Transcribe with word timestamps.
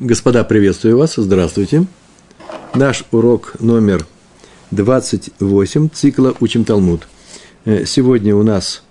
Господа, 0.00 0.44
приветствую 0.44 0.96
вас, 0.96 1.16
здравствуйте. 1.16 1.84
Наш 2.74 3.04
урок 3.10 3.52
номер 3.60 4.06
28 4.70 5.90
цикла 5.90 6.34
«Учим 6.40 6.64
Талмуд». 6.64 7.06
Э, 7.66 7.84
сегодня 7.84 8.34
у 8.34 8.42
нас, 8.42 8.82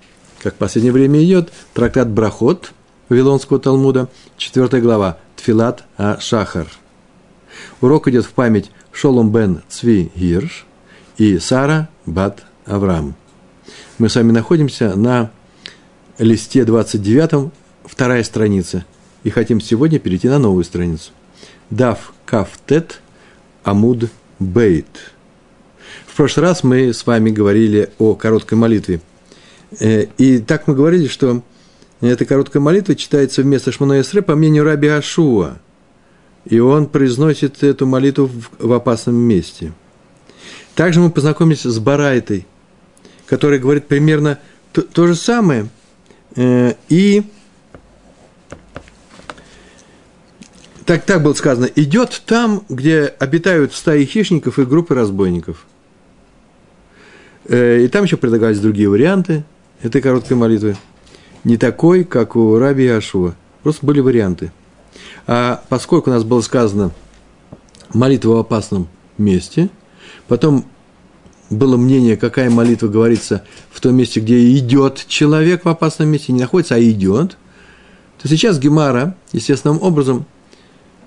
как 0.44 0.54
в 0.54 0.58
последнее 0.58 0.94
время 0.94 1.24
идет, 1.24 1.52
трактат 1.74 2.12
Брахот 2.12 2.74
Вавилонского 3.10 3.58
Талмуда, 3.58 4.08
4 4.38 4.80
глава, 4.84 5.18
Тфилат 5.36 5.84
а 5.98 6.20
Шахар. 6.20 6.68
Урок 7.82 8.08
идет 8.08 8.26
в 8.26 8.34
память 8.34 8.70
Шолом 8.92 9.32
бен 9.32 9.64
Цви 9.68 10.12
Гирш 10.16 10.68
и 11.18 11.40
Сара 11.40 11.90
бат 12.06 12.44
Авраам. 12.66 13.16
Мы 13.98 14.10
с 14.10 14.16
вами 14.16 14.32
находимся 14.32 14.96
на 14.96 15.32
листе 16.20 16.66
29, 16.66 17.52
вторая 17.88 18.24
страница– 18.24 18.86
и 19.24 19.30
хотим 19.30 19.62
сегодня 19.62 20.00
перейти 20.00 20.28
на 20.28 20.40
новую 20.40 20.64
страницу. 20.64 21.12
Дав 21.70 22.14
Кафтет 22.26 23.02
Амуд 23.64 24.10
Бейт. 24.40 25.14
В 26.08 26.16
прошлый 26.16 26.48
раз 26.48 26.64
мы 26.64 26.94
с 26.94 27.06
вами 27.06 27.30
говорили 27.30 27.90
о 27.98 28.16
короткой 28.16 28.58
молитве. 28.58 29.02
Э, 29.80 30.06
и 30.18 30.40
так 30.40 30.68
мы 30.68 30.76
говорили, 30.76 31.08
что 31.08 31.44
эта 32.02 32.26
короткая 32.26 32.62
молитва 32.62 32.96
читается 32.96 33.42
вместо 33.42 33.72
Шманой 33.72 34.02
Эсре 34.02 34.22
по 34.22 34.36
мнению 34.36 34.64
Раби 34.64 34.88
Ашуа. 34.88 35.58
И 36.46 36.60
он 36.60 36.88
произносит 36.88 37.64
эту 37.64 37.86
молитву 37.86 38.28
в, 38.28 38.68
в 38.68 38.74
опасном 38.74 39.16
месте. 39.16 39.74
Также 40.76 41.02
мы 41.02 41.12
познакомились 41.12 41.64
с 41.64 41.80
Барайтой, 41.80 42.48
который 43.26 43.60
говорит 43.60 43.88
примерно 43.88 44.40
то, 44.72 44.82
то 44.82 45.08
же 45.08 45.16
самое. 45.16 45.68
Э, 46.36 46.74
и 46.88 47.24
так, 50.90 51.06
так 51.06 51.22
было 51.22 51.36
сказано, 51.36 51.70
идет 51.76 52.24
там, 52.26 52.64
где 52.68 53.14
обитают 53.20 53.76
стаи 53.76 54.06
хищников 54.06 54.58
и 54.58 54.66
группы 54.66 54.96
разбойников. 54.96 55.68
Э, 57.46 57.84
и 57.84 57.88
там 57.90 58.06
еще 58.06 58.18
предлагались 58.18 58.60
другие 58.60 58.90
варианты 58.90 59.44
этой 59.84 60.02
короткой 60.02 60.38
молитвы. 60.38 60.78
Не 61.44 61.58
такой, 61.58 62.04
как 62.04 62.36
у 62.36 62.58
Раби 62.58 62.88
Ашуа. 62.88 63.36
Просто 63.62 63.86
были 63.86 64.00
варианты. 64.00 64.52
А 65.28 65.64
поскольку 65.70 66.10
у 66.10 66.14
нас 66.14 66.24
было 66.24 66.42
сказано 66.42 66.90
молитва 67.94 68.32
в 68.32 68.38
опасном 68.38 68.88
месте, 69.20 69.70
потом 70.28 70.66
было 71.52 71.78
мнение, 71.78 72.18
какая 72.18 72.50
молитва 72.50 72.88
говорится 72.88 73.44
в 73.70 73.80
том 73.80 73.94
месте, 73.94 74.22
где 74.22 74.58
идет 74.58 75.06
человек 75.08 75.66
в 75.66 75.70
опасном 75.70 76.10
месте, 76.10 76.34
не 76.34 76.40
находится, 76.40 76.74
а 76.74 76.82
идет, 76.82 77.38
то 78.20 78.28
сейчас 78.28 78.58
Гемара, 78.58 79.16
естественным 79.34 79.84
образом, 79.84 80.26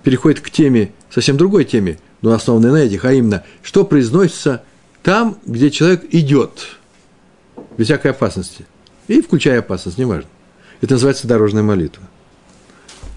переходит 0.03 0.41
к 0.41 0.51
теме, 0.51 0.93
совсем 1.11 1.37
другой 1.37 1.65
теме, 1.65 1.99
но 2.21 2.33
основанной 2.33 2.71
на 2.73 2.77
этих, 2.77 3.05
а 3.05 3.13
именно, 3.13 3.45
что 3.63 3.85
произносится 3.85 4.63
там, 5.03 5.39
где 5.45 5.71
человек 5.71 6.05
идет, 6.11 6.77
без 7.77 7.87
всякой 7.87 8.13
опасности. 8.13 8.67
И 9.09 9.21
включая 9.21 9.59
опасность, 9.61 9.99
неважно. 9.99 10.29
Это 10.81 10.95
называется 10.95 11.27
дорожная 11.27 11.63
молитва. 11.63 12.03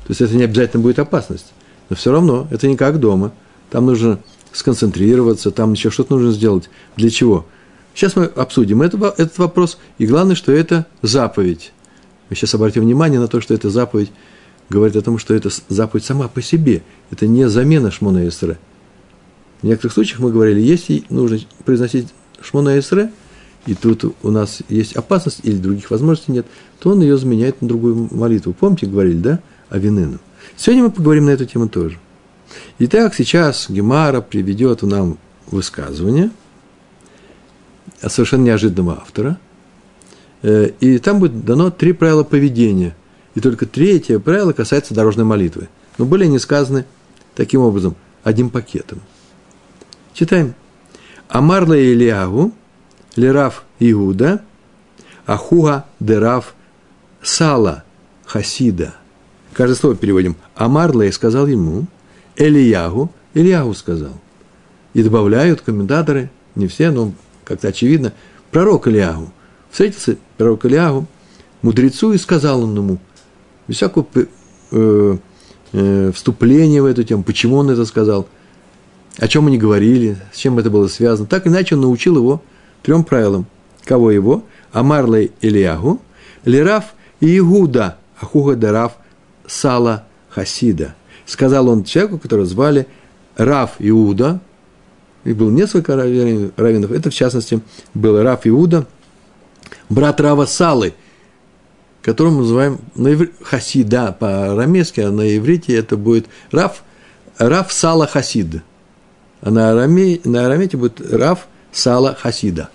То 0.06 0.12
есть 0.12 0.22
это 0.22 0.36
не 0.36 0.44
обязательно 0.44 0.84
будет 0.84 1.00
опасность. 1.00 1.54
Но 1.90 1.96
все 1.96 2.12
равно, 2.12 2.48
это 2.52 2.68
не 2.68 2.78
как 2.78 3.00
дома. 3.00 3.32
Там 3.70 3.86
нужно 3.86 4.20
сконцентрироваться, 4.52 5.52
там 5.52 5.74
еще 5.74 5.90
что-то 5.90 6.16
нужно 6.16 6.32
сделать. 6.32 6.70
Для 6.96 7.10
чего? 7.10 7.46
Сейчас 7.94 8.16
мы 8.16 8.26
обсудим 8.26 8.82
этот, 8.82 9.02
этот 9.20 9.38
вопрос. 9.38 9.78
И 9.98 10.06
главное, 10.06 10.36
что 10.36 10.52
это 10.52 10.86
заповедь. 11.02 11.72
Мы 12.30 12.36
сейчас 12.36 12.54
обратим 12.56 12.84
внимание 12.84 13.20
на 13.20 13.28
то, 13.28 13.42
что 13.42 13.54
это 13.54 13.70
заповедь 13.70 14.12
говорит 14.70 14.96
о 14.96 15.02
том, 15.02 15.18
что 15.18 15.34
это 15.34 15.50
заповедь 15.70 16.06
сама 16.06 16.28
по 16.28 16.42
себе. 16.42 16.82
Это 17.12 17.28
не 17.28 17.48
замена 17.50 17.92
Шмона 17.92 18.28
Эсре. 18.28 18.58
В 19.62 19.66
некоторых 19.66 19.94
случаях 19.94 20.20
мы 20.20 20.32
говорили, 20.32 20.60
если 20.60 21.04
нужно 21.10 21.40
произносить 21.64 22.08
Шмона 22.42 22.78
Эсре, 22.80 23.12
и 23.66 23.74
тут 23.74 24.16
у 24.22 24.32
нас 24.32 24.60
есть 24.70 24.96
опасность 24.96 25.40
или 25.44 25.58
других 25.58 25.90
возможностей 25.90 26.32
нет, 26.32 26.46
то 26.80 26.92
он 26.92 27.02
ее 27.02 27.18
заменяет 27.18 27.62
на 27.62 27.68
другую 27.68 28.10
молитву. 28.12 28.54
Помните, 28.54 28.86
говорили, 28.86 29.18
да, 29.18 29.40
о 29.70 29.80
Винену? 29.80 30.20
Сегодня 30.56 30.84
мы 30.84 30.92
поговорим 30.92 31.26
на 31.26 31.32
эту 31.32 31.46
тему 31.46 31.68
тоже. 31.68 31.98
Итак, 32.78 33.16
сейчас 33.16 33.68
Гемара 33.70 34.22
приведет 34.22 34.84
нам 34.84 35.18
высказывание 35.48 36.30
совершенно 38.06 38.44
неожиданного 38.44 39.02
автора. 39.02 39.40
Э, 40.44 40.70
и 40.80 41.00
там 41.00 41.20
будет 41.20 41.44
дано 41.44 41.72
три 41.72 41.94
правила 41.94 42.24
поведения– 42.24 42.96
и 43.36 43.42
только 43.42 43.66
третье 43.66 44.18
правило 44.18 44.54
касается 44.54 44.94
дорожной 44.94 45.26
молитвы. 45.26 45.68
Но 45.98 46.06
были 46.06 46.24
они 46.24 46.40
сказаны 46.40 46.86
таким 47.36 47.62
образом, 47.62 47.96
одним 48.24 48.50
пакетом. 48.50 49.02
Читаем. 50.14 50.56
Амарла 51.28 51.78
Илиагу, 51.78 52.54
Лерав 53.16 53.66
Иуда, 53.80 54.42
Ахуа 55.26 55.86
Дерав 56.00 56.56
Сала 57.22 57.84
Хасида. 58.26 58.96
Каждое 59.54 59.76
слово 59.76 59.96
переводим. 59.96 60.36
Амарлей 60.56 61.12
сказал 61.12 61.48
ему, 61.48 61.88
Элиягу, 62.38 63.12
Ильягу 63.34 63.74
сказал. 63.74 64.14
И 64.94 65.04
добавляют 65.04 65.62
комментаторы, 65.62 66.30
не 66.56 66.68
все, 66.68 66.92
но 66.92 67.12
как-то 67.44 67.70
очевидно, 67.70 68.14
пророк 68.52 68.88
Ильягу. 68.88 69.32
Встретился 69.72 70.18
пророк 70.38 70.66
Ильягу, 70.66 71.08
мудрецу, 71.62 72.14
и 72.14 72.18
сказал 72.18 72.64
он 72.64 72.78
ему– 72.78 73.00
без 73.68 73.78
всякого 73.78 74.06
э, 74.72 75.18
э, 75.74 76.12
вступления 76.14 76.82
в 76.82 76.86
эту 76.86 77.04
тему, 77.04 77.24
почему 77.24 77.58
он 77.58 77.70
это 77.70 77.86
сказал, 77.86 78.28
о 79.18 79.28
чем 79.28 79.48
они 79.48 79.58
говорили, 79.58 80.18
с 80.34 80.38
чем 80.38 80.60
это 80.60 80.70
было 80.70 80.88
связано. 80.88 81.28
Так 81.28 81.48
иначе 81.48 81.76
он 81.76 81.82
научил 81.82 82.18
его 82.18 82.42
трем 82.84 83.04
правилам. 83.04 83.46
Кого 83.84 84.12
его? 84.12 84.44
Амарлей 84.72 85.32
Ильягу, 85.42 86.02
Лераф 86.44 86.96
и 87.22 87.38
Игуда, 87.38 87.98
Ахуга 88.20 88.56
Дарав 88.56 88.94
Сала 89.48 90.06
Хасида. 90.30 90.96
Сказал 91.26 91.70
он 91.70 91.84
человеку, 91.84 92.20
которого 92.20 92.46
звали 92.46 92.88
Раф 93.38 93.76
Иуда, 93.80 94.42
и 95.24 95.34
был 95.34 95.50
несколько 95.50 95.96
раввинов, 95.96 96.92
это 96.92 97.10
в 97.10 97.14
частности 97.14 97.62
был 97.94 98.22
Раф 98.22 98.42
Иуда, 98.46 98.86
брат 99.90 100.20
Рава 100.20 100.46
Салы– 100.46 100.94
которого 102.06 102.34
мы 102.34 102.42
называем 102.42 102.78
на 102.94 103.14
ивр... 103.14 103.32
хасида 103.42 104.16
по-арамейски, 104.20 105.02
а 105.02 105.10
на 105.10 105.36
иврите 105.36 105.76
это 105.76 105.98
будет 105.98 106.28
Раф, 106.52 106.84
Раф 107.40 107.74
Сала 107.74 108.06
Хасид. 108.06 108.62
А 109.42 109.50
на, 109.50 109.72
араме, 109.72 110.22
на 110.24 110.46
арамете 110.46 110.78
будет 110.78 111.02
Раф 111.12 111.48
Сала 111.72 112.14
Хасида. 112.14 112.70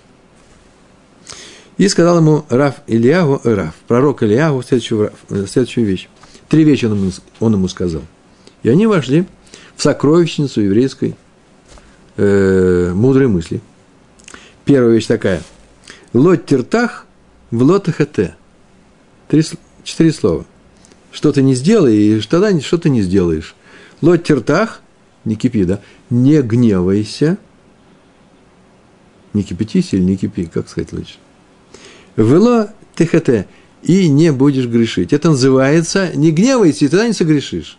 И 1.77 1.87
сказал 1.87 2.19
ему 2.19 2.45
Раф 2.49 2.81
Ильягу, 2.89 3.41
э, 3.45 3.55
Раф, 3.55 3.75
пророк 3.87 4.25
Ильягу, 4.25 4.65
следующую, 4.65 5.13
следующую 5.47 5.87
вещь. 5.87 6.09
Три 6.49 6.65
вещи 6.65 6.87
он 6.87 6.97
ему, 6.97 7.13
он 7.39 7.53
ему 7.53 7.69
сказал. 7.69 8.03
И 8.65 8.69
они 8.69 8.89
вошли 8.89 9.27
в 9.77 9.83
сокровищницу 9.83 10.61
еврейской 10.61 11.15
э, 12.17 12.93
мудрой 12.93 13.29
мысли. 13.29 13.61
Первая 14.65 14.93
вещь 14.93 15.07
такая. 15.07 15.41
Лот 16.13 16.47
тертах 16.47 17.07
в 17.53 17.63
лотахете. 17.63 18.35
Три, 19.31 19.45
четыре 19.85 20.13
слова. 20.13 20.45
Что 21.13 21.31
ты 21.31 21.41
не 21.41 21.55
сделай, 21.55 21.97
и 21.97 22.21
тогда 22.21 22.59
что 22.61 22.79
ты 22.79 22.91
не 22.91 23.01
сделаешь. 23.01 23.55
Лот 24.01 24.25
тертах, 24.25 24.81
не 25.25 25.37
кипи, 25.37 25.65
да, 25.65 25.81
не 26.11 26.43
гневайся. 26.43 27.39
Не 29.33 29.45
кипятись 29.45 29.95
или 29.95 30.03
не 30.03 30.17
кипи, 30.17 30.47
как 30.47 30.69
сказать 30.69 30.93
лучше. 30.93 31.15
Вело 32.17 32.71
тхт, 32.97 33.47
и 33.85 34.09
не 34.09 34.33
будешь 34.33 34.67
грешить. 34.67 35.13
Это 35.13 35.31
называется 35.31 36.11
не 36.17 36.33
гневайся, 36.33 36.87
и 36.87 36.89
тогда 36.89 37.07
не 37.07 37.13
согрешишь. 37.13 37.79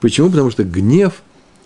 Почему? 0.00 0.28
Потому 0.28 0.50
что 0.50 0.62
гнев 0.62 1.22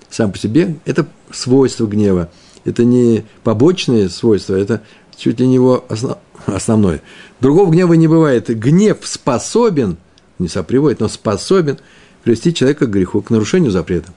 сам 0.09 0.31
по 0.31 0.39
себе– 0.39 0.77
это 0.85 1.09
свойство 1.33 1.87
гнева. 1.87 2.31
Это 2.65 2.85
не 2.85 3.25
побочное 3.43 4.09
свойство, 4.09 4.55
это 4.55 4.83
чуть 5.17 5.41
ли 5.41 5.49
не 5.49 5.55
его 5.55 5.85
основ, 5.89 6.19
основное. 6.55 7.03
Другого 7.41 7.71
гнева 7.71 7.95
не 7.95 8.09
бывает. 8.09 8.49
Гнев 8.49 8.99
способен, 9.03 9.97
не 10.39 10.49
соприводит, 10.49 11.01
но 11.01 11.09
способен 11.09 11.79
привести 12.23 12.55
человека 12.55 12.87
к 12.87 12.91
греху, 12.91 13.23
к 13.23 13.31
нарушению 13.31 13.71
запрета. 13.71 14.13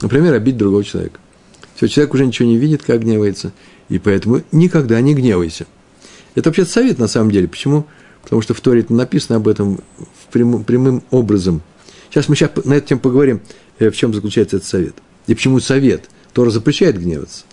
Например, 0.00 0.34
обидеть 0.34 0.58
другого 0.58 0.84
человека. 0.84 1.18
Все, 1.74 1.88
человек 1.88 2.14
уже 2.14 2.26
ничего 2.26 2.48
не 2.48 2.56
видит, 2.56 2.82
как 2.82 3.00
гневается, 3.00 3.52
и 3.88 3.98
поэтому 3.98 4.42
никогда 4.50 5.00
не 5.00 5.14
гневайся. 5.14 5.66
Это 6.34 6.48
вообще 6.50 6.64
совет 6.64 6.98
на 6.98 7.08
самом 7.08 7.30
деле. 7.30 7.48
Почему? 7.48 7.86
Потому 8.22 8.42
что 8.42 8.54
в 8.54 8.60
Торе 8.60 8.84
написано 8.88 9.36
об 9.36 9.48
этом 9.48 9.80
прямым, 10.32 10.64
прямым 10.64 11.02
образом. 11.10 11.62
Сейчас 12.10 12.28
мы 12.28 12.36
сейчас 12.36 12.50
на 12.64 12.74
эту 12.74 12.88
тему 12.88 13.00
поговорим, 13.00 13.40
э, 13.78 13.90
в 13.90 13.96
чем 13.96 14.12
заключается 14.12 14.56
этот 14.56 14.68
совет. 14.68 14.94
И 15.26 15.34
почему 15.34 15.60
совет? 15.60 16.08
Тора 16.32 16.50
запрещает 16.50 17.00
гневаться. 17.00 17.44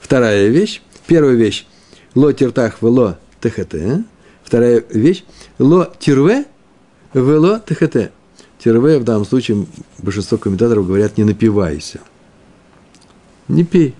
Вторая 0.00 0.48
вещь. 0.48 0.82
Первая 1.06 1.34
вещь. 1.34 1.66
Ло 2.14 2.32
тертах 2.32 2.82
вело 2.82 3.16
ТХТ. 3.40 4.04
Вторая 4.42 4.84
вещь. 4.90 5.24
Ло 5.58 5.92
тирве 5.98 6.46
вело 7.14 7.58
ТХТ. 7.58 8.12
тире 8.58 8.78
в 8.78 9.04
данном 9.04 9.24
случае 9.24 9.66
большинство 9.98 10.38
комментаторов 10.38 10.86
говорят 10.86 11.16
«не 11.18 11.24
напивайся». 11.24 12.00
Не 13.48 13.64
пей. 13.64 13.94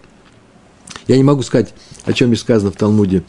Я 1.08 1.16
не 1.16 1.24
могу 1.24 1.42
сказать, 1.42 1.74
о 2.04 2.12
чем 2.12 2.28
здесь 2.28 2.40
сказано 2.40 2.70
в 2.70 2.76
Талмуде, 2.76 3.24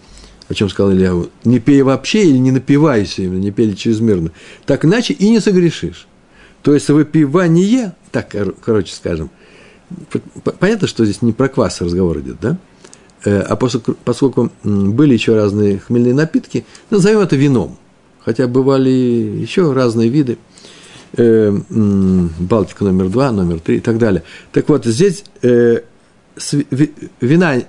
о 0.48 0.54
чем 0.54 0.70
сказал 0.70 0.94
Илья. 0.94 1.14
Не 1.44 1.60
пей 1.60 1.82
вообще 1.82 2.26
или 2.26 2.38
не 2.38 2.52
напивайся, 2.52 3.24
именно, 3.24 3.40
не 3.40 3.52
пей 3.52 3.74
чрезмерно. 3.76 4.32
Так 4.66 4.86
иначе 4.86 5.14
и 5.14 5.30
не 5.30 5.40
согрешишь. 5.40 6.08
То 6.62 6.74
есть 6.74 6.88
выпивание, 6.90 7.94
так, 8.12 8.34
короче 8.64 8.94
скажем, 8.94 9.32
понятно, 10.60 10.88
что 10.88 11.04
здесь 11.04 11.22
не 11.22 11.34
про 11.34 11.50
квас 11.50 11.82
разговор 11.82 12.20
идет, 12.20 12.40
да? 12.40 12.58
Э, 13.26 13.40
а 13.42 13.56
поскольку, 13.56 13.96
поскольку 14.04 14.52
были 14.64 15.14
еще 15.14 15.36
разные 15.36 15.80
хмельные 15.80 16.14
напитки, 16.14 16.66
назовем 16.90 17.20
это 17.20 17.36
вином. 17.36 17.78
Хотя 18.20 18.48
бывали 18.48 18.90
еще 18.90 19.72
разные 19.74 20.10
виды. 20.10 20.38
Э, 21.16 21.52
Балтика 21.70 22.84
номер 22.84 23.10
два, 23.10 23.32
номер 23.32 23.60
три 23.60 23.78
и 23.78 23.80
так 23.80 23.98
далее. 23.98 24.24
Так 24.52 24.68
вот, 24.70 24.86
здесь 24.86 25.24
э, 25.42 25.82
вина, 27.22 27.62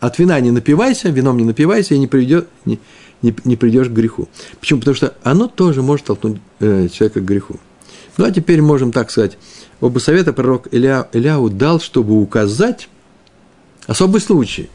от 0.00 0.18
вина 0.18 0.40
не 0.40 0.50
напивайся, 0.50 1.10
вином 1.10 1.36
не 1.36 1.44
напивайся, 1.44 1.94
и 1.94 1.98
не, 1.98 2.06
приведет, 2.06 2.48
не, 2.64 2.78
не, 3.22 3.34
не 3.44 3.56
придешь 3.56 3.88
к 3.88 3.92
греху. 3.92 4.28
Почему? 4.58 4.80
Потому 4.80 4.96
что 4.96 5.14
оно 5.22 5.48
тоже 5.48 5.82
может 5.82 6.06
толкнуть 6.06 6.40
человека 6.58 7.20
к 7.20 7.24
греху. 7.24 7.56
Ну, 8.16 8.24
а 8.24 8.32
теперь 8.32 8.60
можем 8.62 8.90
так 8.90 9.12
сказать. 9.12 9.38
Оба 9.80 10.00
совета 10.00 10.32
пророк 10.32 10.66
Илья, 10.72 11.08
Ильяу 11.12 11.50
дал, 11.50 11.78
чтобы 11.78 12.20
указать 12.20 12.88
особый 13.86 14.20
случай. 14.20 14.68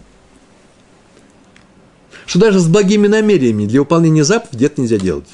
Что 2.25 2.39
даже 2.39 2.59
с 2.59 2.67
благими 2.67 3.07
намерениями 3.07 3.65
для 3.65 3.81
выполнения 3.81 4.23
заповедей 4.23 4.67
это 4.67 4.81
нельзя 4.81 4.97
делать. 4.97 5.27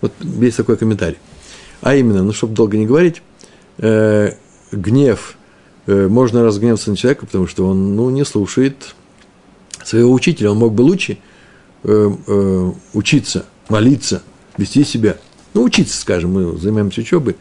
Вот 0.00 0.12
есть 0.22 0.56
такой 0.56 0.76
комментарий. 0.76 1.18
А 1.80 1.94
именно, 1.94 2.22
ну, 2.22 2.32
чтобы 2.32 2.54
долго 2.54 2.76
не 2.76 2.86
говорить, 2.86 3.22
э, 3.78 4.32
гнев, 4.72 5.36
э, 5.86 6.08
можно 6.08 6.42
разгневаться 6.42 6.90
на 6.90 6.96
человека, 6.96 7.26
потому 7.26 7.46
что 7.46 7.66
он, 7.66 7.96
ну, 7.96 8.10
не 8.10 8.24
слушает 8.24 8.94
своего 9.84 10.12
учителя. 10.12 10.50
Он 10.52 10.58
мог 10.58 10.74
бы 10.74 10.82
лучше 10.82 11.18
э, 11.84 12.10
э, 12.26 12.72
учиться, 12.94 13.46
молиться, 13.68 14.22
вести 14.56 14.84
себя– 14.84 15.16
ну, 15.54 15.62
учиться, 15.62 16.00
скажем, 16.00 16.32
мы 16.32 16.56
занимаемся 16.58 17.00
учебой. 17.00 17.36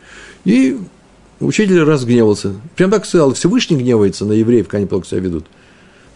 И 0.45 0.79
учитель 1.39 1.83
разгневался. 1.83 2.55
Прям 2.75 2.89
так 2.89 3.05
сказал, 3.05 3.33
Всевышний 3.33 3.77
гневается 3.77 4.25
на 4.25 4.33
евреев, 4.33 4.67
когда 4.67 4.77
они 4.77 4.87
плохо 4.87 5.05
себя 5.05 5.19
ведут. 5.19 5.45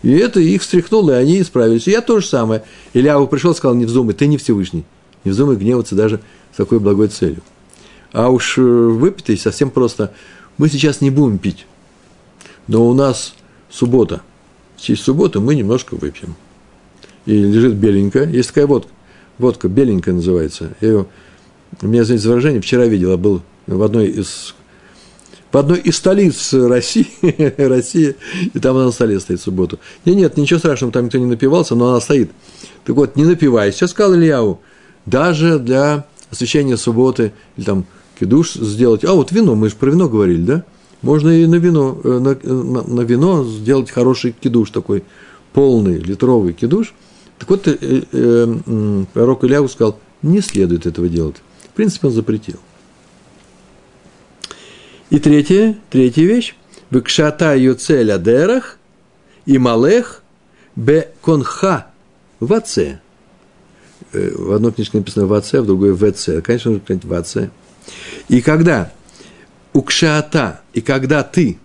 И 0.04 0.12
это 0.12 0.40
их 0.40 0.62
встряхнуло, 0.62 1.12
и 1.12 1.22
они 1.22 1.42
исправились. 1.42 1.88
И 1.88 1.92
я 1.92 2.02
то 2.02 2.20
же 2.20 2.26
самое. 2.26 2.64
Ильяу 2.94 3.28
пришел 3.28 3.54
сказал, 3.54 3.76
не 3.76 3.86
вздумай, 3.86 4.14
ты 4.14 4.28
не 4.28 4.38
Всевышний. 4.38 4.84
Не 5.24 5.32
вздумай 5.32 5.56
гневаться 5.56 5.96
даже 5.96 6.20
с 6.54 6.58
такой 6.58 6.80
благой 6.80 7.08
целью. 7.08 7.42
А 8.12 8.30
уж 8.30 8.58
э, 8.58 8.62
выпитый 8.62 9.38
совсем 9.38 9.70
просто. 9.70 10.12
Мы 10.58 10.70
сейчас 10.70 11.02
не 11.02 11.12
будем 11.12 11.38
пить. 11.38 11.68
Но 12.68 12.88
у 12.88 12.94
нас 12.94 13.36
суббота. 13.70 14.22
В 14.76 14.82
честь 14.82 15.04
субботы 15.04 15.40
мы 15.40 15.56
немножко 15.56 15.96
выпьем. 15.96 16.36
И 17.26 17.36
лежит 17.36 17.76
беленькая. 17.76 18.28
Есть 18.28 18.50
такая 18.50 18.68
водка. 18.68 18.92
Водка 19.38 19.68
беленькая 19.68 20.16
называется. 20.16 20.74
Я 20.82 20.88
ее 20.88 21.06
у 21.82 21.88
меня, 21.88 22.04
знаете, 22.04 22.28
выражение, 22.28 22.62
вчера 22.62 22.86
видел, 22.86 23.12
я 23.12 23.18
был 23.18 23.42
в 23.66 23.82
одной 23.82 24.08
из 24.08 24.56
в 25.52 25.58
одной 25.58 25.80
из 25.80 25.98
столиц 25.98 26.54
России, 26.54 27.08
России, 27.58 28.16
и 28.54 28.60
там 28.60 28.76
она 28.76 28.86
на 28.86 28.92
столе 28.92 29.20
стоит 29.20 29.40
в 29.40 29.44
субботу. 29.44 29.80
Нет, 30.06 30.16
нет, 30.16 30.38
ничего 30.38 30.60
страшного, 30.60 30.94
там 30.94 31.06
никто 31.06 31.18
не 31.18 31.26
напивался, 31.26 31.76
но 31.76 31.90
она 31.90 32.02
стоит. 32.02 32.32
Так 32.86 32.96
вот, 32.96 33.16
не 33.16 33.26
напивайся, 33.26 33.88
сказал 33.88 34.16
Ильяу, 34.16 34.60
даже 35.06 35.60
для 35.60 36.06
освящения 36.30 36.78
субботы, 36.78 37.34
или 37.58 37.66
там 37.66 37.86
кидуш 38.20 38.54
сделать. 38.54 39.04
А 39.04 39.14
вот 39.14 39.32
вино, 39.32 39.56
мы 39.56 39.70
же 39.70 39.76
про 39.76 39.90
вино 39.90 40.08
говорили, 40.08 40.42
да? 40.42 40.64
Можно 41.02 41.30
и 41.30 41.48
на 41.48 41.56
вино, 41.56 42.00
э, 42.04 42.20
на, 42.20 42.54
на, 42.54 42.84
на 42.84 43.02
вино 43.02 43.44
сделать 43.44 43.90
хороший 43.90 44.34
кидуш 44.40 44.70
такой, 44.70 45.04
полный 45.52 45.98
литровый 45.98 46.54
кидуш. 46.54 46.94
Так 47.40 47.50
вот, 47.50 47.68
э, 47.68 47.76
э, 47.82 48.02
э, 48.12 49.06
пророк 49.14 49.44
Ильяу 49.44 49.68
сказал, 49.68 49.98
не 50.22 50.42
следует 50.42 50.86
этого 50.86 51.10
делать. 51.10 51.38
В 51.72 51.76
принципе, 51.76 52.08
он 52.08 52.14
запретил. 52.14 52.58
И 55.12 55.20
третья, 55.20 55.78
третья 55.90 56.24
вещь. 56.24 56.56
Выкшата 56.90 57.54
юцель 57.58 58.14
адерах 58.14 58.78
и 59.46 59.58
малех 59.58 60.24
бе 60.78 61.12
конха 61.20 61.88
в 62.40 62.54
отце. 62.54 63.02
Э, 64.14 64.32
в 64.34 64.54
одной 64.54 64.72
книжке 64.72 65.00
написано 65.00 65.28
в 65.28 65.34
отце, 65.34 65.60
в 65.60 65.66
другой 65.66 65.92
в 65.92 66.02
отце. 66.06 66.42
Конечно, 66.42 66.72
нужно 66.72 66.86
сказать 66.86 67.04
в 67.04 67.14
отце. 67.14 67.50
И 68.30 68.42
когда 68.42 68.94
укшата, 69.74 70.62
и 70.72 70.80
когда 70.80 71.24
ты 71.24 71.60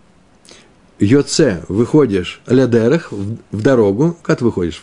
йоце 0.99 1.63
выходишь 1.69 2.41
лядерах 2.49 3.13
в 3.13 3.63
дорогу, 3.63 4.19
как 4.23 4.41
ты 4.41 4.45
выходишь? 4.45 4.83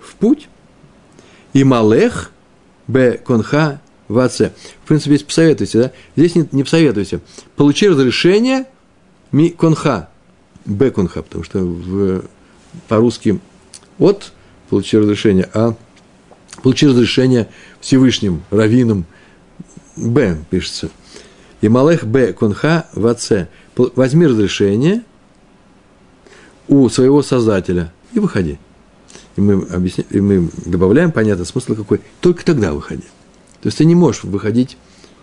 В 0.00 0.16
путь, 0.16 0.48
и 1.52 1.62
малех 1.62 2.32
бе 2.88 3.12
конха 3.12 3.80
в 4.12 4.18
отце. 4.18 4.52
В 4.84 4.88
принципе, 4.88 5.16
здесь 5.16 5.26
посоветуйте, 5.26 5.78
да? 5.78 5.92
Здесь 6.16 6.34
не, 6.34 6.48
не 6.52 6.62
посоветуйте. 6.62 7.20
Получи 7.56 7.88
разрешение 7.88 8.66
ми 9.32 9.50
конха, 9.50 10.08
б 10.66 10.90
конха, 10.90 11.22
потому 11.22 11.44
что 11.44 11.60
в, 11.60 12.22
по-русски 12.88 13.40
от 13.98 14.32
получи 14.68 14.98
разрешение, 14.98 15.48
а 15.54 15.74
получи 16.62 16.86
разрешение 16.86 17.48
Всевышним, 17.80 18.42
раввином, 18.50 19.06
б 19.96 20.36
пишется. 20.50 20.90
И 21.62 21.68
малех 21.68 22.04
б 22.04 22.32
конха 22.32 22.86
в 22.92 23.06
отце. 23.06 23.48
Возьми 23.76 24.26
разрешение 24.26 25.02
у 26.68 26.88
своего 26.88 27.22
создателя 27.22 27.92
и 28.12 28.18
выходи. 28.18 28.58
И 29.36 29.40
мы, 29.40 29.66
объясняем, 29.72 30.08
и 30.10 30.20
мы 30.20 30.50
добавляем, 30.66 31.10
понятно, 31.10 31.46
смысл 31.46 31.74
какой. 31.74 32.02
Только 32.20 32.44
тогда 32.44 32.74
выходи. 32.74 33.04
То 33.62 33.68
есть 33.68 33.78
ты 33.78 33.84
не 33.84 33.94
можешь 33.94 34.24
выходить 34.24 34.76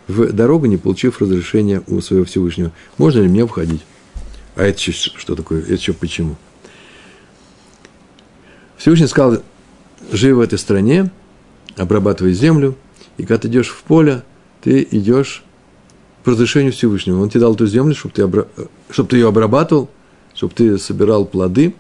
в 0.08 0.32
дорогу, 0.32 0.66
не 0.66 0.78
получив 0.78 1.22
разрешения 1.22 1.84
у 1.88 2.02
своего 2.02 2.26
Всевышнего. 2.26 2.72
Можно 2.98 3.22
ли 3.22 3.28
мне 3.28 3.46
входить? 3.46 3.82
А 4.56 4.64
это 4.64 4.80
что 4.92 5.36
такое? 5.36 5.62
Это 5.62 5.78
что 5.78 5.94
почему? 5.94 6.36
Всевышний 8.78 9.08
сказал, 9.08 9.44
живи 10.12 10.34
в 10.34 10.40
этой 10.40 10.58
стране, 10.58 11.12
обрабатывай 11.76 12.34
землю, 12.34 12.76
и 13.18 13.24
когда 13.24 13.40
ты 13.40 13.48
идешь 13.50 13.68
в 13.68 13.84
поле, 13.84 14.24
ты 14.62 14.88
идешь 14.90 15.44
по 16.24 16.32
разрешению 16.32 16.72
Всевышнего. 16.72 17.22
Он 17.22 17.30
тебе 17.30 17.42
дал 17.42 17.56
эту 17.56 17.68
землю, 17.68 17.94
чтобы 17.94 18.16
ты, 18.16 18.22
обра... 18.22 18.48
чтобы 18.90 19.10
ты 19.10 19.18
ее 19.18 19.28
обрабатывал, 19.28 19.90
чтобы 20.34 20.54
ты 20.54 20.78
собирал 20.78 21.26
плоды, 21.26 21.76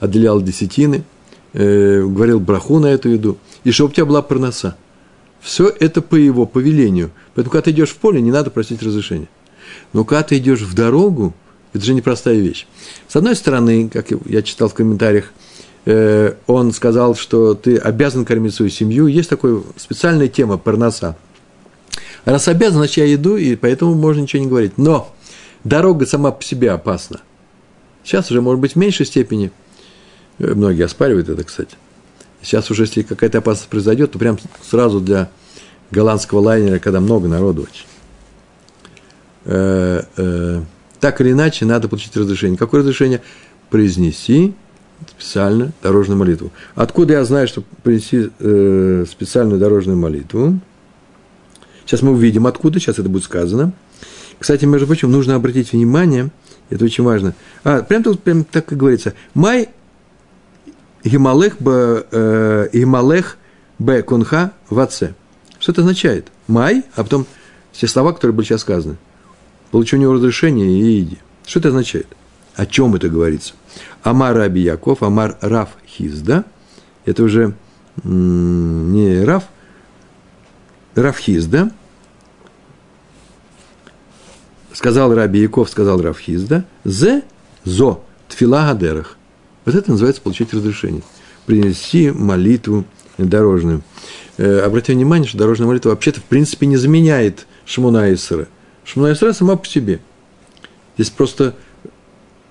отделял 0.00 0.42
десятины, 0.42 1.04
э, 1.52 2.02
говорил 2.02 2.40
браху 2.40 2.80
на 2.80 2.86
эту 2.86 3.10
еду, 3.10 3.38
и 3.62 3.70
чтобы 3.70 3.90
у 3.90 3.94
тебя 3.94 4.06
была 4.06 4.22
проноса. 4.22 4.76
Все 5.40 5.68
это 5.68 6.02
по 6.02 6.16
его 6.16 6.46
повелению. 6.46 7.10
Поэтому, 7.34 7.52
когда 7.52 7.64
ты 7.64 7.70
идешь 7.70 7.90
в 7.90 7.96
поле, 7.96 8.20
не 8.20 8.30
надо 8.30 8.50
просить 8.50 8.82
разрешения. 8.82 9.28
Но 9.92 10.04
когда 10.04 10.22
ты 10.22 10.36
идешь 10.38 10.60
в 10.60 10.74
дорогу, 10.74 11.34
это 11.72 11.84
же 11.84 11.94
непростая 11.94 12.36
вещь. 12.36 12.66
С 13.08 13.16
одной 13.16 13.34
стороны, 13.36 13.88
как 13.88 14.08
я 14.26 14.42
читал 14.42 14.68
в 14.68 14.74
комментариях, 14.74 15.32
э, 15.86 16.34
он 16.46 16.72
сказал, 16.72 17.14
что 17.14 17.54
ты 17.54 17.76
обязан 17.76 18.24
кормить 18.24 18.54
свою 18.54 18.70
семью. 18.70 19.06
Есть 19.06 19.30
такая 19.30 19.62
специальная 19.76 20.28
тема 20.28 20.58
парноса. 20.58 21.16
Раз 22.24 22.48
обязан, 22.48 22.78
значит, 22.78 22.98
я 22.98 23.14
иду, 23.14 23.36
и 23.36 23.56
поэтому 23.56 23.94
можно 23.94 24.20
ничего 24.20 24.42
не 24.42 24.48
говорить. 24.48 24.76
Но 24.76 25.14
дорога 25.64 26.04
сама 26.06 26.32
по 26.32 26.44
себе 26.44 26.70
опасна. 26.70 27.20
Сейчас 28.04 28.30
уже, 28.30 28.42
может 28.42 28.60
быть, 28.60 28.72
в 28.72 28.76
меньшей 28.76 29.06
степени. 29.06 29.52
Э, 30.38 30.52
многие 30.54 30.84
оспаривают 30.84 31.30
это, 31.30 31.44
кстати– 31.44 31.76
Сейчас 32.42 32.70
уже, 32.70 32.84
если 32.84 33.02
какая-то 33.02 33.38
опасность 33.38 33.68
произойдет, 33.68 34.12
то 34.12 34.18
прям 34.18 34.38
сразу 34.62 35.00
для 35.00 35.30
голландского 35.90 36.40
лайнера, 36.40 36.78
когда 36.78 37.00
много 37.00 37.28
народу 37.28 37.62
очень. 37.62 37.86
Э, 39.44 40.02
э, 40.16 40.62
так 41.00 41.20
или 41.20 41.32
иначе, 41.32 41.64
надо 41.64 41.88
получить 41.88 42.16
разрешение. 42.16 42.58
Какое 42.58 42.80
разрешение? 42.80 43.22
Произнеси 43.68 44.54
специальную 45.18 45.72
дорожную 45.82 46.18
молитву. 46.18 46.50
Откуда 46.74 47.14
я 47.14 47.24
знаю, 47.24 47.48
что 47.48 47.62
принеси 47.82 48.30
э, 48.38 49.04
специальную 49.10 49.58
дорожную 49.58 49.98
молитву? 49.98 50.60
Сейчас 51.84 52.02
мы 52.02 52.12
увидим, 52.12 52.46
откуда, 52.46 52.78
сейчас 52.78 52.98
это 52.98 53.08
будет 53.08 53.24
сказано. 53.24 53.72
Кстати, 54.38 54.64
между 54.64 54.86
прочим, 54.86 55.10
нужно 55.10 55.34
обратить 55.34 55.72
внимание, 55.72 56.30
это 56.70 56.84
очень 56.84 57.04
важно. 57.04 57.34
А, 57.64 57.82
прям 57.82 58.02
тут 58.02 58.20
прям 58.22 58.44
так 58.44 58.72
и 58.72 58.76
говорится. 58.76 59.14
Май 59.34 59.70
Гималех 61.04 61.60
б, 61.60 62.04
э, 62.10 62.68
Гималех 62.72 63.36
б 63.78 64.02
кунха 64.02 64.52
в 64.68 64.78
отце. 64.78 65.14
Что 65.58 65.72
это 65.72 65.82
означает? 65.82 66.28
Май, 66.46 66.84
а 66.94 67.02
потом 67.04 67.26
все 67.72 67.86
слова, 67.86 68.12
которые 68.12 68.34
были 68.34 68.46
сейчас 68.46 68.62
сказаны. 68.62 68.96
Получи 69.70 69.96
у 69.96 69.98
него 69.98 70.14
разрешение 70.14 70.68
и 70.68 71.00
иди. 71.00 71.18
Что 71.46 71.60
это 71.60 71.68
означает? 71.68 72.06
О 72.56 72.66
чем 72.66 72.94
это 72.94 73.08
говорится? 73.08 73.54
Амар 74.02 74.36
Раби 74.36 74.62
Яков, 74.62 75.02
Амар 75.02 75.38
Раф 75.40 75.70
Хизда. 75.86 76.44
Это 77.04 77.22
уже 77.22 77.54
не 78.04 79.24
Раф, 79.24 79.44
Раф 80.94 81.18
Хизда. 81.18 81.70
сказал 84.80 85.14
Раби 85.14 85.40
Яков, 85.40 85.68
сказал 85.68 86.00
Равхизда, 86.00 86.64
зе 86.84 87.22
зо 87.64 88.02
тфила 88.28 88.66
гадерах. 88.66 89.18
Вот 89.64 89.74
это 89.74 89.90
называется 89.90 90.22
получить 90.22 90.52
разрешение. 90.54 91.02
Принести 91.46 92.10
молитву 92.10 92.84
дорожную. 93.18 93.82
Э, 94.38 94.60
обратите 94.60 94.94
внимание, 94.94 95.28
что 95.28 95.38
дорожная 95.38 95.66
молитва 95.66 95.90
вообще-то 95.90 96.20
в 96.20 96.24
принципе 96.24 96.66
не 96.66 96.76
заменяет 96.76 97.46
Шмуна 97.66 98.12
Исра. 98.12 98.48
Шмуна 98.84 99.12
Исра 99.12 99.32
сама 99.32 99.56
по 99.56 99.66
себе. 99.66 100.00
Здесь 100.96 101.10
просто 101.10 101.54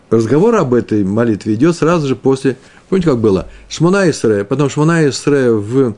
разговор 0.10 0.56
об 0.56 0.74
этой 0.74 1.04
молитве 1.04 1.56
идет 1.56 1.76
сразу 1.76 2.08
же 2.08 2.16
после, 2.16 2.58
помните, 2.90 3.10
как 3.10 3.20
было? 3.20 3.48
Шмуна 3.70 4.10
Исре, 4.10 4.44
потом 4.44 4.70
Шмуна 4.70 5.08
Исре 5.10 5.52
в 5.52 5.96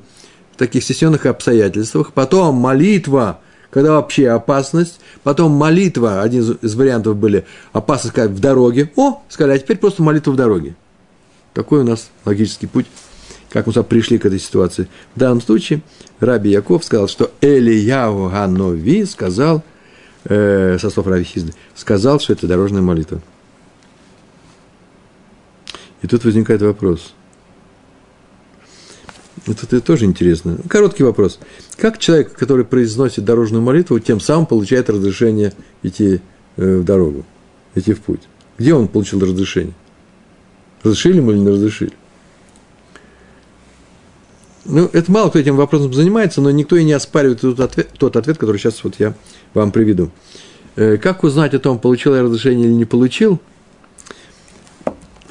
таких 0.57 0.83
стесненных 0.83 1.25
обстоятельствах, 1.25 2.13
потом 2.13 2.55
молитва, 2.55 3.39
когда 3.69 3.93
вообще 3.93 4.29
опасность, 4.29 4.99
потом 5.23 5.51
молитва, 5.51 6.21
один 6.21 6.57
из 6.61 6.75
вариантов 6.75 7.15
были 7.15 7.45
опасность 7.73 8.13
сказать, 8.13 8.31
в 8.31 8.39
дороге, 8.39 8.91
о, 8.95 9.21
сказали, 9.29 9.55
а 9.55 9.59
теперь 9.59 9.77
просто 9.77 10.03
молитва 10.03 10.31
в 10.31 10.35
дороге. 10.35 10.75
Такой 11.53 11.81
у 11.81 11.83
нас 11.83 12.09
логический 12.25 12.67
путь, 12.67 12.85
как 13.49 13.67
мы 13.67 13.83
пришли 13.83 14.17
к 14.17 14.25
этой 14.25 14.39
ситуации. 14.39 14.87
В 15.15 15.19
данном 15.19 15.41
случае 15.41 15.81
Раби 16.19 16.49
Яков 16.49 16.85
сказал, 16.85 17.07
что 17.07 17.31
Элияу 17.41 18.29
Ганови 18.29 19.03
сказал, 19.03 19.63
э, 20.25 20.77
со 20.79 20.89
слов 20.89 21.07
Раби 21.07 21.23
Хизды, 21.23 21.53
сказал, 21.75 22.19
что 22.19 22.33
это 22.33 22.47
дорожная 22.47 22.81
молитва. 22.81 23.21
И 26.01 26.07
тут 26.07 26.23
возникает 26.23 26.61
вопрос. 26.61 27.13
Это, 29.47 29.81
тоже 29.81 30.05
интересно. 30.05 30.57
Короткий 30.69 31.03
вопрос. 31.03 31.39
Как 31.77 31.97
человек, 31.97 32.33
который 32.33 32.63
произносит 32.63 33.25
дорожную 33.25 33.61
молитву, 33.61 33.99
тем 33.99 34.19
самым 34.19 34.45
получает 34.45 34.89
разрешение 34.89 35.53
идти 35.83 36.21
э, 36.57 36.77
в 36.77 36.83
дорогу, 36.83 37.25
идти 37.75 37.93
в 37.93 38.01
путь? 38.01 38.21
Где 38.57 38.73
он 38.73 38.87
получил 38.87 39.19
разрешение? 39.19 39.73
Разрешили 40.83 41.17
ему 41.17 41.31
или 41.31 41.39
не 41.39 41.49
разрешили? 41.49 41.93
Ну, 44.65 44.89
это 44.93 45.11
мало 45.11 45.29
кто 45.29 45.39
этим 45.39 45.55
вопросом 45.55 45.93
занимается, 45.93 46.39
но 46.41 46.51
никто 46.51 46.75
и 46.75 46.83
не 46.83 46.93
оспаривает 46.93 47.41
тот 47.41 47.59
ответ, 47.59 47.89
тот 47.97 48.15
ответ 48.15 48.37
который 48.37 48.57
сейчас 48.57 48.83
вот 48.83 48.95
я 48.99 49.15
вам 49.53 49.71
приведу. 49.71 50.11
Э, 50.75 50.97
как 50.97 51.23
узнать 51.23 51.53
о 51.53 51.59
том, 51.59 51.79
получил 51.79 52.15
я 52.15 52.23
разрешение 52.23 52.67
или 52.67 52.73
не 52.73 52.85
получил? 52.85 53.39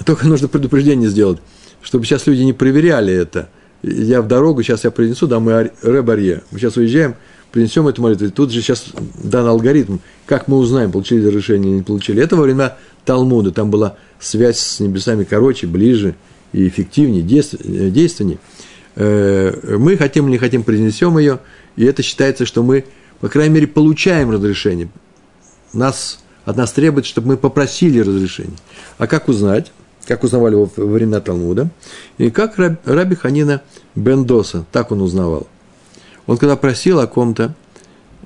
Только 0.05 0.27
нужно 0.27 0.49
предупреждение 0.49 1.09
сделать, 1.09 1.39
чтобы 1.83 2.05
сейчас 2.05 2.27
люди 2.27 2.43
не 2.43 2.53
проверяли 2.53 3.13
это. 3.13 3.49
Я 3.83 4.21
в 4.21 4.29
дорогу, 4.29 4.63
сейчас 4.63 4.85
я 4.85 4.91
принесу, 4.91 5.27
да, 5.27 5.41
мы 5.41 5.71
ре 5.83 6.43
Мы 6.51 6.59
сейчас 6.59 6.77
уезжаем, 6.77 7.15
принесем 7.51 7.89
эту 7.89 8.03
молитву. 8.03 8.27
И 8.27 8.31
тут 8.31 8.51
же 8.51 8.61
сейчас 8.61 8.87
дан 9.23 9.47
алгоритм, 9.47 9.99
как 10.27 10.49
мы 10.49 10.59
узнаем, 10.59 10.93
получили 10.93 11.27
разрешение 11.27 11.71
или 11.71 11.79
не 11.79 11.83
получили. 11.83 12.23
Это 12.23 12.37
во 12.37 12.43
время 12.43 12.77
Талмуда, 13.05 13.53
там 13.53 13.71
была 13.71 13.97
связь 14.19 14.59
с 14.59 14.81
небесами 14.81 15.25
короче, 15.25 15.67
ближе 15.67 16.15
и 16.53 16.69
эффективнее, 16.69 17.23
действеннее. 17.23 18.39
Э, 18.97 19.77
мы 19.79 19.97
хотим 19.97 20.27
или 20.27 20.33
не 20.33 20.39
хотим, 20.39 20.63
принесем 20.63 21.19
ее, 21.19 21.41
и 21.77 21.85
это 21.85 22.03
считается, 22.03 22.45
что 22.47 22.63
мы, 22.63 22.85
по 23.21 23.29
крайней 23.29 23.55
мере, 23.55 23.67
получаем 23.67 24.31
разрешение. 24.31 24.89
Нас, 25.73 26.21
от 26.45 26.57
нас 26.57 26.73
требует, 26.73 27.07
чтобы 27.07 27.29
мы 27.29 27.37
попросили 27.37 28.01
разрешение. 28.01 28.57
А 28.99 29.07
как 29.07 29.29
узнать? 29.29 29.73
как 30.07 30.25
узнавали 30.25 30.55
во 30.57 30.69
времена 30.77 31.21
Талмуда, 31.21 31.69
и 32.19 32.31
как 32.31 32.59
Раби 32.59 33.15
Ханина 33.15 33.63
Бендоса, 33.95 34.65
так 34.73 34.91
он 34.91 35.03
узнавал. 35.03 35.47
Он 36.27 36.37
когда 36.37 36.57
просил 36.57 36.99
о 36.99 37.07
ком-то 37.07 37.55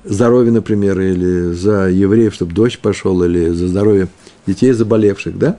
здоровье, 0.03 0.51
например, 0.51 0.99
или 0.99 1.53
за 1.53 1.89
евреев, 1.89 2.33
чтобы 2.33 2.53
дождь 2.53 2.79
пошел, 2.79 3.23
или 3.23 3.49
за 3.49 3.67
здоровье 3.67 4.07
детей 4.45 4.71
заболевших, 4.71 5.37
да, 5.37 5.57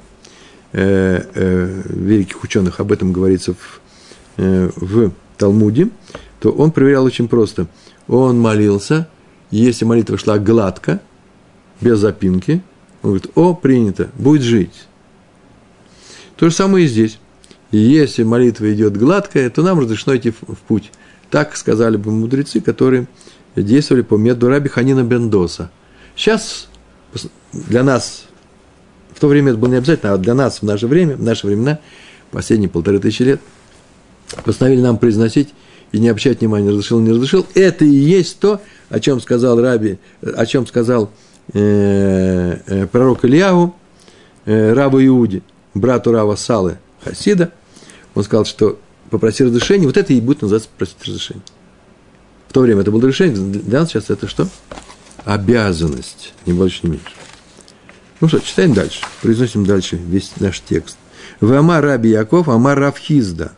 э, 0.73 1.23
э, 1.35 1.83
великих 1.87 2.43
ученых, 2.43 2.81
об 2.81 2.93
этом 2.93 3.13
говорится 3.13 3.55
в, 3.55 3.81
э, 4.37 4.71
в 4.77 5.13
Талмуде, 5.37 5.91
то 6.41 6.51
он 6.51 6.71
проверял 6.71 7.05
очень 7.05 7.29
просто. 7.29 7.67
Он 8.09 8.39
молился, 8.39 9.09
если 9.51 9.85
молитва 9.85 10.19
шла 10.19 10.39
гладко, 10.39 11.01
без 11.81 11.99
запинки, 11.99 12.63
он 13.03 13.11
говорит, 13.11 13.31
о, 13.35 13.55
принято, 13.55 14.11
будет 14.17 14.43
жить. 14.43 14.87
То 16.37 16.49
же 16.49 16.55
самое 16.55 16.87
и 16.87 16.89
здесь. 16.89 17.19
Если 17.71 18.23
молитва 18.23 18.73
идет 18.73 18.97
гладкая, 18.97 19.51
то 19.51 19.63
нам 19.63 19.81
разрешено 19.81 20.17
идти 20.17 20.31
в, 20.31 20.55
в 20.55 20.59
путь. 20.59 20.93
Так 21.31 21.57
сказали 21.57 21.97
бы 21.97 22.11
мудрецы, 22.11 22.61
которые 22.61 23.09
действовали 23.55 24.03
по 24.03 24.17
методу 24.17 24.49
раби 24.49 24.69
Ханина 24.69 25.03
Бендоса. 25.03 25.71
Сейчас 26.15 26.69
для 27.53 27.83
нас, 27.83 28.26
в 29.17 29.21
то 29.21 29.29
время 29.29 29.51
это 29.51 29.59
было 29.59 29.71
не 29.71 29.77
обязательно, 29.77 30.13
а 30.13 30.19
для 30.19 30.35
нас 30.35 30.61
в 30.61 30.63
наше 30.63 30.87
время, 30.87 31.17
в 31.17 31.23
наши 31.23 31.47
времена, 31.47 31.81
последние 32.31 32.69
полторы 32.69 33.01
тысячи 33.01 33.23
лет, 33.23 33.41
постановили 34.45 34.81
нам 34.81 34.99
произносить 34.99 35.55
и 35.93 35.99
не 35.99 36.09
обращать 36.09 36.41
внимания, 36.41 36.71
разрешил, 36.71 37.01
не 37.01 37.11
разрешил. 37.11 37.47
Это 37.55 37.85
и 37.85 37.89
есть 37.89 38.39
то, 38.39 38.61
о 38.91 39.01
чем 39.01 39.21
сказал 39.21 39.61
Раби, 39.61 39.99
о 40.23 40.47
чем 40.47 40.67
сказал 40.67 41.11
э, 41.53 42.59
э, 42.67 42.87
пророк 42.87 43.25
Ильяву, 43.25 43.75
э, 44.45 44.73
рабу 44.73 45.05
Иуде– 45.05 45.43
брату 45.77 46.13
Рава 46.13 46.37
Салы 46.37 46.79
Хасида, 47.05 47.53
он 48.15 48.25
сказал, 48.25 48.45
что 48.45 48.79
попроси 49.11 49.45
разрешения, 49.45 49.87
вот 49.87 49.97
это 49.97 50.13
и 50.13 50.21
будет 50.21 50.43
называться 50.43 50.69
просить 50.77 50.97
разрешения. 51.05 51.43
В 52.49 52.53
то 52.53 52.61
время 52.61 52.81
это 52.81 52.91
было 52.91 53.03
разрешение, 53.03 53.37
для 53.37 53.81
нас 53.81 53.91
сейчас 53.91 54.11
это 54.11 54.27
что? 54.27 54.49
Обязанность, 55.25 56.33
не 56.47 56.53
больше, 56.53 56.81
не 56.83 56.91
меньше. 56.91 57.07
Ну 58.21 58.29
что, 58.29 58.41
читаем 58.41 58.73
дальше, 58.73 59.05
произносим 59.21 59.67
дальше 59.67 59.97
весь 59.97 60.33
наш 60.41 60.61
текст. 60.61 60.97
В 61.41 61.53
Амар 61.53 61.85
Раби 61.85 62.11
Яков, 62.11 62.49
Амар 62.49 62.79
Равхизда. 62.79 63.53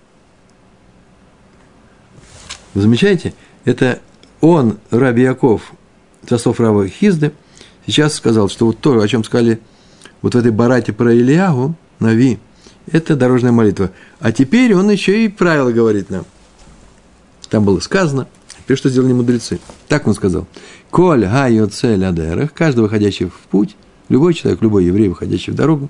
Вы 2.75 2.83
замечаете? 2.83 3.35
Это 3.65 4.01
он, 4.41 4.79
Раби 4.91 5.23
Яков, 5.23 5.73
Тасов 6.27 6.59
Рава 6.59 6.89
Хизды, 6.89 7.33
сейчас 7.87 8.15
сказал, 8.15 8.49
что 8.49 8.67
вот 8.67 8.79
то, 8.79 8.99
о 9.01 9.09
чем 9.09 9.23
сказали 9.23 9.61
вот 10.23 10.35
в 10.35 10.39
этой 10.39 10.51
барате 10.51 10.93
про 10.93 11.15
Ильягу, 11.15 11.77
Нави. 12.01 12.39
Это 12.91 13.15
дорожная 13.15 13.53
молитва. 13.53 13.93
А 14.19 14.33
теперь 14.33 14.75
он 14.75 14.91
еще 14.91 15.25
и 15.25 15.29
правила 15.29 15.71
говорит 15.71 16.11
нам. 16.11 16.25
Там 17.49 17.65
было 17.65 17.79
сказано, 17.81 18.27
теперь 18.59 18.77
что 18.77 18.89
сделали 18.89 19.13
мудрецы. 19.13 19.61
Так 19.87 20.07
он 20.07 20.15
сказал. 20.15 20.47
Коль 20.91 21.27
га 21.27 21.49
цель 21.69 22.05
адерах, 22.05 22.53
каждый 22.53 22.81
выходящий 22.81 23.27
в 23.27 23.39
путь, 23.51 23.77
любой 24.09 24.35
человек, 24.35 24.63
любой 24.63 24.85
еврей, 24.85 25.09
выходящий 25.09 25.53
в 25.53 25.55
дорогу, 25.55 25.89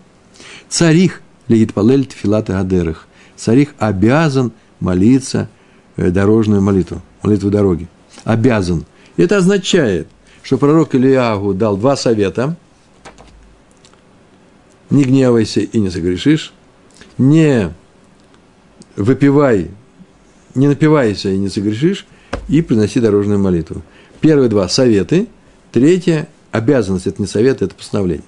царих 0.69 1.23
легит 1.49 1.75
палель 1.75 2.07
тфилата 2.07 2.61
адерах. 2.61 3.07
Царих 3.37 3.75
обязан 3.79 4.53
молиться 4.81 5.49
э, 5.97 6.11
дорожную 6.11 6.61
молитву, 6.61 7.03
молитву 7.23 7.51
дороги. 7.51 7.89
Обязан. 8.25 8.85
Это 9.17 9.37
означает, 9.37 10.09
что 10.43 10.59
пророк 10.59 10.95
Ильягу 10.95 11.55
дал 11.55 11.77
два 11.77 11.97
совета– 11.97 12.57
не 14.91 15.05
гневайся 15.05 15.61
и 15.61 15.79
не 15.81 15.91
согрешишь, 15.91 16.53
не 17.19 17.73
выпивай, 18.97 19.71
не 20.55 20.69
напивайся 20.69 21.29
и 21.31 21.39
не 21.39 21.49
согрешишь, 21.49 22.07
и 22.49 22.63
приноси 22.63 23.01
дорожную 23.01 23.39
молитву. 23.39 23.83
Первые 24.21 24.49
два– 24.49 24.69
советы, 24.71 25.29
третье– 25.73 26.29
обязанность, 26.53 27.07
это 27.07 27.21
не 27.21 27.29
совет, 27.29 27.63
это 27.63 27.75
постановление. 27.75 28.25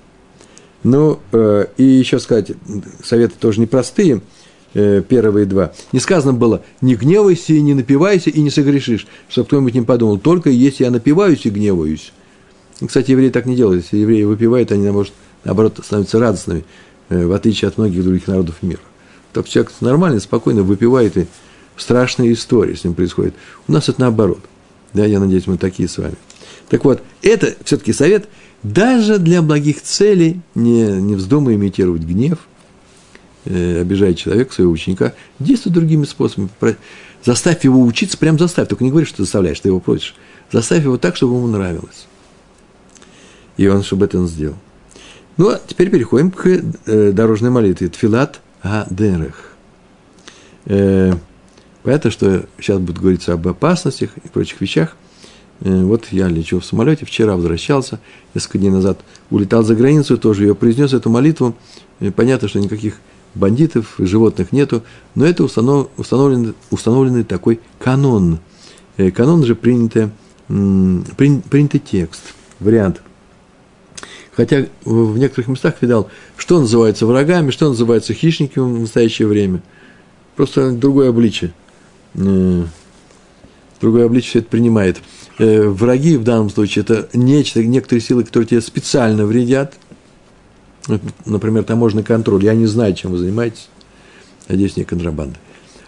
Ну, 0.82 1.20
э, 1.32 1.66
и 1.76 1.82
еще 1.82 2.18
сказать, 2.18 2.52
советы 3.04 3.34
тоже 3.38 3.60
непростые, 3.60 4.22
э, 4.74 5.02
первые 5.06 5.46
два. 5.46 5.72
Не 5.92 6.00
сказано 6.00 6.32
было, 6.32 6.62
не 6.80 6.94
гневайся 6.94 7.52
и 7.52 7.60
не 7.60 7.74
напивайся 7.74 8.30
и 8.30 8.40
не 8.40 8.50
согрешишь, 8.50 9.06
чтобы 9.28 9.46
кто-нибудь 9.46 9.74
не 9.74 9.82
подумал, 9.82 10.18
только 10.18 10.48
если 10.50 10.84
я 10.84 10.90
напиваюсь 10.90 11.44
и 11.44 11.50
гневаюсь. 11.50 12.12
Кстати, 12.86 13.10
евреи 13.10 13.28
так 13.28 13.44
не 13.44 13.56
делают, 13.56 13.84
если 13.84 13.98
евреи 13.98 14.24
выпивают, 14.24 14.72
они, 14.72 14.88
может, 14.88 15.12
наоборот, 15.44 15.78
становятся 15.84 16.18
радостными, 16.18 16.64
э, 17.10 17.26
в 17.26 17.32
отличие 17.32 17.68
от 17.68 17.76
многих 17.76 18.02
других 18.02 18.26
народов 18.26 18.62
мира. 18.62 18.80
Так 19.32 19.48
человек 19.48 19.72
нормально, 19.80 20.18
спокойно 20.18 20.62
выпивает, 20.62 21.16
и 21.18 21.26
страшные 21.76 22.32
истории 22.32 22.74
с 22.74 22.84
ним 22.84 22.94
происходят. 22.94 23.34
У 23.68 23.72
нас 23.72 23.88
это 23.88 24.00
наоборот. 24.00 24.40
Да, 24.92 25.04
я 25.04 25.20
надеюсь, 25.20 25.46
мы 25.46 25.56
такие 25.56 25.88
с 25.88 25.98
вами. 25.98 26.16
Так 26.70 26.84
вот, 26.84 27.02
это 27.20 27.54
все-таки 27.64 27.92
совет, 27.92 28.28
даже 28.62 29.18
для 29.18 29.42
благих 29.42 29.82
целей 29.82 30.40
не, 30.54 30.84
не 30.84 31.16
вздумай 31.16 31.56
имитировать 31.56 32.02
гнев, 32.02 32.38
э, 33.44 33.80
обижая 33.80 34.14
человека, 34.14 34.54
своего 34.54 34.72
ученика, 34.72 35.12
действуй 35.40 35.72
другими 35.72 36.04
способами. 36.04 36.48
Заставь 37.24 37.64
его 37.64 37.82
учиться, 37.82 38.16
прям 38.16 38.38
заставь, 38.38 38.68
только 38.68 38.84
не 38.84 38.90
говори, 38.90 39.04
что 39.04 39.18
ты 39.18 39.24
заставляешь, 39.24 39.60
ты 39.60 39.68
его 39.68 39.80
просишь. 39.80 40.14
Заставь 40.52 40.84
его 40.84 40.96
так, 40.96 41.16
чтобы 41.16 41.36
ему 41.36 41.48
нравилось. 41.48 42.06
И 43.56 43.66
он, 43.66 43.82
чтобы 43.82 44.06
это 44.06 44.18
он 44.18 44.28
сделал. 44.28 44.56
Ну, 45.36 45.48
а 45.48 45.60
теперь 45.66 45.90
переходим 45.90 46.30
к 46.30 46.46
э, 46.46 47.12
дорожной 47.12 47.50
молитве. 47.50 47.88
Тфилат 47.88 48.40
Гадерех. 48.62 49.52
Э, 50.66 51.14
понятно, 51.82 52.10
что 52.10 52.46
сейчас 52.58 52.78
будет 52.78 52.98
говориться 52.98 53.32
об 53.32 53.48
опасностях 53.48 54.10
и 54.24 54.28
прочих 54.28 54.60
вещах. 54.60 54.96
Э, 55.62 55.82
вот 55.84 56.06
я 56.10 56.28
лечу 56.28 56.60
в 56.60 56.64
самолете, 56.64 57.04
вчера 57.04 57.36
возвращался, 57.36 58.00
несколько 58.34 58.58
дней 58.58 58.70
назад 58.70 59.00
улетал 59.30 59.62
за 59.62 59.74
границу, 59.74 60.18
тоже 60.18 60.44
ее 60.44 60.54
произнес, 60.54 60.92
эту 60.92 61.10
молитву. 61.10 61.54
Э, 62.00 62.10
понятно, 62.10 62.48
что 62.48 62.60
никаких 62.60 62.96
бандитов, 63.34 63.94
животных 63.98 64.52
нету, 64.52 64.82
но 65.14 65.26
это 65.26 65.44
установ, 65.44 65.88
установленный, 65.96 66.54
установленный 66.70 67.24
такой 67.24 67.60
канон. 67.78 68.38
Э, 68.96 69.10
канон 69.10 69.44
же 69.44 69.54
принятый, 69.54 70.10
принятый 70.48 71.78
текст, 71.78 72.34
вариант. 72.58 73.02
Хотя 74.32 74.66
в 74.84 75.18
некоторых 75.18 75.48
местах 75.48 75.74
видал, 75.80 76.08
что 76.36 76.60
называется 76.60 77.04
врагами, 77.04 77.50
что 77.50 77.68
называется 77.68 78.14
хищниками 78.14 78.78
в 78.78 78.80
настоящее 78.80 79.28
время. 79.28 79.62
Просто 80.34 80.72
другое 80.72 81.10
обличие. 81.10 81.52
Другое 82.14 84.06
обличие 84.06 84.30
все 84.30 84.38
это 84.38 84.48
принимает. 84.48 85.00
Э, 85.40 85.66
враги 85.68 86.18
в 86.18 86.22
данном 86.22 86.50
случае 86.50 86.82
это 86.82 87.08
нечто, 87.14 87.64
некоторые 87.64 88.02
силы, 88.02 88.24
которые 88.24 88.46
тебе 88.46 88.60
специально 88.60 89.24
вредят. 89.24 89.72
Например, 91.24 91.64
таможенный 91.64 92.02
контроль. 92.02 92.44
Я 92.44 92.52
не 92.52 92.66
знаю, 92.66 92.92
чем 92.94 93.12
вы 93.12 93.18
занимаетесь. 93.18 93.70
Надеюсь, 94.48 94.76
не 94.76 94.84
контрабанда. 94.84 95.38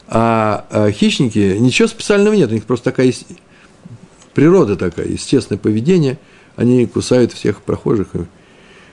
А, 0.08 0.64
а 0.70 0.90
хищники, 0.90 1.58
ничего 1.58 1.86
специального 1.86 2.32
нет. 2.32 2.50
У 2.50 2.54
них 2.54 2.64
просто 2.64 2.86
такая 2.86 3.12
природа 4.32 4.76
такая, 4.76 5.08
естественное 5.08 5.58
поведение. 5.58 6.18
Они 6.56 6.86
кусают 6.86 7.32
всех 7.32 7.60
прохожих 7.60 8.14
и 8.14 8.20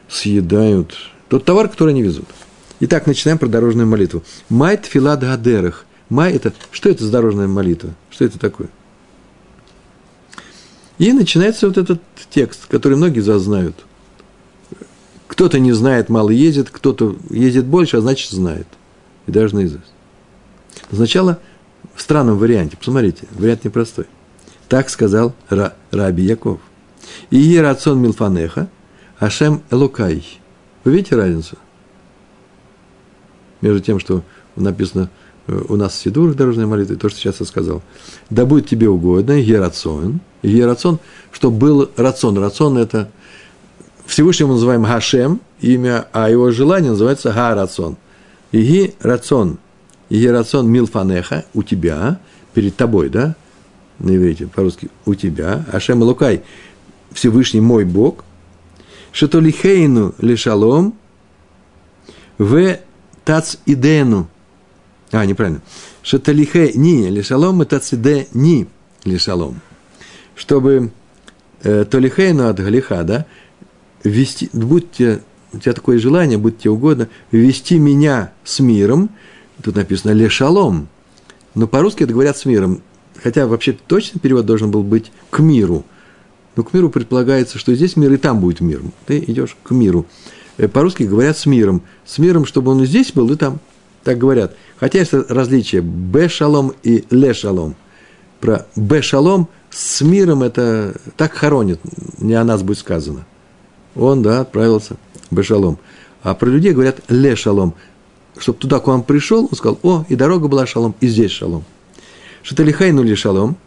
съедают 0.10 0.98
тот 1.30 1.46
товар, 1.46 1.70
который 1.70 1.92
они 1.92 2.02
везут. 2.02 2.28
Итак, 2.82 3.08
начинаем 3.08 3.38
про 3.38 3.48
дорожную 3.48 3.88
молитву. 3.88 4.24
Майт 4.50 4.86
филад 4.86 5.22
гадерах. 5.22 5.86
Май– 6.10 6.34
это, 6.34 6.52
что 6.72 6.90
это 6.90 7.06
за 7.06 7.12
дорожная 7.12 7.48
молитва? 7.48 7.92
Что 8.10 8.26
это 8.26 8.40
такое? 8.40 8.68
И 11.00 11.14
начинается 11.14 11.66
вот 11.66 11.78
этот 11.78 12.02
текст, 12.30 12.68
который 12.68 12.98
многие 12.98 13.20
из 13.20 13.28
вас 13.28 13.42
знают. 13.42 13.76
Кто-то 15.28 15.58
не 15.58 15.72
знает, 15.72 16.10
мало 16.10 16.30
ездит, 16.30 16.70
кто-то 16.70 17.16
ездит 17.30 17.66
больше, 17.66 17.98
а 17.98 18.02
значит 18.02 18.30
знает. 18.32 18.68
И 19.26 19.32
даже 19.32 19.56
наизусть. 19.56 19.94
Сначала 20.92 21.40
в 21.96 22.02
странном 22.02 22.38
варианте. 22.38 22.76
Посмотрите, 22.78 23.28
вариант 23.32 23.64
непростой. 23.64 24.06
Так 24.68 24.90
сказал 24.90 25.34
Ра, 25.50 25.74
Раби 25.92 26.24
Яков. 26.24 26.60
И 27.30 27.58
рацион 27.58 28.02
Милфанеха, 28.02 28.70
Ашем 29.20 29.64
Элукай. 29.72 30.26
Вы 30.84 30.92
видите 30.92 31.16
разницу? 31.16 31.58
Между 33.62 33.80
тем, 33.80 34.00
что 34.00 34.24
написано 34.58 35.10
у 35.68 35.76
нас 35.76 35.94
в 35.94 35.96
Сидурах 35.96 36.36
дорожной 36.36 36.66
молитвы, 36.66 36.96
то, 36.96 37.10
что 37.10 37.20
сейчас 37.20 37.40
я 37.40 37.46
сказал. 37.46 37.82
Да 38.30 38.46
будет 38.46 38.68
тебе 38.68 38.90
угодно, 38.90 39.34
Ерацион. 39.34 40.20
Ерацион, 40.42 41.00
что 41.32 41.52
был 41.52 41.90
рацион. 41.98 42.38
Рацион– 42.38 42.78
это 42.80 43.10
Всевышний 44.06 44.46
мы 44.46 44.54
называем 44.54 44.86
Хашем, 44.86 45.40
имя, 45.62 46.08
а 46.14 46.30
его 46.30 46.50
желание 46.52 46.92
называется 46.92 47.32
Га-рацион. 47.32 47.98
Иги 48.52 48.96
рацион. 49.02 49.60
Иги 50.10 50.26
рацион 50.26 50.68
милфанеха, 50.68 51.46
у 51.54 51.62
тебя, 51.62 52.20
перед 52.56 52.76
тобой, 52.76 53.10
да, 53.10 53.36
на 54.00 54.16
иврите, 54.16 54.48
по-русски, 54.48 54.90
у 55.06 55.14
тебя, 55.14 55.66
Ашем 55.72 56.02
Лукай, 56.02 56.42
Всевышний 57.12 57.62
мой 57.62 57.86
Бог, 57.86 58.24
Шатолихейну 59.12 60.16
лишалом, 60.18 60.96
в 62.40 62.80
тац 63.26 63.58
идену, 63.68 64.28
а, 65.12 65.26
неправильно. 65.26 65.62
Шаталихе 66.04 66.74
ни 66.76 67.08
лишалом, 67.08 67.62
это 67.62 67.80
циде 67.80 68.28
ни 68.34 68.68
лишалом. 69.06 69.62
Чтобы 70.36 70.92
э, 71.64 71.86
толихейну 71.86 72.48
от 72.48 72.60
галиха, 72.60 73.04
да, 73.04 73.26
вести, 74.04 74.50
будьте, 74.54 75.22
у 75.52 75.58
тебя 75.58 75.74
такое 75.74 76.00
желание, 76.00 76.38
будь 76.38 76.60
тебе 76.60 76.72
угодно, 76.72 77.10
вести 77.32 77.80
меня 77.80 78.32
с 78.44 78.60
миром, 78.60 79.10
тут 79.62 79.76
написано 79.76 80.12
лешалом, 80.12 80.88
но 81.56 81.68
по-русски 81.68 82.04
это 82.04 82.14
говорят 82.14 82.38
с 82.38 82.46
миром, 82.46 82.82
хотя 83.22 83.48
вообще 83.48 83.74
точный 83.74 84.20
перевод 84.20 84.46
должен 84.46 84.72
был 84.72 84.84
быть 84.84 85.12
к 85.30 85.40
миру. 85.40 85.86
Но 86.56 86.64
к 86.64 86.74
миру 86.74 86.90
предполагается, 86.90 87.58
что 87.58 87.74
здесь 87.74 87.96
мир 87.96 88.14
и 88.14 88.18
там 88.18 88.40
будет 88.40 88.60
мир. 88.60 88.82
Ты 89.06 89.20
идешь 89.20 89.58
к 89.64 89.72
миру. 89.72 90.06
Э, 90.58 90.68
по-русски 90.68 91.04
говорят 91.04 91.38
с 91.38 91.46
миром. 91.46 91.82
С 92.06 92.18
миром, 92.18 92.46
чтобы 92.46 92.72
он 92.72 92.84
и 92.84 92.86
здесь 92.86 93.12
был, 93.12 93.32
и 93.32 93.36
там. 93.36 93.60
Так 94.04 94.18
говорят. 94.18 94.56
Хотя 94.80 95.00
есть 95.00 95.14
различие 95.14 95.82
Б-шалом 95.82 96.74
и 96.84 97.06
Ле-шалом. 97.10 97.76
Про 98.40 98.66
Б-шалом 98.76 99.50
с 99.70 100.02
миром 100.02 100.44
это 100.44 100.96
так 101.18 101.34
хоронит, 101.34 101.80
не 102.18 102.34
о 102.34 102.44
нас 102.44 102.64
будет 102.64 102.80
сказано. 102.80 103.26
Он, 103.96 104.22
да, 104.22 104.42
отправился 104.42 104.96
Б-шалом. 105.32 105.78
А 106.24 106.34
про 106.34 106.48
людей 106.48 106.74
говорят 106.74 107.02
Ле-шалом. 107.10 107.76
Чтобы 108.38 108.58
туда, 108.58 108.80
к 108.80 108.88
вам 108.88 109.04
пришел, 109.04 109.46
он 109.52 109.58
сказал, 109.58 109.80
о, 109.84 110.06
и 110.08 110.16
дорога 110.16 110.48
была 110.48 110.66
шалом, 110.66 110.96
и 111.02 111.08
здесь 111.08 111.32
шалом. 111.32 111.66
Что 112.42 112.64
лихай 112.64 112.94
ну 112.94 113.04
ли 113.04 113.16
шалом, 113.16 113.58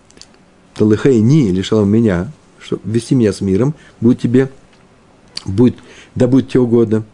то 0.74 0.90
лихай 0.90 1.20
ни 1.20 1.48
или 1.48 1.60
шалом 1.60 1.90
меня, 1.90 2.32
что 2.58 2.78
вести 2.84 3.14
меня 3.14 3.34
с 3.34 3.42
миром, 3.42 3.74
будет 4.00 4.20
тебе, 4.20 4.50
будет, 5.44 5.76
да 6.14 6.26
будет 6.26 6.48
тебе 6.48 6.60
угодно, 6.60 7.04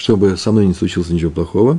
чтобы 0.00 0.38
со 0.38 0.50
мной 0.50 0.66
не 0.66 0.72
случилось 0.72 1.10
ничего 1.10 1.30
плохого. 1.30 1.78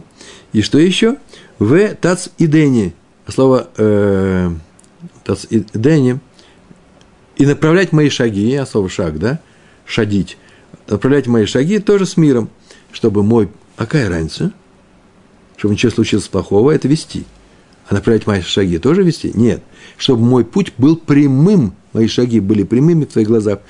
И 0.53 0.62
что 0.62 0.77
еще? 0.77 1.17
В 1.57 1.95
тац 1.95 2.27
идени. 2.38 2.93
Слово 3.27 3.67
э, 3.77 4.51
тац 5.23 5.47
идени. 5.49 6.19
И 7.38 7.47
направлять 7.47 7.91
мои 7.93 8.10
шаги, 8.10 8.53
а 8.53 8.67
слово 8.67 8.89
шаг, 8.89 9.17
да? 9.17 9.39
Шадить. 9.86 10.38
Направлять 10.88 11.25
мои 11.25 11.45
шаги 11.45 11.79
тоже 11.79 12.05
с 12.05 12.15
миром, 12.15 12.51
чтобы 12.91 13.23
мой... 13.23 13.49
А 13.75 13.88
какая 13.88 14.07
разница? 14.07 14.51
Чтобы 15.57 15.73
ничего 15.73 15.91
случилось 15.91 16.27
плохого, 16.27 16.69
это 16.69 16.88
вести. 16.88 17.25
А 17.88 17.95
направлять 17.95 18.27
мои 18.27 18.41
шаги 18.41 18.77
тоже 18.77 19.01
вести? 19.01 19.31
Нет. 19.34 19.63
Чтобы 19.97 20.23
мой 20.23 20.45
путь 20.45 20.73
был 20.77 20.95
прямым, 20.95 21.73
мои 21.91 22.07
шаги 22.07 22.39
были 22.39 22.62
прямыми 22.62 23.05
в 23.05 23.13
твоих 23.13 23.29
глазах. 23.29 23.62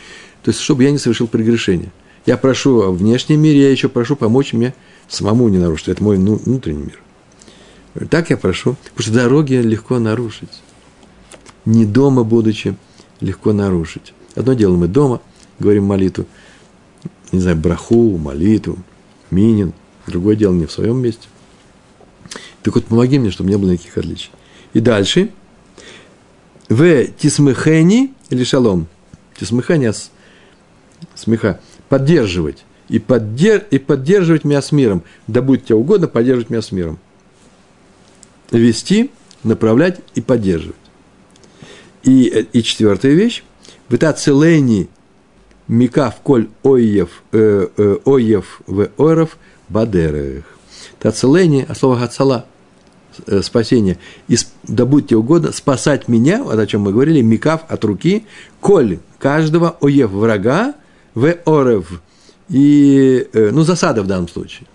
То 0.43 0.49
есть, 0.49 0.59
чтобы 0.59 0.83
я 0.83 0.91
не 0.91 0.97
совершил 0.97 1.27
прегрешения. 1.27 1.93
Я 2.25 2.37
прошу 2.37 2.81
о 2.81 2.91
внешнем 2.91 3.41
мире, 3.41 3.61
я 3.61 3.71
еще 3.71 3.89
прошу 3.89 4.15
помочь 4.15 4.53
мне 4.53 4.73
самому 5.07 5.49
не 5.49 5.57
нарушить. 5.57 5.87
Это 5.87 6.03
мой 6.03 6.17
ну, 6.17 6.35
внутренний 6.35 6.83
мир. 6.83 6.99
Так 8.09 8.29
я 8.29 8.37
прошу, 8.37 8.75
потому 8.83 9.01
что 9.01 9.13
дороги 9.13 9.55
легко 9.55 9.99
нарушить. 9.99 10.61
Не 11.65 11.85
дома 11.85 12.23
будучи, 12.23 12.75
легко 13.19 13.53
нарушить. 13.53 14.13
Одно 14.35 14.53
дело 14.53 14.75
мы 14.75 14.87
дома, 14.87 15.21
говорим 15.59 15.85
молитву, 15.85 16.25
не 17.31 17.39
знаю, 17.39 17.57
браху, 17.57 18.17
молитву, 18.17 18.77
минин. 19.29 19.73
Другое 20.07 20.35
дело 20.35 20.53
не 20.53 20.65
в 20.65 20.71
своем 20.71 20.97
месте. 20.97 21.27
Так 22.63 22.75
вот, 22.75 22.85
помоги 22.85 23.19
мне, 23.19 23.31
чтобы 23.31 23.49
не 23.49 23.57
было 23.57 23.71
никаких 23.71 23.97
отличий. 23.97 24.31
И 24.73 24.79
дальше. 24.79 25.31
В 26.69 27.05
тисмехени 27.17 28.13
или 28.29 28.43
шалом. 28.43 28.87
Тисмехени, 29.37 29.91
смеха. 31.15 31.59
Поддерживать. 31.91 32.63
И, 32.87 32.99
поддер, 32.99 33.65
и 33.69 33.77
поддерживать 33.79 34.45
меня 34.45 34.61
с 34.61 34.71
миром. 34.71 35.03
Да 35.27 35.41
будет 35.41 35.65
тебе 35.65 35.75
угодно 35.75 36.07
поддерживать 36.07 36.49
меня 36.49 36.61
с 36.61 36.71
миром 36.71 36.99
вести, 38.51 39.11
направлять 39.43 39.99
и 40.15 40.21
поддерживать. 40.21 40.75
И, 42.03 42.47
и 42.53 42.63
четвертая 42.63 43.13
вещь. 43.13 43.43
Вытацелени 43.89 44.89
микав 45.67 46.15
коль 46.23 46.47
оев, 46.63 47.23
э, 47.33 47.67
э, 47.75 47.97
оев 48.05 48.61
в 48.67 48.89
оров 48.97 49.37
бадерах. 49.67 50.45
Тацелени, 50.99 51.65
а 51.67 51.75
слово 51.75 51.97
гацала, 51.97 52.45
э, 53.27 53.41
спасение. 53.41 53.97
И 54.29 54.37
да 54.63 54.85
будьте 54.85 55.17
угодно 55.17 55.51
спасать 55.51 56.07
меня, 56.07 56.41
вот 56.41 56.57
о 56.57 56.67
чем 56.67 56.81
мы 56.81 56.93
говорили, 56.93 57.21
микав 57.21 57.63
от 57.67 57.83
руки, 57.83 58.25
коль 58.61 58.99
каждого 59.19 59.77
оев 59.81 60.11
врага 60.11 60.75
в 61.13 61.37
орев. 61.45 62.01
И, 62.49 63.27
э, 63.33 63.49
ну, 63.51 63.63
засада 63.63 64.03
в 64.03 64.07
данном 64.07 64.27
случае. 64.27 64.67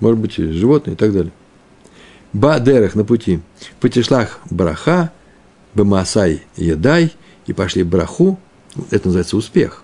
Может 0.00 0.18
быть, 0.18 0.36
животные 0.36 0.94
и 0.94 0.96
так 0.96 1.12
далее. 1.12 1.32
Бадерах 2.32 2.94
на 2.94 3.04
пути. 3.04 3.40
Потешлах 3.80 4.40
браха, 4.50 5.12
бамасай 5.74 6.42
едай, 6.56 7.12
и 7.46 7.52
пошли 7.52 7.82
браху. 7.82 8.38
Это 8.90 9.06
называется 9.06 9.36
успех. 9.36 9.82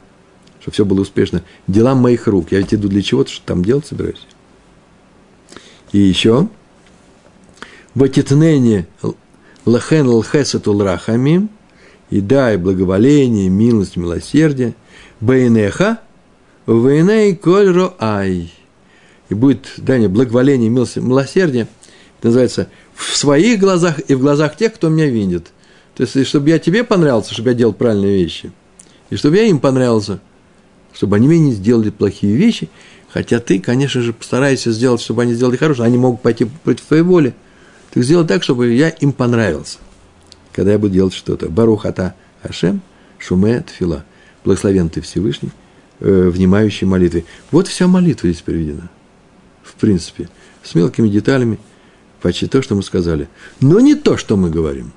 Что 0.60 0.70
все 0.70 0.84
было 0.84 1.00
успешно. 1.00 1.42
Делам 1.66 1.98
моих 1.98 2.26
рук. 2.26 2.52
Я 2.52 2.58
ведь 2.58 2.74
иду 2.74 2.88
для 2.88 3.02
чего-то, 3.02 3.30
что 3.30 3.44
там 3.46 3.64
делать 3.64 3.86
собираюсь. 3.86 4.26
И 5.92 5.98
еще. 5.98 6.48
Батитнене 7.94 8.86
лахен 9.64 10.08
лхесатул 10.08 10.82
рахами. 10.82 11.48
И 12.10 12.20
дай 12.20 12.58
благоволение, 12.58 13.48
милость, 13.48 13.96
милосердие. 13.96 14.74
Бейнеха, 15.22 16.00
вейней 16.66 17.35
коль 17.37 17.92
ай. 18.00 18.52
И 19.30 19.35
будет, 19.35 19.72
дай 19.78 20.06
благоволение, 20.08 20.68
милосердие– 20.68 21.68
это 22.18 22.28
называется 22.28 22.68
в 22.94 23.16
своих 23.16 23.58
глазах 23.58 23.98
и 24.08 24.14
в 24.14 24.20
глазах 24.20 24.56
тех, 24.56 24.74
кто 24.74 24.88
меня 24.88 25.06
видит. 25.06 25.52
То 25.96 26.02
есть, 26.02 26.26
чтобы 26.26 26.50
я 26.50 26.58
тебе 26.58 26.85
понравился, 26.85 27.32
чтобы 27.32 27.50
я 27.50 27.54
делал 27.54 27.72
правильные 27.72 28.22
вещи. 28.22 28.52
И 29.11 29.16
чтобы 29.16 29.37
я 29.37 29.44
им 29.44 29.58
понравился, 29.58 30.20
чтобы 30.92 31.16
они 31.16 31.28
мне 31.28 31.38
не 31.38 31.52
сделали 31.52 31.90
плохие 31.90 32.37
вещи. 32.37 32.68
Хотя 33.12 33.40
ты, 33.40 33.61
конечно 33.61 34.02
же, 34.02 34.12
постараешься 34.12 34.70
сделать, 34.70 35.00
чтобы 35.00 35.22
они 35.22 35.35
сделали 35.35 35.56
хорошее. 35.56 35.87
Они 35.87 35.98
могут 35.98 36.22
пойти 36.22 36.46
против 36.64 36.85
твоей 36.85 37.02
воли. 37.02 37.35
Ты 37.90 38.02
сделай 38.02 38.26
так, 38.26 38.44
чтобы 38.44 38.72
я 38.72 38.88
им 38.88 39.12
понравился. 39.12 39.78
Когда 40.52 40.72
я 40.72 40.78
буду 40.78 40.94
делать 40.94 41.14
что-то. 41.14 41.48
Барухата 41.48 42.14
Ашем, 42.42 42.82
Шуме 43.18 43.61
Тфила. 43.61 44.04
Благословен 44.44 44.88
ты 44.88 45.00
Всевышний, 45.00 45.50
э, 46.00 46.28
внимающий 46.28 46.87
молитве. 46.87 47.24
Вот 47.50 47.68
вся 47.68 47.87
молитва 47.87 48.28
здесь 48.28 48.42
приведена. 48.42 48.90
В 49.62 49.74
принципе. 49.74 50.28
С 50.62 50.74
мелкими 50.74 51.09
деталями. 51.09 51.59
Почти 52.20 52.46
то, 52.46 52.62
что 52.62 52.74
мы 52.74 52.83
сказали. 52.83 53.28
Но 53.61 53.81
не 53.81 53.94
то, 53.94 54.16
что 54.16 54.37
мы 54.37 54.50
говорим. 54.50 54.92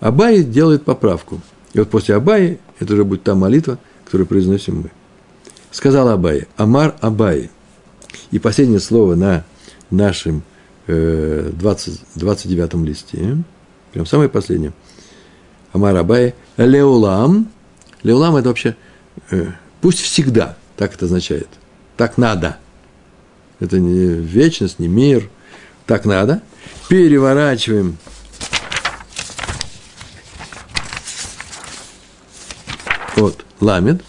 Абай 0.00 0.42
делает 0.42 0.84
поправку. 0.84 1.40
И 1.72 1.78
вот 1.78 1.90
после 1.90 2.14
Абаи, 2.14 2.58
это 2.78 2.94
уже 2.94 3.04
будет 3.04 3.22
та 3.22 3.34
молитва, 3.34 3.78
которую 4.04 4.26
произносим 4.26 4.82
мы. 4.82 4.90
Сказал 5.70 6.08
Абай, 6.08 6.46
Амар 6.56 6.94
Абай. 7.00 7.50
И 8.30 8.38
последнее 8.38 8.80
слово 8.80 9.14
на 9.14 9.44
нашем 9.90 10.42
э, 10.86 11.50
20, 11.52 12.00
29 12.14 12.74
листе, 12.86 13.38
прям 13.92 14.06
самое 14.06 14.28
последнее. 14.28 14.72
Амар 15.74 15.96
Абай, 15.96 16.34
Леулам. 16.56 17.50
Леулам– 18.04 18.36
это 18.38 18.48
вообще 18.48 18.76
э, 19.32 19.50
пусть 19.80 20.00
всегда, 20.00 20.56
так 20.76 20.94
это 20.94 21.06
означает. 21.06 21.48
Так 21.96 22.16
надо. 22.16 22.58
Это 23.58 23.80
не 23.80 24.06
вечность, 24.06 24.78
не 24.78 24.86
мир. 24.86 25.28
Так 25.84 26.04
надо. 26.04 26.42
Переворачиваем 26.88 27.98
от 33.16 33.44
ламед, 33.60 34.02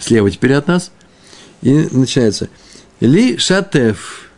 слева 0.00 0.30
теперь 0.30 0.54
от 0.54 0.68
нас, 0.68 0.90
и 1.60 1.86
начинается 1.90 2.48
ли 3.00 3.36
шатеф, 3.36 4.30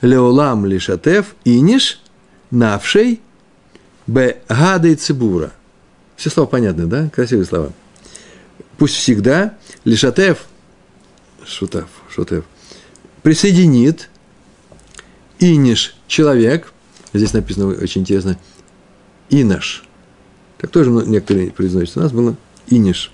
леолам 0.00 0.66
ли 0.66 0.80
шатеф, 0.80 1.36
иниш, 1.44 2.00
навшей, 2.50 3.20
б 4.06 4.38
гадай 4.48 4.94
цибура. 4.94 5.52
Все 6.16 6.30
слова 6.30 6.48
понятны, 6.48 6.86
да? 6.86 7.08
Красивые 7.10 7.46
слова. 7.46 7.72
Пусть 8.78 8.94
всегда 8.94 9.56
лишатеф, 9.84 10.46
шутав, 11.44 11.88
шутев, 12.08 12.44
присоединит 13.22 14.08
иниш 15.38 15.96
человек, 16.06 16.72
здесь 17.12 17.32
написано 17.32 17.68
очень 17.68 18.02
интересно, 18.02 18.38
инаш. 19.30 19.84
Так 20.58 20.70
тоже 20.70 20.90
некоторые 20.90 21.50
произносят. 21.50 21.96
У 21.96 22.00
нас 22.00 22.12
было 22.12 22.36
иниш. 22.68 23.10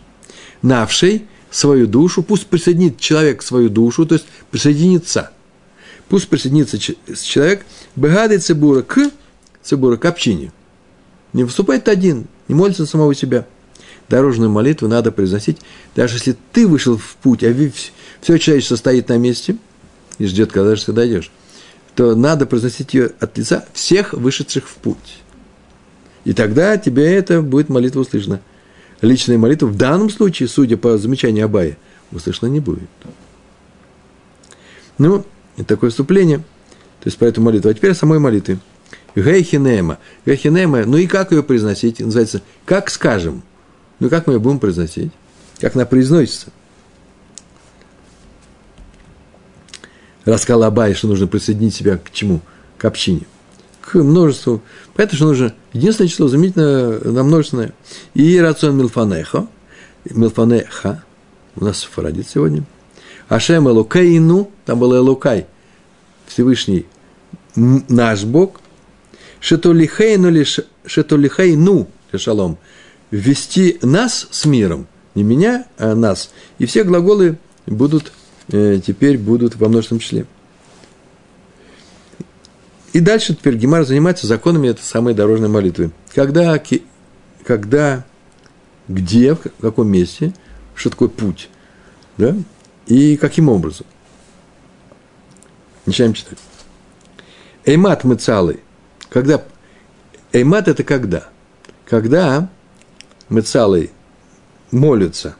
Навший 0.61 1.27
свою 1.51 1.87
душу, 1.87 2.23
пусть 2.23 2.47
присоединит 2.47 3.01
человек 3.01 3.43
свою 3.43 3.71
душу, 3.71 4.05
то 4.05 4.15
есть 4.15 4.27
присоединится. 4.51 5.31
Пусть 6.09 6.29
присоединится 6.29 6.79
человек, 6.79 7.65
бегады 7.97 8.39
цибура 8.39 8.83
к 8.83 9.11
цибура, 9.63 9.97
к 9.97 10.05
общине. 10.05 10.53
Не 11.33 11.45
выступает 11.45 11.89
один, 11.89 12.27
не 12.49 12.55
молится 12.55 12.87
самого 12.87 13.15
себя. 13.15 13.47
Дорожную 14.09 14.51
молитву 14.51 14.89
надо 14.89 15.13
произносить, 15.13 15.59
даже 15.95 16.17
если 16.17 16.37
ты 16.53 16.67
вышел 16.67 16.97
в 16.97 17.17
путь, 17.17 17.45
а 17.45 17.55
все 18.23 18.39
человечество 18.39 18.77
стоит 18.77 19.09
на 19.09 19.19
месте 19.19 19.57
и 20.19 20.27
ждет, 20.27 20.51
когда 20.51 20.75
же 20.77 20.87
ты 20.87 20.93
дойдешь, 20.93 21.31
то 21.95 22.15
надо 22.15 22.47
произносить 22.47 22.95
ее 22.95 23.13
от 23.21 23.37
лица 23.37 23.67
всех 23.75 24.15
вышедших 24.15 24.67
в 24.67 24.75
путь. 24.77 25.19
И 26.25 26.33
тогда 26.33 26.79
тебе 26.79 27.13
это 27.15 27.43
будет 27.43 27.69
молитва 27.69 28.01
услышана 28.01 28.41
личная 29.01 29.39
молитва 29.39 29.67
в 29.67 29.77
данном 29.77 30.11
случае, 30.11 30.49
судя 30.49 30.77
по 30.77 30.97
замечанию 30.99 31.45
Абая, 31.45 31.77
услышана 32.13 32.49
не 32.49 32.61
будет. 32.61 32.89
Ну, 34.99 35.25
и 35.57 35.63
такое 35.63 35.91
вступление. 35.91 36.39
То 36.39 37.07
есть, 37.07 37.19
по 37.19 37.25
этому 37.25 37.47
молитву. 37.47 37.71
А 37.71 37.75
теперь 37.75 37.93
о 37.93 37.95
самой 37.95 38.19
молитве. 38.19 38.59
Гейхинема. 39.15 39.99
Гейхинема, 40.25 40.85
ну 40.85 40.97
и 40.97 41.07
как 41.07 41.33
ее 41.33 41.43
произносить? 41.43 42.01
Называется 42.01 42.43
«как 42.65 42.91
скажем». 42.91 43.43
Ну, 44.01 44.09
как 44.09 44.27
мы 44.27 44.35
ее 44.35 44.39
будем 44.39 44.61
произносить? 44.61 45.11
Как 45.61 45.75
она 45.75 45.85
произносится? 45.85 46.49
Рассказал 50.25 50.63
Абай, 50.65 50.95
что 50.95 51.09
нужно 51.09 51.27
присоединить 51.27 51.75
себя 51.75 51.97
к 51.97 52.13
чему? 52.13 52.41
К 52.77 52.85
общине– 52.85 53.27
к 53.89 53.95
множеству. 54.03 54.61
Поэтому 54.95 55.17
что 55.17 55.27
нужно 55.27 55.55
единственное 55.73 56.09
число 56.09 56.29
заменить 56.29 56.57
на, 56.57 56.99
на 56.99 57.23
множественное. 57.23 57.73
И 58.15 58.39
рацион 58.39 58.77
милфанеха, 58.77 59.47
милфанеха, 60.05 61.05
у 61.57 61.65
нас 61.65 61.83
фарадит 61.83 62.29
сегодня. 62.29 62.65
Ашем 63.29 63.69
Элукейну, 63.69 64.51
там 64.65 64.79
был 64.79 64.97
Элукай, 64.97 65.47
Всевышний 66.27 66.87
наш 67.57 68.25
Бог. 68.25 68.61
Шетолихейну 69.41 70.31
ли 70.31 70.45
шетолихейну, 70.85 71.89
шалом, 72.17 72.59
ввести 73.11 73.79
нас 73.83 74.29
с 74.31 74.45
миром, 74.45 74.87
не 75.15 75.23
меня, 75.23 75.67
а 75.79 75.95
нас. 75.95 76.31
И 76.59 76.67
все 76.67 76.85
глаголы 76.85 77.39
будут, 77.67 78.13
э, 78.49 78.81
теперь 78.85 79.19
будут 79.19 79.57
во 79.57 79.69
множественном 79.69 80.01
числе. 80.01 80.27
И 82.93 83.01
дальше 83.01 83.35
теперь 83.35 83.57
Гемар 83.57 83.85
занимается 83.85 84.27
законами 84.27 84.69
этой 84.69 84.83
самой 84.83 85.15
дорожной 85.15 85.49
молитвы. 85.49 85.93
Когда, 86.15 86.61
когда, 87.45 88.05
где, 88.89 89.35
в 89.35 89.41
каком 89.61 89.89
месте, 89.89 90.33
что 90.75 90.91
такое 90.91 91.09
путь, 91.09 91.49
да, 92.17 92.35
и 92.87 93.17
каким 93.17 93.49
образом. 93.49 93.87
Начинаем 95.87 96.15
читать. 96.15 96.39
Эймат 97.65 98.05
мы 98.05 98.17
целый. 98.17 98.61
Когда 99.11 99.43
Эймат– 100.33 100.69
это 100.69 100.85
когда? 100.85 101.29
Когда 101.87 102.49
мы 103.29 103.41
целый 103.43 103.91
молятся. 104.71 105.37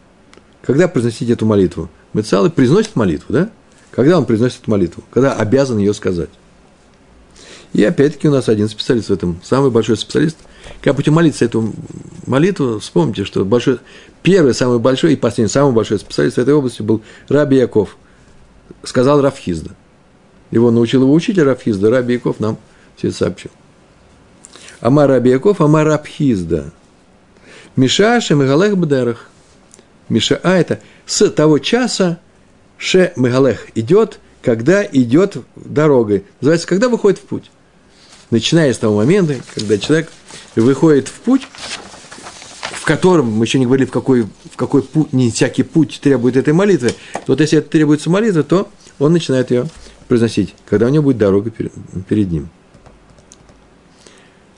Когда 0.63 0.89
произносить 0.89 1.31
эту 1.31 1.47
молитву? 1.47 1.89
Мы 2.13 2.23
целый 2.23 2.51
произносит 2.51 2.97
молитву, 2.97 3.33
да? 3.33 3.51
Когда 3.91 4.19
он 4.19 4.25
произносит 4.25 4.63
эту 4.63 4.71
молитву? 4.71 5.03
Когда 5.11 5.35
обязан 5.35 5.79
ее 5.79 5.95
сказать. 5.95 6.31
И 7.75 7.85
опять-таки 7.85 8.29
у 8.29 8.31
нас 8.31 8.49
один 8.49 8.69
специалист 8.69 9.11
в 9.11 9.13
этом, 9.13 9.41
самый 9.43 9.71
большой 9.71 9.97
специалист. 9.99 10.37
Как 10.81 10.95
будете 10.95 11.11
молиться 11.11 11.45
эту 11.45 11.73
молитву, 12.27 12.79
вспомните, 12.79 13.25
что 13.25 13.45
большой, 13.45 13.79
первый, 14.23 14.55
самый 14.55 14.79
большой 14.79 15.13
и 15.13 15.17
последний, 15.17 15.51
самый 15.51 15.73
большой 15.73 15.99
специалист 15.99 16.37
в 16.37 16.41
этой 16.41 16.55
области 16.55 16.81
был 16.81 17.03
Раби 17.29 17.59
Яков. 17.59 17.97
Сказал 18.85 19.21
Рафхизда. 19.21 19.71
Его 20.51 20.71
научил 20.71 21.03
его 21.03 21.13
учить, 21.13 21.39
а 21.39 21.45
Рафхизда, 21.45 21.91
Раби 21.91 22.15
Яков 22.15 22.41
нам 22.41 22.57
все 22.99 23.13
сообщил. 23.13 23.51
Амар 24.81 25.09
Раби 25.09 25.31
Яков, 25.31 25.61
Амар 25.61 25.87
Рабхизда. 25.87 26.73
Миша 27.77 28.21
Шемегалех 28.21 28.77
Бдерах. 28.77 29.31
Миша, 30.09 30.41
а 30.43 30.57
это 30.57 30.81
с 31.07 31.31
того 31.31 31.59
часа 31.59 32.19
Ше 32.77 33.13
Мегалех 33.17 33.69
идет, 33.75 34.21
когда 34.43 34.85
идет 34.85 35.37
дорогой. 35.57 36.25
Называется, 36.41 36.67
когда 36.67 36.89
выходит 36.89 37.19
в 37.19 37.23
путь 37.23 37.51
начиная 38.31 38.73
с 38.73 38.79
того 38.79 38.97
момента, 38.97 39.37
когда 39.55 39.79
человек 39.79 40.11
выходит 40.55 41.09
в 41.09 41.21
путь, 41.21 41.47
в 42.73 42.85
котором, 42.85 43.31
мы 43.31 43.45
еще 43.45 43.59
не 43.59 43.67
говорили, 43.67 43.87
в 43.87 43.91
какой, 43.91 44.23
в 44.23 44.57
какой 44.57 44.83
путь, 44.83 45.13
не 45.13 45.31
всякий 45.31 45.63
путь 45.63 46.01
требует 46.03 46.37
этой 46.37 46.53
молитвы, 46.53 46.95
вот 47.27 47.41
если 47.41 47.59
это 47.59 47.71
требуется 47.71 48.11
молитва, 48.11 48.43
то 48.43 48.69
он 48.99 49.13
начинает 49.13 49.51
ее 49.51 49.67
произносить, 50.09 50.55
когда 50.67 50.87
у 50.87 50.89
него 50.89 51.05
будет 51.05 51.19
дорога 51.19 51.51
перед 51.51 52.31
ним. 52.31 52.49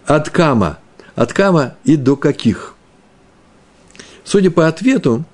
От 0.06 0.30
кама. 0.30 0.78
От 1.14 1.32
кама 1.32 1.74
и 1.84 1.96
до 1.96 2.16
каких? 2.16 2.74
Судя 4.24 4.50
по 4.50 4.68
ответу, 4.68 5.24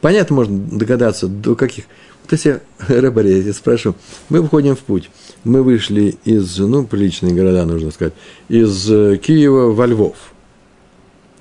понятно, 0.00 0.36
можно 0.36 0.58
догадаться, 0.58 1.28
до 1.28 1.54
каких. 1.54 1.84
Есть 2.30 2.44
я, 2.46 2.60
Рабаре, 2.88 3.40
я 3.40 3.52
спрошу, 3.52 3.94
мы 4.28 4.42
выходим 4.42 4.76
в 4.76 4.80
путь. 4.80 5.10
Мы 5.44 5.62
вышли 5.62 6.18
из, 6.24 6.58
ну, 6.58 6.86
приличные 6.86 7.34
города, 7.34 7.64
нужно 7.64 7.90
сказать, 7.90 8.14
из 8.48 8.90
э, 8.90 9.16
Киева 9.16 9.72
во 9.72 9.86
Львов. 9.86 10.16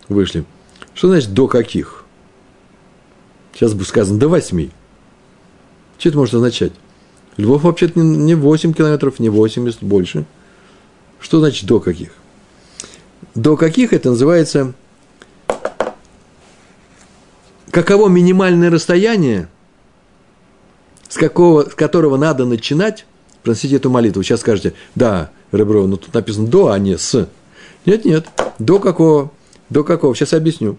Вышли. 0.08 0.46
Что 0.94 1.10
значит 1.10 1.34
до 1.34 1.48
каких? 1.48 2.06
Сейчас 3.54 3.74
будет 3.74 3.88
сказано 3.88 4.20
до 4.20 4.30
восьми. 4.30 4.72
Что 5.98 6.10
это 6.10 6.18
может 6.18 6.36
означать? 6.36 6.74
Львов 7.38 7.64
вообще-то 7.64 8.00
не 8.00 8.36
8 8.36 8.74
километров, 8.74 9.20
не 9.20 9.30
80, 9.30 9.84
больше. 9.84 10.26
Что 11.20 11.40
значит 11.40 11.66
до 11.66 11.80
каких? 11.80 12.14
До 13.36 13.58
каких 13.58 13.94
это 13.94 14.10
называется 14.10 14.74
каково 17.72 18.10
минимальное 18.10 18.70
расстояние– 18.70 19.50
с, 21.10 21.18
какого, 21.18 21.70
с 21.70 21.74
которого 21.74 22.18
надо 22.18 22.46
начинать 22.46 23.06
просить 23.44 23.74
эту 23.74 23.90
молитву. 23.90 24.24
Сейчас 24.24 24.42
скажете, 24.42 24.74
да, 24.96 25.32
ребро, 25.52 25.88
но 25.88 25.98
тут 25.98 26.14
написано 26.14 26.48
до, 26.48 26.72
а 26.72 26.80
не 26.80 26.98
с. 26.98 27.28
Нет, 27.86 28.06
нет, 28.06 28.28
до 28.60 28.80
какого? 28.80 29.32
До 29.70 29.84
какого? 29.84 30.16
Сейчас 30.16 30.34
объясню. 30.34 30.78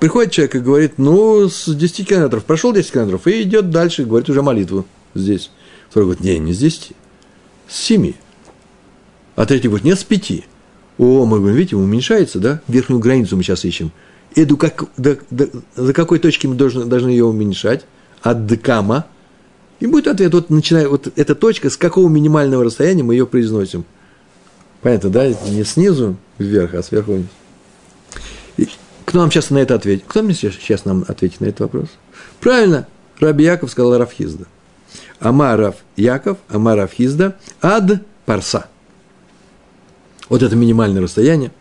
Приходит 0.00 0.32
человек 0.32 0.54
и 0.56 0.60
говорит, 0.60 0.92
ну, 0.96 1.48
с 1.48 1.66
10 1.74 2.08
километров, 2.08 2.44
прошел 2.44 2.72
10 2.72 2.92
километров, 2.92 3.26
и 3.26 3.42
идет 3.42 3.70
дальше, 3.70 4.04
говорит 4.04 4.28
уже 4.28 4.42
молитву 4.42 4.86
здесь. 5.14 5.50
Второй 5.90 6.08
говорит, 6.08 6.24
не, 6.24 6.38
не 6.38 6.52
с 6.52 6.58
10, 6.58 6.92
с 7.68 7.76
7. 7.76 8.12
А 9.38 9.46
третий 9.46 9.68
говорит, 9.68 9.84
нет, 9.84 9.96
с 9.96 10.02
5. 10.02 10.32
О, 10.98 11.24
мы 11.24 11.38
говорим, 11.38 11.56
видите, 11.56 11.76
уменьшается, 11.76 12.40
да? 12.40 12.60
Верхнюю 12.66 12.98
границу 12.98 13.36
мы 13.36 13.44
сейчас 13.44 13.64
ищем. 13.64 13.92
И 14.34 14.44
до, 14.44 14.56
как, 14.56 14.86
до, 14.96 15.16
до, 15.30 15.48
до 15.76 15.92
какой 15.92 16.18
точки 16.18 16.48
мы 16.48 16.56
должны, 16.56 16.86
должны 16.86 17.10
ее 17.10 17.24
уменьшать? 17.24 17.86
От 18.20 18.46
декама. 18.46 19.06
И 19.78 19.86
будет 19.86 20.08
ответ, 20.08 20.34
вот 20.34 20.50
начиная, 20.50 20.88
вот 20.88 21.12
эта 21.14 21.36
точка, 21.36 21.70
с 21.70 21.76
какого 21.76 22.08
минимального 22.08 22.64
расстояния 22.64 23.04
мы 23.04 23.14
ее 23.14 23.28
произносим. 23.28 23.84
Понятно, 24.82 25.10
да? 25.10 25.28
Не 25.28 25.62
снизу 25.62 26.16
вверх, 26.38 26.74
а 26.74 26.82
сверху 26.82 27.12
вниз. 27.12 27.26
И 28.56 28.68
кто 29.04 29.20
нам 29.20 29.30
сейчас 29.30 29.50
на 29.50 29.58
это 29.58 29.76
ответит? 29.76 30.02
Кто 30.08 30.24
мне 30.24 30.34
сейчас 30.34 30.84
нам 30.84 31.04
ответит 31.06 31.40
на 31.40 31.44
этот 31.44 31.60
вопрос? 31.60 31.90
Правильно, 32.40 32.88
Раби 33.20 33.44
Яков 33.44 33.70
сказал 33.70 33.98
Рафхизда. 33.98 34.46
Амарав 35.20 35.76
Яков, 35.94 36.38
Амарав 36.48 36.92
Хизда, 36.92 37.36
ад 37.62 38.02
парса. 38.26 38.66
Вот 40.28 40.42
это 40.42 40.56
минимальное 40.56 41.02
расстояние, 41.02 41.52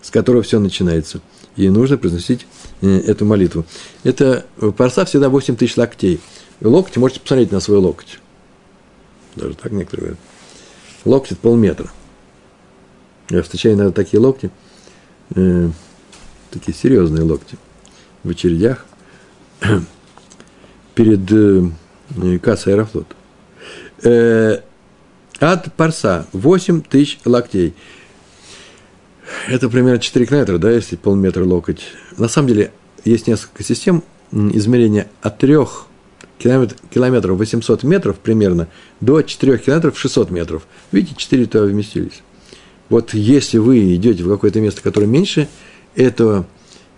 с 0.00 0.10
которого 0.10 0.42
все 0.42 0.58
начинается. 0.58 1.20
И 1.56 1.68
нужно 1.68 1.98
произносить 1.98 2.46
э, 2.80 2.98
эту 3.06 3.24
молитву. 3.24 3.64
Это 4.04 4.46
э, 4.60 4.70
парса 4.70 5.04
всегда 5.04 5.28
8 5.28 5.56
тысяч 5.56 5.76
локтей. 5.76 6.20
Локоть, 6.60 6.96
можете 6.96 7.20
посмотреть 7.20 7.52
на 7.52 7.60
свой 7.60 7.78
локоть. 7.78 8.18
Даже 9.36 9.54
так 9.54 9.72
некоторые 9.72 10.00
говорят. 10.00 10.20
Локоть– 11.04 11.30
это 11.32 11.40
полметра. 11.40 11.90
Я 13.30 13.42
встречаю 13.42 13.74
иногда 13.74 13.92
такие 13.92 14.20
локти, 14.20 14.50
э, 15.34 15.70
такие 16.50 16.76
серьезные 16.76 17.22
локти 17.22 17.56
в 18.22 18.30
очередях 18.30 18.84
перед 20.94 21.32
э, 21.32 22.38
кассой 22.38 22.74
Аэрофлот. 22.74 23.06
Э, 24.02 24.60
от 25.38 25.72
парса 25.74 26.26
8 26.32 26.82
тысяч 26.82 27.18
локтей. 27.24 27.74
Это 29.48 29.68
примерно 29.68 29.98
4 29.98 30.26
километра, 30.26 30.58
да, 30.58 30.70
если 30.70 30.96
полметра 30.96 31.44
локоть. 31.44 31.82
На 32.16 32.28
самом 32.28 32.48
деле, 32.48 32.72
есть 33.04 33.26
несколько 33.26 33.64
систем 33.64 34.02
измерения 34.30 35.08
от 35.20 35.38
3 35.38 35.56
километр, 36.38 36.76
километров 36.90 37.38
800 37.38 37.82
метров 37.82 38.18
примерно 38.18 38.68
до 39.00 39.22
4 39.22 39.58
километров 39.58 39.98
600 39.98 40.30
метров. 40.30 40.66
Видите, 40.90 41.14
4 41.16 41.46
туда 41.46 41.64
вместились. 41.64 42.22
Вот 42.88 43.14
если 43.14 43.58
вы 43.58 43.94
идете 43.94 44.22
в 44.22 44.28
какое-то 44.28 44.60
место, 44.60 44.82
которое 44.82 45.06
меньше 45.06 45.48
этого, 45.94 46.46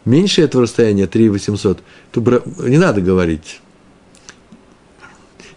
меньше 0.05 0.43
этого 0.43 0.65
расстояния, 0.65 1.07
3 1.07 1.29
800, 1.29 1.83
то 2.11 2.43
не 2.59 2.79
надо 2.79 3.01
говорить. 3.01 3.61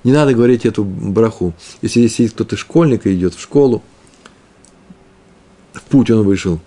Не 0.03 0.11
надо 0.13 0.33
говорить 0.33 0.65
эту 0.65 0.83
браху. 0.83 1.53
Если 1.81 2.07
здесь 2.07 2.31
кто-то 2.31 2.55
школьник 2.55 3.05
и 3.07 3.13
идет 3.13 3.33
в 3.33 3.41
школу, 3.41 3.83
в 5.73 5.81
путь 5.83 6.09
он 6.11 6.23
вышел, 6.23 6.59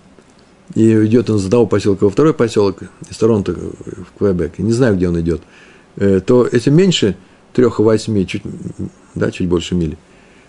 и 0.75 1.05
идет 1.05 1.29
он 1.29 1.39
с 1.39 1.45
одного 1.45 1.65
поселка 1.65 2.05
во 2.05 2.11
второй 2.11 2.33
поселок, 2.33 2.79
из 3.09 3.17
Торонто 3.17 3.53
в 3.53 4.17
Квебек, 4.17 4.59
не 4.59 4.71
знаю, 4.71 4.95
где 4.95 5.09
он 5.09 5.19
идет, 5.19 5.41
э, 5.97 6.19
то 6.19 6.47
если 6.51 6.69
меньше 6.69 7.15
трех 7.53 7.79
и 7.79 7.83
восьми, 7.83 8.25
чуть, 8.25 8.43
да, 9.15 9.31
чуть 9.31 9.47
больше 9.47 9.75
мили, 9.75 9.97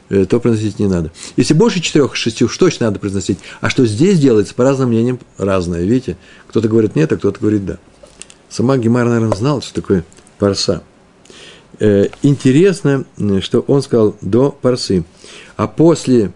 э, 0.08 0.24
то 0.24 0.40
произносить 0.40 0.78
не 0.78 0.86
надо. 0.86 1.10
Если 1.36 1.54
больше 1.54 1.80
четырех, 1.80 2.14
шести, 2.14 2.44
уж 2.44 2.56
точно 2.56 2.86
надо 2.86 2.98
произносить. 2.98 3.38
А 3.60 3.70
что 3.70 3.86
здесь 3.86 4.20
делается, 4.20 4.54
по 4.54 4.64
разным 4.64 4.90
мнениям, 4.90 5.18
разное. 5.38 5.82
Видите, 5.82 6.16
кто-то 6.48 6.68
говорит 6.68 6.94
нет, 6.96 7.12
а 7.12 7.16
кто-то 7.16 7.40
говорит 7.40 7.64
да. 7.64 7.78
Сама 8.48 8.76
Гемар, 8.76 9.06
наверное, 9.06 9.36
знал, 9.36 9.62
что 9.62 9.74
такое 9.74 10.04
парса. 10.38 10.82
Э, 11.80 12.08
интересно, 12.22 13.04
что 13.40 13.60
он 13.60 13.82
сказал 13.82 14.16
до 14.20 14.50
парсы. 14.50 15.04
А 15.56 15.66
после, 15.66 16.32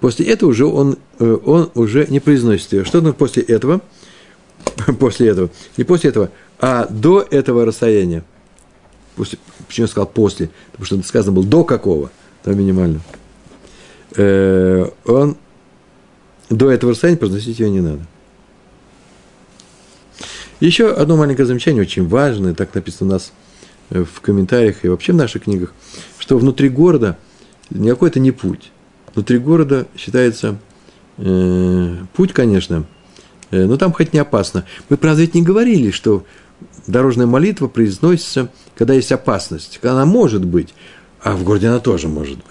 после 0.00 0.26
этого 0.26 0.50
уже 0.50 0.66
он, 0.66 0.98
э, 1.18 1.38
он 1.44 1.70
уже 1.74 2.06
не 2.08 2.20
произносит 2.20 2.72
ее. 2.72 2.84
Что 2.84 2.98
он 2.98 3.12
после 3.14 3.42
этого? 3.42 3.80
после 4.98 5.28
этого. 5.28 5.50
Не 5.76 5.84
после 5.84 6.10
этого, 6.10 6.30
а 6.58 6.86
до 6.86 7.26
этого 7.30 7.64
расстояния. 7.64 8.24
После, 9.16 9.38
почему 9.66 9.84
я 9.84 9.88
сказал 9.88 10.06
после? 10.06 10.50
Потому 10.72 10.86
что 10.86 11.02
сказано 11.02 11.32
было 11.32 11.46
до 11.46 11.64
какого? 11.64 12.10
До 12.44 12.54
минимально. 12.54 13.00
Э, 14.16 14.88
он 15.04 15.36
до 16.50 16.70
этого 16.70 16.92
расстояния 16.92 17.18
произносить 17.18 17.58
ее 17.58 17.70
не 17.70 17.80
надо. 17.80 18.06
Еще 20.60 20.90
одно 20.90 21.16
маленькое 21.16 21.46
замечание, 21.46 21.82
очень 21.82 22.08
важное, 22.08 22.54
так 22.54 22.74
написано 22.74 23.10
у 23.10 23.12
нас– 23.12 23.32
Э, 23.90 24.04
в 24.04 24.20
комментариях 24.20 24.84
и 24.84 24.88
вообще 24.88 25.12
в 25.12 25.16
наших 25.16 25.44
книгах, 25.44 25.72
что 26.18 26.36
внутри 26.38 26.68
города 26.68 27.16
никакой 27.70 28.10
это 28.10 28.20
не 28.20 28.32
путь. 28.32 28.70
Внутри 29.18 29.38
города 29.38 29.88
считается 29.96 30.58
э, 31.16 31.96
путь, 32.14 32.32
конечно, 32.32 32.84
э, 33.50 33.64
но 33.64 33.76
там 33.76 33.92
хоть 33.92 34.12
не 34.12 34.20
опасно. 34.20 34.64
Мы, 34.90 34.96
правда, 34.96 35.22
ведь 35.22 35.34
не 35.34 35.42
говорили, 35.42 35.90
что 35.90 36.24
дорожная 36.86 37.26
молитва 37.26 37.66
произносится, 37.66 38.48
когда 38.76 38.94
есть 38.94 39.10
опасность, 39.10 39.80
когда 39.82 39.94
она 39.94 40.06
может 40.06 40.44
быть, 40.44 40.72
а 41.20 41.32
в 41.32 41.42
городе 41.42 41.66
она 41.66 41.80
тоже 41.80 42.06
может 42.06 42.36
быть. 42.36 42.44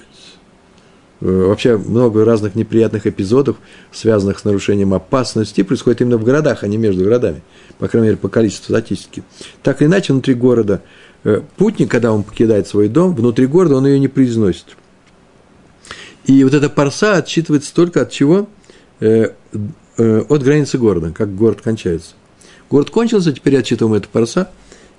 Э, 1.21 1.45
вообще 1.47 1.77
много 1.77 2.25
разных 2.25 2.55
неприятных 2.55 3.07
эпизодов, 3.07 3.55
связанных 3.93 4.37
с 4.37 4.43
нарушением 4.43 4.93
опасности, 4.93 5.63
происходит 5.63 6.01
именно 6.01 6.17
в 6.17 6.25
городах, 6.25 6.63
а 6.63 6.67
не 6.67 6.75
между 6.75 7.05
городами, 7.05 7.43
по 7.79 7.87
крайней 7.87 8.07
мере, 8.09 8.17
по 8.17 8.27
количеству 8.27 8.73
статистики. 8.73 9.23
Так 9.63 9.81
или 9.81 9.87
иначе, 9.87 10.11
внутри 10.11 10.33
города– 10.33 10.81
Э, 11.23 11.41
путник, 11.57 11.91
когда 11.91 12.13
он 12.13 12.23
покидает 12.23 12.67
свой 12.67 12.87
дом, 12.87 13.13
внутри 13.13 13.47
города 13.47 13.75
он 13.75 13.85
ее 13.85 13.99
не 13.99 14.07
произносит. 14.07 14.77
И 16.27 16.43
вот 16.43 16.53
эта 16.53 16.69
парса 16.69 17.17
отсчитывается 17.17 17.73
только 17.73 18.01
от 18.01 18.11
чего? 18.11 18.47
Э, 18.99 19.29
э, 19.97 20.19
от 20.29 20.43
границы 20.43 20.77
города, 20.77 21.11
как 21.11 21.35
город 21.35 21.61
кончается. 21.61 22.11
Город 22.69 22.89
кончился, 22.89 23.33
теперь 23.33 23.57
отчитываем 23.57 23.95
эту 23.95 24.09
парса, 24.09 24.51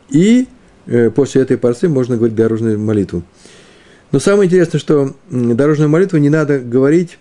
и 0.08 0.48
после 1.14 1.42
этой 1.42 1.58
парсы 1.58 1.86
можно 1.86 2.16
говорить 2.16 2.34
дорожную 2.34 2.80
молитву. 2.80 3.22
Но 4.10 4.18
самое 4.18 4.46
интересное, 4.46 4.78
что 4.78 5.14
дорожную 5.28 5.90
молитву 5.90 6.16
не 6.16 6.30
надо 6.30 6.60
говорить, 6.60 7.18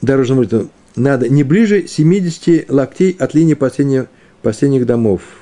дорожную 0.00 0.36
молитву 0.36 0.70
надо 0.94 1.28
не 1.28 1.42
ближе 1.42 1.88
70 1.88 2.70
локтей 2.70 3.16
от 3.18 3.34
линии 3.34 3.54
последних, 3.54 4.06
последних 4.42 4.86
домов– 4.86 5.22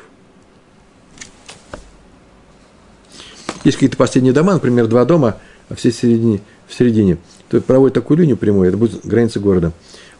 Есть 3.64 3.78
какие-то 3.78 3.96
последние 3.96 4.34
дома, 4.34 4.52
например, 4.52 4.86
два 4.86 5.06
дома, 5.06 5.38
а 5.70 5.74
все 5.74 5.90
середине, 5.90 6.40
в 6.74 6.78
середине. 6.78 7.18
То 7.48 7.60
проводят 7.60 7.94
такую 7.94 8.18
линию 8.18 8.36
прямую, 8.36 8.68
это 8.68 8.76
будет 8.76 9.04
граница 9.04 9.40
города. 9.40 9.72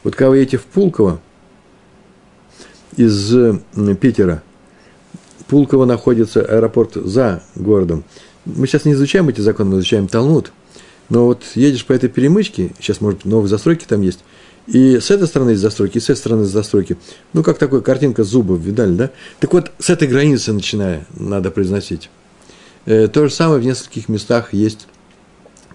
Вот 0.03 0.15
когда 0.15 0.31
вы 0.31 0.39
едете 0.39 0.59
в 0.59 0.65
Пулково 0.65 1.21
из 2.97 3.35
Питера, 4.01 4.43
Пулково 5.49 5.85
находится 5.85 6.43
аэропорт 6.43 6.95
за 6.95 7.43
городом. 7.55 8.05
Мы 8.45 8.67
сейчас 8.67 8.85
не 8.85 8.93
изучаем 8.93 9.29
эти 9.29 9.41
законы, 9.41 9.71
мы 9.71 9.77
изучаем 9.79 10.09
Талмуд. 10.09 10.53
Но 11.11 11.27
вот 11.27 11.43
едешь 11.55 11.85
по 11.85 11.93
этой 11.93 12.09
перемычке, 12.09 12.71
сейчас, 12.79 13.01
может 13.01 13.25
новые 13.25 13.49
застройки 13.49 13.85
там 13.85 14.01
есть, 14.01 14.25
и 14.67 14.99
с 14.99 15.11
этой 15.11 15.27
стороны 15.27 15.51
есть 15.51 15.61
застройки, 15.61 15.99
и 15.99 16.01
с 16.01 16.05
этой 16.05 16.17
стороны 16.17 16.41
есть 16.43 16.53
застройки. 16.53 16.97
Ну, 17.35 17.43
как 17.43 17.59
такой 17.59 17.83
картинка 17.83 18.25
зубов, 18.25 18.61
видали, 18.61 18.95
да? 18.95 19.11
Так 19.39 19.53
вот, 19.53 19.71
с 19.79 19.91
этой 19.91 20.09
границы 20.09 20.55
начиная 20.55 21.07
надо 21.15 21.51
произносить. 21.51 22.09
Э, 22.87 23.09
то 23.09 23.27
же 23.29 23.35
самое 23.35 23.61
в 23.61 23.65
нескольких 23.65 24.09
местах 24.09 24.55
есть 24.55 24.87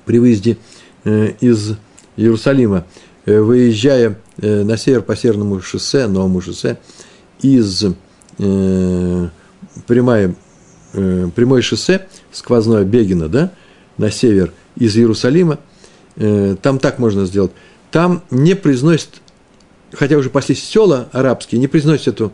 при 0.10 0.18
выезде 0.18 0.58
э, 1.04 1.34
из 1.40 1.76
Иерусалима, 2.18 2.88
э, 3.28 3.40
выезжая 3.40 4.18
на 4.38 4.76
север 4.76 5.04
по 5.04 5.16
Северному 5.16 5.62
шоссе, 5.62 6.08
новому 6.08 6.42
шоссе, 6.42 6.80
из 7.42 7.86
прямая, 8.38 10.34
прямое 10.94 11.62
шоссе 11.62 12.08
сквозное 12.32 12.86
Бегина, 12.86 13.28
да, 13.28 13.52
на 13.98 14.10
север 14.10 14.54
из 14.78 14.98
Иерусалима, 14.98 15.60
там 16.16 16.80
так 16.80 17.00
можно 17.00 17.26
сделать. 17.26 17.52
Там 17.92 18.24
не 18.32 18.56
произносят, 18.56 19.22
хотя 19.92 20.16
уже 20.18 20.30
пошли 20.30 20.56
села 20.56 21.10
арабские, 21.12 21.60
не 21.60 21.68
произносят 21.68 22.08
эту 22.08 22.32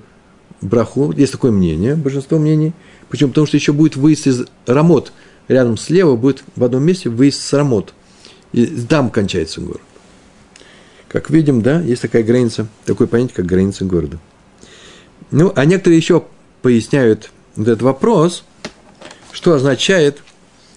браху, 0.61 1.11
есть 1.11 1.31
такое 1.31 1.51
мнение, 1.51 1.95
большинство 1.95 2.37
мнений– 2.37 2.73
Почему? 3.09 3.29
Потому 3.29 3.47
что 3.47 3.57
еще 3.57 3.71
будет 3.71 3.95
выезд 3.95 4.27
из 4.27 4.45
Рамот. 4.65 5.11
Рядом 5.47 5.77
слева 5.77 6.15
будет 6.15 6.43
в 6.55 6.63
одном 6.63 6.83
месте 6.83 7.09
выезд 7.09 7.41
с 7.41 7.53
Рамот. 7.53 7.93
И 8.51 8.65
там 8.65 9.09
кончается 9.09 9.61
город. 9.61 9.81
Как 11.07 11.29
видим, 11.29 11.61
да, 11.61 11.81
есть 11.81 12.01
такая 12.01 12.23
граница, 12.23 12.67
такое 12.85 13.07
понятие, 13.07 13.35
как 13.35 13.45
граница 13.45 13.85
города. 13.85 14.17
Ну, 15.31 15.51
а 15.55 15.65
некоторые 15.65 15.97
еще 15.97 16.25
поясняют 16.61 17.31
вот 17.55 17.67
этот 17.67 17.81
вопрос, 17.81 18.43
что 19.31 19.53
означает 19.53 20.21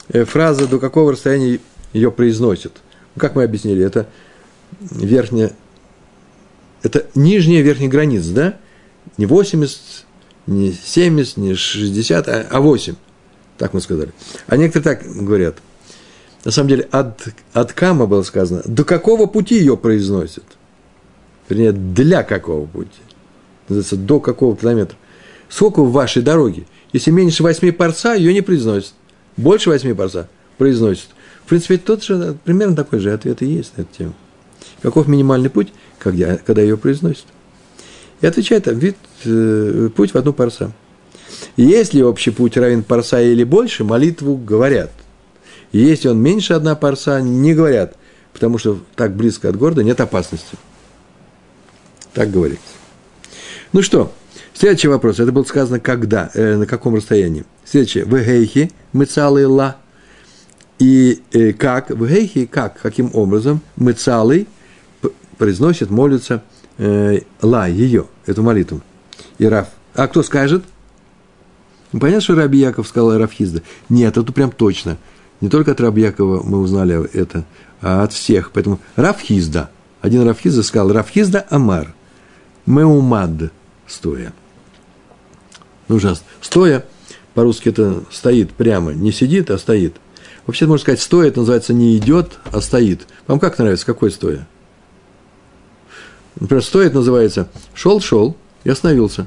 э, 0.09 0.24
фраза, 0.24 0.66
до 0.66 0.78
какого 0.78 1.12
расстояния 1.12 1.61
ее 1.92 2.11
произносят. 2.11 2.72
Как 3.16 3.35
мы 3.35 3.44
объяснили, 3.44 3.85
это 3.85 4.09
верхняя, 4.81 5.52
это 6.83 7.07
нижняя 7.14 7.62
верхняя 7.62 7.90
граница, 7.90 8.33
да? 8.33 8.57
Не 9.16 9.26
80, 9.26 9.81
не 10.46 10.72
70, 10.72 11.37
не 11.38 11.54
60, 11.54 12.28
а 12.28 12.61
8. 12.61 12.94
Так 13.59 13.75
мы 13.75 13.81
сказали. 13.81 14.12
А 14.47 14.57
некоторые 14.57 14.97
так 14.97 15.07
говорят. 15.07 15.57
На 16.44 16.53
самом 16.53 16.68
деле, 16.68 16.88
от, 16.90 17.29
от 17.53 17.73
кама 17.73 18.07
было 18.07 18.23
сказано, 18.23 18.62
до 18.64 18.85
какого 18.85 19.27
пути 19.27 19.57
ее 19.57 19.77
произносят? 19.77 20.44
Вернее, 21.49 21.73
для 21.73 22.23
какого 22.23 22.66
пути? 22.66 22.90
Называется, 23.68 23.97
до 23.97 24.21
какого 24.21 24.57
километра. 24.57 24.97
Сколько 25.49 25.83
в 25.83 25.92
вашей 25.92 26.23
дороге? 26.23 26.64
Если 26.92 27.11
меньше 27.11 27.42
8 27.42 27.73
парса, 27.73 28.14
ее 28.14 28.33
не 28.33 28.40
произносят. 28.40 28.94
Больше 29.37 29.71
8 29.71 29.94
парса 29.94 30.29
произносят. 30.57 31.09
В 31.44 31.49
принципе, 31.49 31.79
тот 31.79 32.05
же, 32.05 32.37
примерно 32.44 32.77
такой 32.77 33.01
же 33.01 33.12
ответ 33.12 33.42
и 33.42 33.47
есть 33.47 33.77
на 33.77 33.83
эту 33.83 33.97
тему. 33.97 34.14
Каков 34.83 35.09
минимальный 35.09 35.51
путь, 35.51 35.73
когда, 35.99 36.37
когда 36.37 36.62
ее 36.62 36.77
произносят? 36.77 37.25
И 38.21 38.27
отвечает 38.27 38.66
вид, 38.66 38.97
э, 39.25 39.88
путь 39.94 40.12
в 40.12 40.16
одну 40.16 40.33
парса. 40.33 40.73
Если 41.57 42.03
общий 42.03 42.31
путь 42.31 42.57
равен 42.57 42.83
парса 42.83 43.21
или 43.21 43.45
больше, 43.45 43.85
молитву 43.85 44.37
говорят. 44.37 44.91
Если 45.73 46.09
он 46.09 46.19
меньше 46.19 46.55
одна 46.55 46.75
парса, 46.75 47.21
не 47.21 47.55
говорят, 47.55 47.95
потому 48.33 48.59
что 48.59 48.81
так 48.97 49.14
близко 49.14 49.49
от 49.49 49.57
города 49.57 49.83
нет 49.83 50.01
опасности. 50.01 50.57
Так 52.14 52.31
говорится. 52.31 52.62
Ну 53.73 53.83
что, 53.83 54.12
следующий 54.55 54.88
вопрос. 54.88 55.21
Это 55.21 55.31
было 55.31 55.45
сказано 55.45 55.79
когда, 55.79 56.31
э, 56.35 56.57
на 56.57 56.67
каком 56.67 56.95
расстоянии. 56.95 57.45
Следующее. 57.64 58.05
Вегейхи, 58.05 58.73
мыцалы 58.93 59.47
ла. 59.47 59.77
И 60.79 61.23
э, 61.33 61.53
как, 61.53 61.91
вегейхи, 61.91 62.47
как, 62.47 62.81
каким 62.81 63.11
образом 63.14 63.61
мыцалый 63.77 64.49
произносит, 65.37 65.91
молится 65.91 66.43
э, 66.79 67.21
ла, 67.43 67.67
ее, 67.67 68.07
эту 68.27 68.43
молитву. 68.43 68.81
И 69.38 69.47
Раф. 69.47 69.69
А 69.95 70.09
кто 70.09 70.23
скажет? 70.23 70.64
Ну, 71.92 72.01
понятно, 72.01 72.20
что 72.20 72.35
Раби 72.35 72.59
Яков 72.59 72.88
сказал 72.88 73.16
Рафхизда? 73.16 73.62
Нет, 73.88 74.16
это 74.16 74.33
прям 74.33 74.51
точно. 74.51 74.98
Не 75.40 75.48
только 75.48 75.72
от 75.72 75.81
Раби 75.81 76.03
Якова 76.03 76.42
мы 76.42 76.61
узнали 76.61 77.09
это, 77.12 77.44
а 77.81 78.03
от 78.03 78.12
всех. 78.12 78.51
Поэтому 78.53 78.81
Рафхизда. 78.96 79.70
Один 80.01 80.27
Рафхизда 80.27 80.62
сказал 80.62 80.92
Рафхизда 80.92 81.46
Амар. 81.51 81.94
Меумад 82.66 83.51
стоя. 83.87 84.33
Ну, 85.88 85.96
ужасно. 85.96 86.27
Стоя, 86.40 86.85
по-русски 87.35 87.70
это 87.70 88.03
стоит 88.11 88.53
прямо, 88.53 88.92
не 88.92 89.11
сидит, 89.11 89.51
а 89.51 89.59
стоит. 89.59 89.96
Вообще, 90.46 90.66
можно 90.66 90.83
сказать, 90.83 91.01
стоя, 91.01 91.29
это 91.29 91.40
называется 91.40 91.72
не 91.72 91.96
идет, 91.96 92.38
а 92.53 92.61
стоит. 92.61 93.07
Вам 93.27 93.38
как 93.38 93.59
нравится, 93.59 93.87
какой 93.87 94.11
стоя? 94.11 94.46
Например, 96.38 96.62
стоит 96.62 96.94
называется 96.94 97.48
шел-шел 97.74 98.37
и 98.64 98.70
остановился. 98.70 99.27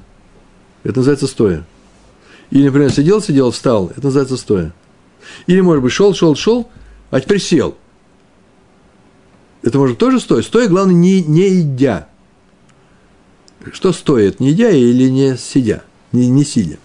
Это 0.84 1.00
называется 1.00 1.28
стоя. 1.28 1.66
Или, 2.52 2.66
например, 2.66 2.92
сидел-сидел, 2.92 3.52
встал. 3.52 3.90
Это 3.90 4.06
называется 4.06 4.38
стоя. 4.38 4.74
Или, 5.48 5.62
может 5.62 5.84
быть, 5.84 5.94
шел-шел-шел, 5.94 6.70
а 7.10 7.20
теперь 7.20 7.40
сел. 7.40 7.76
Это 9.64 9.78
может 9.78 9.98
тоже 9.98 10.20
стоя. 10.20 10.42
Стоя, 10.42 10.68
главное, 10.68 10.96
не, 10.96 11.24
не 11.24 11.62
идя. 11.62 12.08
Что 13.72 13.94
стоит, 13.94 14.40
не 14.40 14.52
идя 14.52 14.70
или 14.70 15.08
не 15.10 15.38
сидя, 15.38 15.84
не, 16.12 16.28
не 16.28 16.44
сидя. 16.44 16.78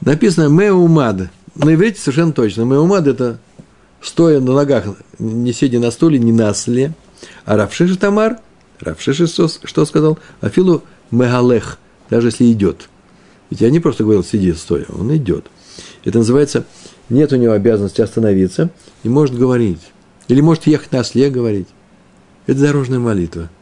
Написано 0.00 0.48
«меумад». 0.48 1.30
На 1.54 1.74
иврите 1.74 2.00
совершенно 2.00 2.32
точно. 2.32 2.62
«Меумад»– 2.62 3.06
это 3.08 3.38
стоя 4.00 4.40
на 4.40 4.54
ногах, 4.54 4.84
не 5.18 5.52
сидя 5.52 5.78
на 5.78 5.90
стуле, 5.90 6.18
не 6.18 6.32
на 6.32 6.48
осле. 6.50 6.94
А 7.44 7.56
Равшиша 7.56 7.98
Тамар, 7.98 8.38
Равшиша 8.80 9.26
что 9.26 9.84
сказал? 9.84 10.18
Афилу 10.40 10.82
мегалех, 11.10 11.78
даже 12.10 12.28
если 12.28 12.52
идет. 12.52 12.88
Ведь 13.50 13.60
я 13.60 13.70
не 13.70 13.80
просто 13.80 14.04
говорил 14.04 14.24
«сиди, 14.24 14.52
стоя», 14.52 14.86
он 14.88 15.14
идет. 15.16 15.46
Это 16.04 16.18
называется 16.18 16.64
«нет 17.08 17.32
у 17.32 17.36
него 17.36 17.52
обязанности 17.52 18.00
остановиться» 18.00 18.70
и 19.02 19.08
может 19.08 19.38
говорить. 19.38 19.80
Или 20.28 20.40
может 20.40 20.66
ехать 20.66 20.92
на 20.92 21.00
осле 21.00 21.30
говорить. 21.30 21.68
Это 22.46 22.60
дорожная 22.60 22.98
молитва– 22.98 23.50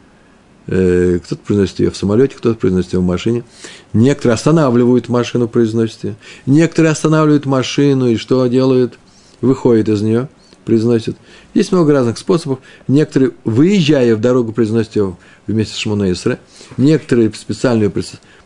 Э, 0.69 1.21
кто-то 1.25 1.41
произносит 1.43 1.79
ее 1.79 1.91
в 1.91 1.97
самолете, 1.97 2.35
кто-то 2.37 2.59
произносит 2.59 2.95
ее 2.95 3.01
в 3.01 3.05
машине. 3.05 3.45
Некоторые 3.93 4.35
останавливают 4.35 5.09
машину, 5.09 5.49
произносят 5.49 6.05
ее. 6.05 6.17
Некоторые 6.45 6.93
останавливают 6.93 7.47
машину 7.47 8.09
и 8.09 8.17
что 8.17 8.47
делают? 8.47 8.99
Выходят 9.41 9.89
из 9.89 10.03
нее, 10.03 10.29
произносят. 10.65 11.17
Есть 11.55 11.71
много 11.71 11.93
разных 11.93 12.19
способов. 12.19 12.59
Некоторые, 12.89 13.33
выезжая 13.45 14.17
в 14.17 14.21
дорогу, 14.21 14.53
произносят 14.53 14.97
ее 14.97 15.17
вместе 15.47 15.75
с 15.75 15.79
Шмонейсре. 15.79 16.41
Некоторые 16.77 17.33
специально 17.33 17.85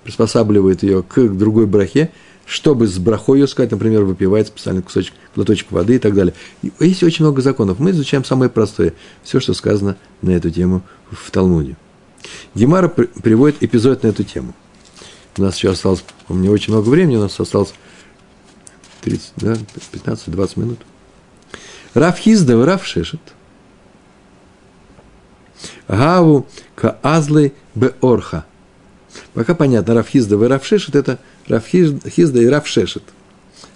приспосабливают 0.05 0.83
ее 0.83 1.03
к 1.03 1.29
другой 1.29 1.67
брахе, 1.67 2.11
чтобы 2.47 2.87
с 2.87 2.99
брахой 2.99 3.41
ее 3.41 3.47
сказать, 3.47 3.71
например, 3.71 4.03
выпивает 4.03 4.49
специальный 4.49 4.83
кусочек, 4.83 5.15
глоточек 5.35 5.71
воды 5.71 5.97
и 5.97 5.99
так 5.99 6.15
далее. 6.15 6.35
Есть 6.81 7.03
очень 7.03 7.25
много 7.25 7.43
законов. 7.43 7.79
Мы 7.79 7.91
изучаем 7.91 8.25
самое 8.25 8.51
простое, 8.51 8.95
все, 9.23 9.39
что 9.41 9.55
сказано 9.55 9.97
на 10.21 10.31
эту 10.31 10.51
тему 10.51 10.83
в 11.11 11.31
Талмуде. 11.31 11.77
Гемара 12.55 12.89
приводит 12.89 13.63
эпизод 13.63 14.03
на 14.03 14.09
эту 14.09 14.25
тему. 14.25 14.55
У 15.39 15.43
нас 15.43 15.57
еще 15.57 15.71
осталось, 15.71 16.05
у 16.29 16.35
меня 16.35 16.51
очень 16.51 16.73
много 16.73 16.89
времени, 16.89 17.17
у 17.17 17.21
нас 17.21 17.39
осталось 17.39 17.73
30, 19.03 19.33
да, 19.37 19.57
15-20 19.93 20.61
минут. 20.61 20.79
Рав 21.95 22.19
Хизда, 22.19 22.65
Рав 22.65 22.85
Шешет. 22.85 23.21
Гаву 25.89 26.47
Каазлы 26.75 27.53
Беорха. 27.75 28.45
Пока 29.35 29.55
понятно, 29.55 29.95
Рав 29.95 30.09
Хизда 30.09 30.37
и 30.37 30.49
Рав 30.49 30.65
Шешет– 30.65 30.95
это 30.97 31.19
Рав 31.49 31.67
Хизда 31.67 32.41
и 32.41 32.47
Рав 32.47 32.67
Шешет. 32.67 33.03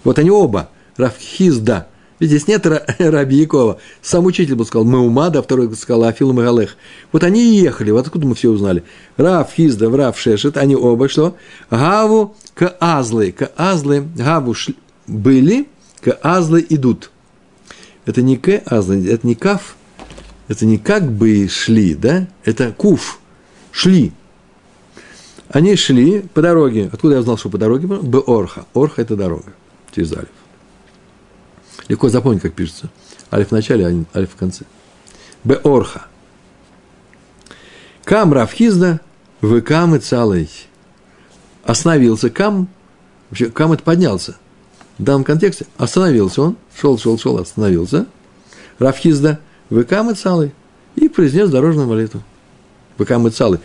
Вот 0.03 0.19
они 0.19 0.31
оба, 0.31 0.69
Рав 0.97 1.17
Хизда– 1.17 1.87
ведь 2.19 2.29
здесь 2.29 2.47
нет 2.47 2.65
Раби 2.99 3.35
Якова. 3.37 3.79
Сам 4.01 4.25
учитель 4.25 4.55
бы 4.55 4.65
сказал 4.65 4.85
Меумада, 4.85 5.39
а 5.39 5.41
второй 5.41 5.73
сказал 5.75 6.03
Афил 6.05 6.31
Магалех. 6.33 6.77
Вот 7.11 7.23
они 7.23 7.43
и 7.43 7.61
ехали. 7.61 7.91
Вот 7.91 8.05
откуда 8.05 8.27
мы 8.27 8.35
все 8.35 8.49
узнали. 8.49 8.83
Рав 9.17 9.51
Хизда, 9.51 9.89
Рав 9.89 10.17
Шешет, 10.17 10.57
они 10.57 10.75
оба 10.75 11.09
что? 11.09 11.35
Гаву 11.69 12.35
Каазлы. 12.53 13.31
Каазлы, 13.31 14.07
Гаву 14.15 14.53
шли, 14.53 14.75
были, 15.07 15.67
Каазлы 16.01 16.65
идут. 16.69 17.11
Это 18.05 18.21
не 18.21 18.37
Каазлы, 18.37 19.07
это 19.09 19.27
не 19.27 19.35
Каф, 19.35 19.75
это 20.47 20.65
не 20.65 20.77
как 20.77 21.11
бы 21.11 21.47
шли, 21.49 21.95
да? 21.95 22.27
Это 22.45 22.71
Куф, 22.71 23.19
шли. 23.71 24.13
Они 25.49 25.75
шли 25.75 26.21
по 26.21 26.41
дороге. 26.41 26.89
Откуда 26.91 27.15
я 27.15 27.19
узнал, 27.19 27.37
что 27.37 27.49
по 27.49 27.57
дороге? 27.57 27.87
Беорха. 27.87 28.65
Орха– 28.73 29.01
это 29.03 29.15
дорога 29.15 29.53
через 29.93 30.11
Алиф. 30.13 30.29
Легко 31.87 32.09
запомнить, 32.09 32.41
как 32.41 32.53
пишется. 32.53 32.89
Алиф 33.31 33.49
в 33.49 33.51
начале, 33.51 33.85
а 33.85 34.17
алиф 34.17 34.31
в 34.31 34.35
конце. 34.35 34.65
Беорха. 35.43 36.07
Кам 38.03 38.33
Равхизда, 38.33 38.99
вы 39.41 39.61
кам 39.61 39.95
и 39.95 39.99
целый. 39.99 40.49
Остановился 41.63 42.29
кам, 42.29 42.67
вообще 43.29 43.49
кам 43.49 43.73
это 43.73 43.83
поднялся. 43.83 44.37
В 44.97 45.03
данном 45.03 45.23
контексте 45.23 45.65
остановился 45.77 46.41
он, 46.41 46.57
шел, 46.79 46.97
шел, 46.97 47.17
шел, 47.17 47.37
остановился. 47.37 48.05
Равхизда, 48.79 49.39
вы 49.69 49.83
кам 49.83 50.11
и 50.11 50.13
целый. 50.13 50.53
И 50.95 51.09
произнес 51.09 51.49
дорожную 51.49 51.87
молитву. 51.87 52.21
Вы 52.97 53.05
кам 53.05 53.27
и 53.27 53.31
целый. 53.31 53.59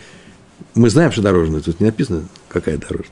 Мы 0.75 0.89
знаем, 0.89 1.11
что 1.11 1.21
дорожная, 1.21 1.61
тут 1.61 1.79
не 1.79 1.85
написано, 1.87 2.23
какая 2.49 2.77
дорожная. 2.77 3.09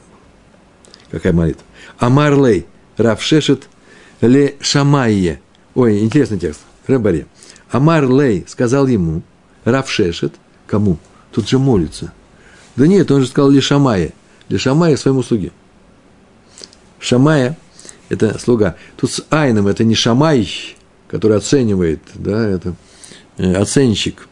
Какая 1.11 1.33
молитва. 1.33 1.63
Амарлей, 1.97 2.65
Равшешет– 2.97 3.67
Ле 4.21 4.55
Шамайе. 4.59 5.41
Ой, 5.75 5.99
интересный 5.99 6.39
текст. 6.39 6.61
Ребаре. 6.87 7.25
Амар 7.71 8.09
Лей 8.09 8.45
сказал 8.47 8.87
ему, 8.87 9.21
Равшешет, 9.63 10.33
кому? 10.67 10.97
Тут 11.31 11.47
же 11.47 11.59
молится. 11.59 12.11
Да 12.75 12.87
нет, 12.87 13.11
он 13.11 13.21
же 13.21 13.27
сказал 13.27 13.49
Ле 13.49 13.61
Шамайе. 13.61 14.13
Ле 14.49 14.57
Шамайе 14.57 14.97
своему 14.97 15.23
слуге. 15.23 15.51
Шамая– 16.99 17.57
это 18.09 18.37
слуга. 18.39 18.75
Тут 18.97 19.11
с 19.11 19.25
Айном 19.29 19.67
это 19.67 19.83
не 19.83 19.95
Шамай, 19.95 20.49
который 21.07 21.37
оценивает, 21.37 22.01
да, 22.15 22.45
это 22.45 22.75
э, 23.37 23.53
оценщик. 23.53 24.27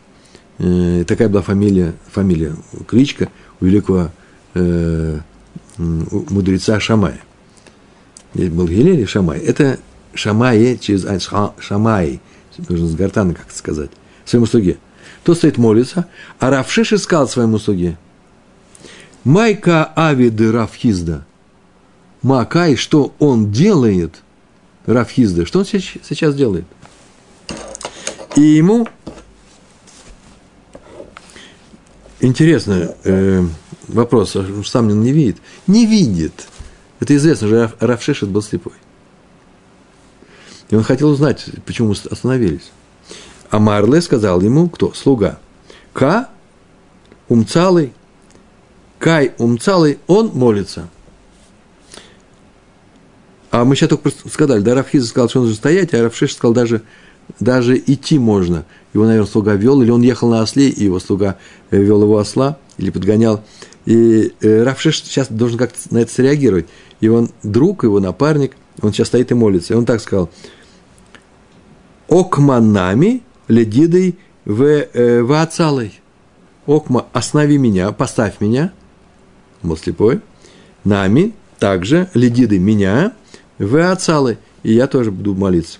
Э, 0.59 1.03
такая 1.07 1.29
была 1.29 1.41
фамилия, 1.41 1.93
фамилия, 2.11 2.55
кличка 2.87 3.29
у 3.59 3.65
великого 3.65 4.09
э, 4.55 5.19
мудреца 5.77 6.79
Шамая. 6.79 7.21
Здесь 8.33 8.49
был 8.49 8.67
Гилель 8.67 9.01
и 9.01 9.05
Шамай. 9.05 9.39
Это 9.39 9.79
Шамай 10.13 10.77
через 10.77 11.05
Айн, 11.05 11.19
Шамай, 11.59 12.21
нужно 12.69 12.87
с 12.87 12.95
гортана 12.95 13.33
как 13.35 13.51
сказать, 13.51 13.91
своему 14.25 14.47
слуге. 14.47 14.77
Тот 15.23 15.37
стоит 15.37 15.57
молится, 15.57 16.07
а 16.39 16.49
Равшиши 16.49 16.97
сказал 16.97 17.27
своему 17.27 17.59
слуге, 17.59 17.97
Майка 19.23 19.91
Авиды 19.95 20.51
Равхизда. 20.51 21.25
Макай, 22.21 22.75
что 22.75 23.13
он 23.19 23.51
делает, 23.51 24.21
Равхизда, 24.85 25.45
что 25.45 25.59
он 25.59 25.65
сейчас 25.65 26.33
делает? 26.33 26.65
И 28.35 28.41
ему 28.41 28.87
Интересно, 32.19 32.95
э, 33.03 33.43
вопрос, 33.87 34.35
сам 34.65 34.87
не 34.87 35.11
видит? 35.11 35.37
Не 35.67 35.85
видит. 35.85 36.47
Это 36.99 37.15
известно 37.15 37.47
же, 37.47 37.71
Равшешет 37.79 38.29
был 38.29 38.41
слепой. 38.41 38.73
И 40.69 40.75
он 40.75 40.83
хотел 40.83 41.09
узнать, 41.09 41.45
почему 41.65 41.91
остановились. 41.91 42.71
А 43.49 43.59
Марле 43.59 44.01
сказал 44.01 44.41
ему, 44.41 44.67
кто? 44.69 44.93
Слуга. 44.93 45.39
Ка 45.93 46.29
умцалый, 47.29 47.93
Кай 48.99 49.33
умцалый, 49.37 49.99
он 50.07 50.31
молится. 50.33 50.89
А 53.51 53.63
мы 53.63 53.75
сейчас 53.75 53.89
только 53.89 54.11
сказали, 54.29 54.61
да, 54.61 54.75
Рафхиза 54.75 55.07
сказал, 55.07 55.29
что 55.29 55.41
он 55.41 55.47
же 55.47 55.55
стоять, 55.55 55.93
а 55.93 56.03
Рафшеш 56.03 56.33
сказал, 56.33 56.53
даже, 56.53 56.81
даже 57.39 57.77
идти 57.77 58.19
можно. 58.19 58.65
Его, 58.93 59.05
наверное, 59.05 59.29
слуга 59.29 59.53
вел, 59.53 59.81
или 59.81 59.91
он 59.91 60.01
ехал 60.01 60.29
на 60.29 60.41
осле, 60.41 60.69
и 60.69 60.85
его 60.85 60.99
слуга 60.99 61.37
э, 61.71 61.77
вел 61.77 62.01
его 62.01 62.17
осла, 62.17 62.57
или 62.77 62.89
подгонял. 62.89 63.43
И 63.85 64.33
э, 64.41 64.63
Рафшеш 64.63 65.03
сейчас 65.03 65.27
должен 65.29 65.57
как-то 65.57 65.77
на 65.91 65.99
это 65.99 66.11
среагировать. 66.11 66.67
И 66.99 67.07
он 67.07 67.29
друг, 67.43 67.83
его 67.83 67.99
напарник, 67.99 68.53
он 68.81 68.91
сейчас 68.93 69.07
стоит 69.07 69.31
и 69.31 69.35
молится. 69.35 69.73
И 69.73 69.77
он 69.77 69.85
так 69.85 70.01
сказал, 70.01 70.29
«Окманами 72.09 73.21
ледидой 73.47 74.17
в, 74.45 74.63
э, 74.63 75.21
в 75.21 75.31
ацалой». 75.33 75.99
Окма, 76.65 77.05
останови 77.13 77.57
меня, 77.57 77.93
поставь 77.93 78.41
меня, 78.41 78.73
был 79.63 79.77
слепой, 79.77 80.19
нами, 80.83 81.33
также, 81.59 82.09
ледиды 82.13 82.59
меня, 82.59 83.13
в 83.57 83.89
ацалы, 83.89 84.37
и 84.63 84.73
я 84.73 84.87
тоже 84.87 85.11
буду 85.11 85.33
молиться. 85.33 85.79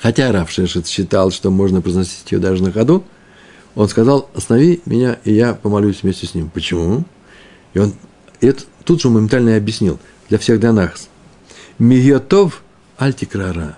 Хотя 0.00 0.32
Раф 0.32 0.50
Шешет 0.50 0.86
считал, 0.86 1.30
что 1.30 1.50
можно 1.50 1.80
произносить 1.80 2.30
ее 2.30 2.38
даже 2.38 2.62
на 2.62 2.72
ходу, 2.72 3.04
он 3.74 3.88
сказал, 3.88 4.30
останови 4.34 4.80
меня, 4.86 5.18
и 5.24 5.32
я 5.32 5.54
помолюсь 5.54 6.02
вместе 6.02 6.26
с 6.26 6.34
ним. 6.34 6.50
Почему? 6.50 7.04
И 7.74 7.78
он 7.78 7.94
это 8.40 8.64
тут 8.84 9.02
же 9.02 9.10
моментально 9.10 9.56
объяснил 9.56 9.98
для 10.28 10.38
всех 10.38 10.60
донахс. 10.60 11.08
Мигьотов 11.78 12.62
альтикрара. 12.96 13.76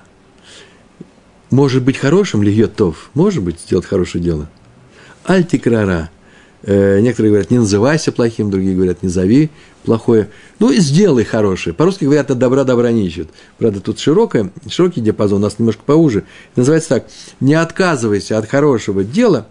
Может 1.51 1.83
быть 1.83 1.97
хорошим 1.97 2.43
ли 2.43 2.53
йотов? 2.53 3.11
Может 3.15 3.43
быть 3.43 3.61
сделать 3.61 3.87
хорошее 3.87 4.23
дело– 4.23 4.49
альтикрара. 5.25 6.11
Э, 6.63 7.01
некоторые 7.01 7.31
говорят, 7.31 7.51
не 7.51 7.59
называйся 7.59 8.13
плохим, 8.13 8.51
другие 8.51 8.75
говорят, 8.75 9.03
не 9.03 9.09
зови 9.09 9.51
плохое. 9.85 10.29
Ну, 10.59 10.71
и 10.71 10.79
сделай 10.79 11.25
хорошее. 11.25 11.75
По-русски 11.75 12.05
говорят, 12.05 12.31
от 12.31 12.39
добра 12.39 12.65
добра 12.65 12.93
не 12.93 13.07
ищут. 13.07 13.31
Правда, 13.59 13.81
тут 13.81 13.99
широкое, 13.99 14.51
широкий 14.69 15.01
диапазон, 15.01 15.39
у 15.39 15.43
нас 15.43 15.59
немножко 15.59 15.83
поуже. 15.85 16.25
Называется 16.57 16.89
так, 16.91 17.07
не 17.41 17.55
отказывайся 17.55 18.37
от 18.37 18.49
хорошего 18.49 19.05
дела, 19.05 19.47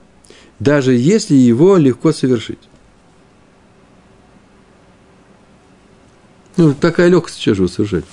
даже 0.60 0.94
если 0.94 1.34
его 1.34 1.78
легко 1.78 2.14
совершить. 2.14 2.60
Ну, 6.58 6.74
такая 6.74 7.08
легкость 7.08 7.40
чего 7.40 7.56
же 7.56 7.68
совершать. 7.70 8.06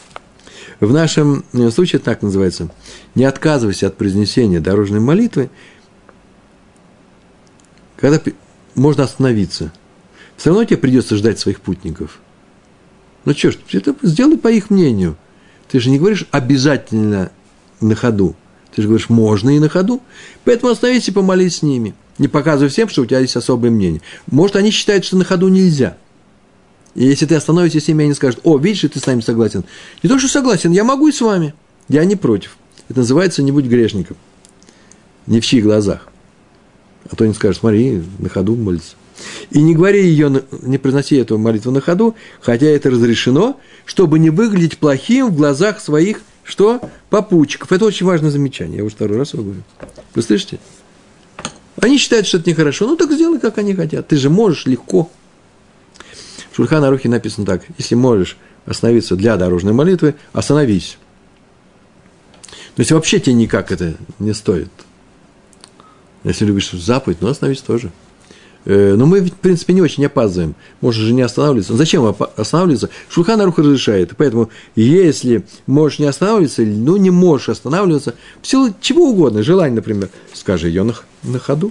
В 0.81 0.93
нашем 0.93 1.45
э, 1.53 1.71
случае 1.71 2.01
так 2.01 2.23
называется. 2.23 2.71
Не 3.15 3.25
отказывайся 3.25 3.89
от 3.89 3.97
произнесения 3.97 4.61
дорожной 4.61 5.01
молитвы, 5.01 5.51
когда 7.97 8.21
можно 8.77 9.05
остановиться. 9.05 9.73
Все 10.37 10.51
равно 10.51 10.65
тебе 10.65 10.77
придется 10.77 11.17
ждать 11.17 11.39
своих 11.39 11.61
путников. 11.61 12.21
Ну 13.25 13.33
что 13.35 13.51
ж, 13.51 13.59
это 13.73 13.97
сделай 14.03 14.39
по 14.39 14.49
их 14.49 14.71
мнению. 14.71 15.17
Ты 15.69 15.81
же 15.81 15.91
не 15.91 15.99
говоришь 15.99 16.27
обязательно 16.31 17.33
на 17.81 17.95
ходу. 17.97 18.37
Ты 18.75 18.83
же 18.83 18.89
говоришь, 18.89 19.09
можно 19.09 19.57
и 19.57 19.59
на 19.59 19.69
ходу. 19.69 20.03
Поэтому 20.45 20.71
остановись 20.71 21.09
и 21.09 21.13
помолись 21.13 21.57
с 21.57 21.63
ними. 21.63 21.95
Не 22.19 22.29
показывай 22.29 22.69
всем, 22.69 22.89
что 22.89 23.03
у 23.03 23.07
тебя 23.07 23.19
есть 23.19 23.37
особое 23.37 23.71
мнение. 23.71 24.03
Может, 24.31 24.57
они 24.57 24.71
считают, 24.71 25.05
что 25.05 25.17
на 25.17 25.25
ходу 25.25 25.49
нельзя. 25.49 25.97
И 26.95 27.05
если 27.05 27.27
ты 27.27 27.35
остановишься 27.35 27.81
с 27.81 27.89
ними, 27.89 28.05
они 28.05 28.15
скажут, 28.15 28.41
о, 28.45 28.59
видишь, 28.59 28.89
ты 28.91 28.99
с 28.99 29.07
нами 29.07 29.21
согласен. 29.21 29.65
Не 30.03 30.09
то, 30.09 30.19
что 30.19 30.29
согласен, 30.29 30.71
я 30.73 30.85
могу 30.85 31.09
и 31.09 31.13
с 31.13 31.21
вами. 31.21 31.55
Я 31.89 32.05
не 32.05 32.17
против. 32.17 32.57
Это 32.89 33.01
называется 33.01 33.43
«не 33.43 33.53
будь 33.53 33.67
грешником». 33.67 34.17
Не 35.27 35.41
в 35.41 35.45
чьих 35.47 35.65
глазах. 35.65 36.09
А 37.11 37.17
то 37.17 37.27
не 37.27 37.35
скажешь, 37.35 37.61
смотри, 37.61 38.03
на 38.19 38.29
ходу 38.29 38.57
молится. 38.57 38.97
И 39.51 39.63
не 39.63 39.75
говори 39.75 40.07
ее, 40.07 40.43
не 40.63 40.79
произноси 40.79 41.17
эту 41.17 41.39
молитву 41.39 41.71
на 41.71 41.81
ходу, 41.81 42.15
хотя 42.41 42.67
это 42.67 42.91
разрешено, 42.91 43.59
чтобы 43.85 44.19
не 44.19 44.31
выглядеть 44.31 44.79
плохим 44.79 45.29
в 45.29 45.37
глазах 45.37 45.81
своих, 45.81 46.21
что? 46.47 46.81
Попутчиков. 47.11 47.73
Это 47.73 47.85
очень 47.85 48.07
важное 48.07 48.31
замечание. 48.31 48.79
Я 48.79 48.85
уже 48.85 48.95
второй 48.95 49.19
раз 49.19 49.35
его 49.35 49.43
говорю. 49.43 49.63
Вы 50.15 50.23
слышите? 50.23 50.61
Они 51.81 51.99
считают, 51.99 52.27
что 52.27 52.39
это 52.39 52.49
нехорошо. 52.49 52.87
Ну, 52.87 52.97
так 52.97 53.11
сделай, 53.13 53.41
как 53.41 53.59
они 53.59 53.75
хотят. 53.75 54.07
Ты 54.09 54.17
же 54.17 54.31
можешь 54.31 54.67
легко. 54.67 55.11
В 56.53 56.57
Шульхана 56.57 56.89
Рухе 56.89 57.09
написано 57.09 57.47
так. 57.47 57.65
Если 57.79 57.97
можешь 57.97 58.37
остановиться 58.65 59.17
для 59.17 59.37
дорожной 59.37 59.73
молитвы, 59.73 60.15
остановись. 60.33 60.99
То 62.77 62.81
есть, 62.81 62.93
вообще 62.93 63.19
тебе 63.19 63.35
никак 63.35 63.73
это 63.73 63.97
не 64.19 64.33
стоит. 64.33 64.71
Если 66.27 66.45
любишь 66.45 66.73
заповедь, 66.73 67.19
ну 67.21 67.29
остановись 67.29 67.61
тоже. 67.61 67.93
Э, 68.65 68.95
но 68.97 69.07
мы, 69.07 69.21
в 69.21 69.33
принципе, 69.33 69.73
не 69.73 69.81
очень 69.81 70.05
опаздываем. 70.05 70.57
Можешь 70.81 71.05
же 71.05 71.15
не 71.15 71.23
останавливаться. 71.23 71.77
Зачем 71.77 72.05
останавливаться? 72.37 72.91
Шульхан 73.09 73.41
Арух 73.41 73.59
разрешает. 73.59 74.17
Поэтому, 74.17 74.51
если 74.75 75.45
можешь 75.69 76.01
не 76.01 76.07
останавливаться, 76.07 76.63
ну, 76.63 76.97
не 76.97 77.11
можешь 77.11 77.51
останавливаться, 77.51 78.17
в 78.43 78.47
силу 78.47 78.75
чего 78.81 79.11
угодно, 79.11 79.45
желание, 79.45 79.77
например, 79.77 80.09
скажи 80.33 80.67
ее 80.67 80.83
на, 80.83 80.95
на 81.23 81.39
ходу, 81.39 81.71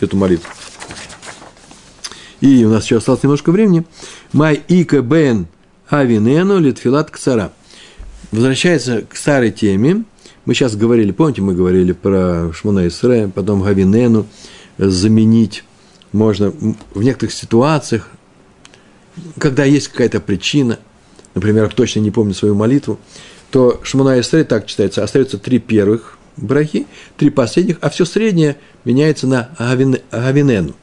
эту 0.00 0.16
молитву. 0.16 0.50
И 2.40 2.64
у 2.64 2.70
нас 2.70 2.84
еще 2.86 2.96
осталось 2.96 3.22
немножко 3.22 3.52
времени. 3.52 3.86
Май 4.32 4.60
ика 4.66 5.00
бен 5.00 5.46
авинену 5.88 6.58
литфилат 6.58 7.12
ксара. 7.12 7.52
Возвращается 8.32 9.02
к 9.02 9.16
старой 9.16 9.52
теме– 9.52 10.02
мы 10.46 10.54
сейчас 10.54 10.76
говорили, 10.76 11.10
помните, 11.10 11.42
мы 11.42 11.54
говорили 11.54 11.92
про 11.92 12.52
Шмуна 12.52 12.86
Исре, 12.86 13.28
потом 13.34 13.62
Гавинену, 13.62 14.26
заменить 14.78 15.64
можно. 16.12 16.52
В 16.94 17.02
некоторых 17.02 17.34
ситуациях, 17.34 18.08
когда 19.38 19.64
есть 19.64 19.88
какая-то 19.88 20.20
причина, 20.20 20.78
например, 21.34 21.72
точно 21.74 22.00
не 22.00 22.12
помню 22.12 22.32
свою 22.32 22.54
молитву, 22.54 22.98
то 23.50 23.80
Шмуна 23.82 24.20
Исре 24.20 24.44
так 24.44 24.66
читается, 24.66 25.02
остается 25.02 25.36
три 25.38 25.58
первых 25.58 26.16
брахи, 26.36 26.86
три 27.16 27.30
последних, 27.30 27.78
а 27.80 27.90
все 27.90 28.04
среднее 28.04 28.56
меняется 28.84 29.26
на 29.26 29.50
Гавинену. 29.58 30.74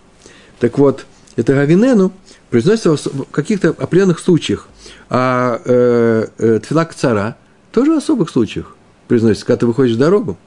Так 0.60 0.78
вот, 0.78 1.06
это 1.38 1.54
Гавинену 1.54 2.12
произносится 2.50 2.98
в 2.98 3.26
каких-то 3.32 3.70
определенных 3.70 4.20
случаях, 4.20 4.68
а 5.10 5.62
э, 5.64 6.28
э, 6.38 6.60
Тфилак 6.60 6.94
Цара 6.94 7.38
тоже 7.72 7.94
в 7.94 7.98
особых 7.98 8.30
случаях 8.30 8.76
произносится, 9.08 9.46
когда 9.46 9.60
ты 9.60 9.66
выходишь 9.68 9.96
в 9.96 10.00
дорогу. 10.00 10.38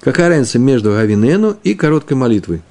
Какая 0.00 0.28
разница 0.28 0.58
между 0.58 0.90
Гавинену 0.90 1.56
и 1.64 1.74
короткой 1.74 2.16
молитвой? 2.16 2.62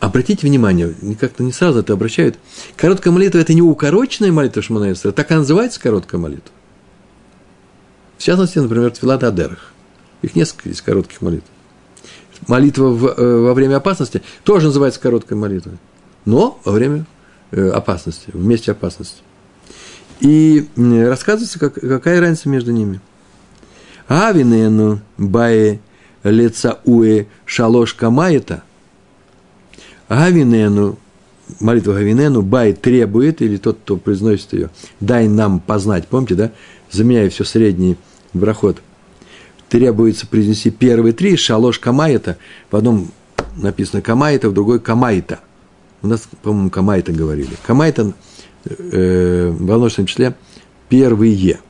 Обратите 0.00 0.48
внимание, 0.48 0.94
как-то 1.20 1.44
не 1.44 1.52
сразу 1.52 1.78
это 1.78 1.92
обращают. 1.92 2.36
Короткая 2.76 3.12
молитва– 3.12 3.38
это 3.40 3.54
не 3.54 3.62
укороченная 3.62 4.32
молитва 4.32 4.60
Шманаэсра, 4.60 5.12
так 5.12 5.30
и 5.30 5.34
называется 5.34 5.80
короткая 5.80 6.20
молитва. 6.20 6.52
В 8.18 8.22
частности, 8.22 8.58
например, 8.58 8.90
Тфилат 8.90 9.22
Адерах. 9.22 9.72
Их 10.22 10.34
несколько 10.34 10.70
из 10.70 10.82
коротких 10.82 11.20
молитв. 11.22 11.46
Молитва 12.48 12.88
в, 12.88 13.06
э, 13.06 13.40
во 13.42 13.54
время 13.54 13.76
опасности 13.76 14.22
тоже 14.42 14.66
называется 14.66 15.00
короткой 15.00 15.36
молитвой, 15.36 15.78
но 16.24 16.60
во 16.64 16.72
время 16.72 17.06
э, 17.52 17.68
опасности, 17.68 18.30
в 18.32 18.44
месте 18.44 18.72
опасности. 18.72 19.22
И 20.22 20.68
рассказывается, 20.76 21.58
как, 21.58 21.74
какая 21.74 22.20
разница 22.20 22.48
между 22.48 22.70
ними. 22.70 23.00
Авинену 24.06 25.00
бае 25.18 25.80
лица 26.22 26.78
уэ 26.84 27.26
шалош 27.44 27.94
камаета. 27.94 28.62
Авинену, 30.06 30.96
молитва 31.58 31.96
Авинену, 31.96 32.42
бай 32.42 32.72
требует, 32.72 33.42
или 33.42 33.56
тот, 33.56 33.78
кто 33.82 33.96
произносит 33.96 34.52
ее, 34.52 34.70
дай 35.00 35.26
нам 35.26 35.58
познать, 35.58 36.06
помните, 36.06 36.36
да? 36.36 36.52
Заменяя 36.90 37.28
все 37.28 37.44
средний 37.44 37.96
брахот. 38.32 38.80
Требуется 39.68 40.28
произнести 40.28 40.70
первые 40.70 41.14
три, 41.14 41.36
шалош 41.36 41.80
камаета. 41.80 42.36
В 42.70 42.76
одном 42.76 43.10
написано 43.56 44.02
камаета, 44.02 44.50
в 44.50 44.54
другой 44.54 44.78
камаита. 44.78 45.40
У 46.02 46.06
нас, 46.06 46.28
по-моему, 46.42 46.70
камаита 46.70 47.10
говорили. 47.10 47.56
Камаита 47.66 48.12
э, 48.64 49.50
в 49.50 49.62
множественном 49.62 50.06
числе 50.06 50.34
первые. 50.88 51.60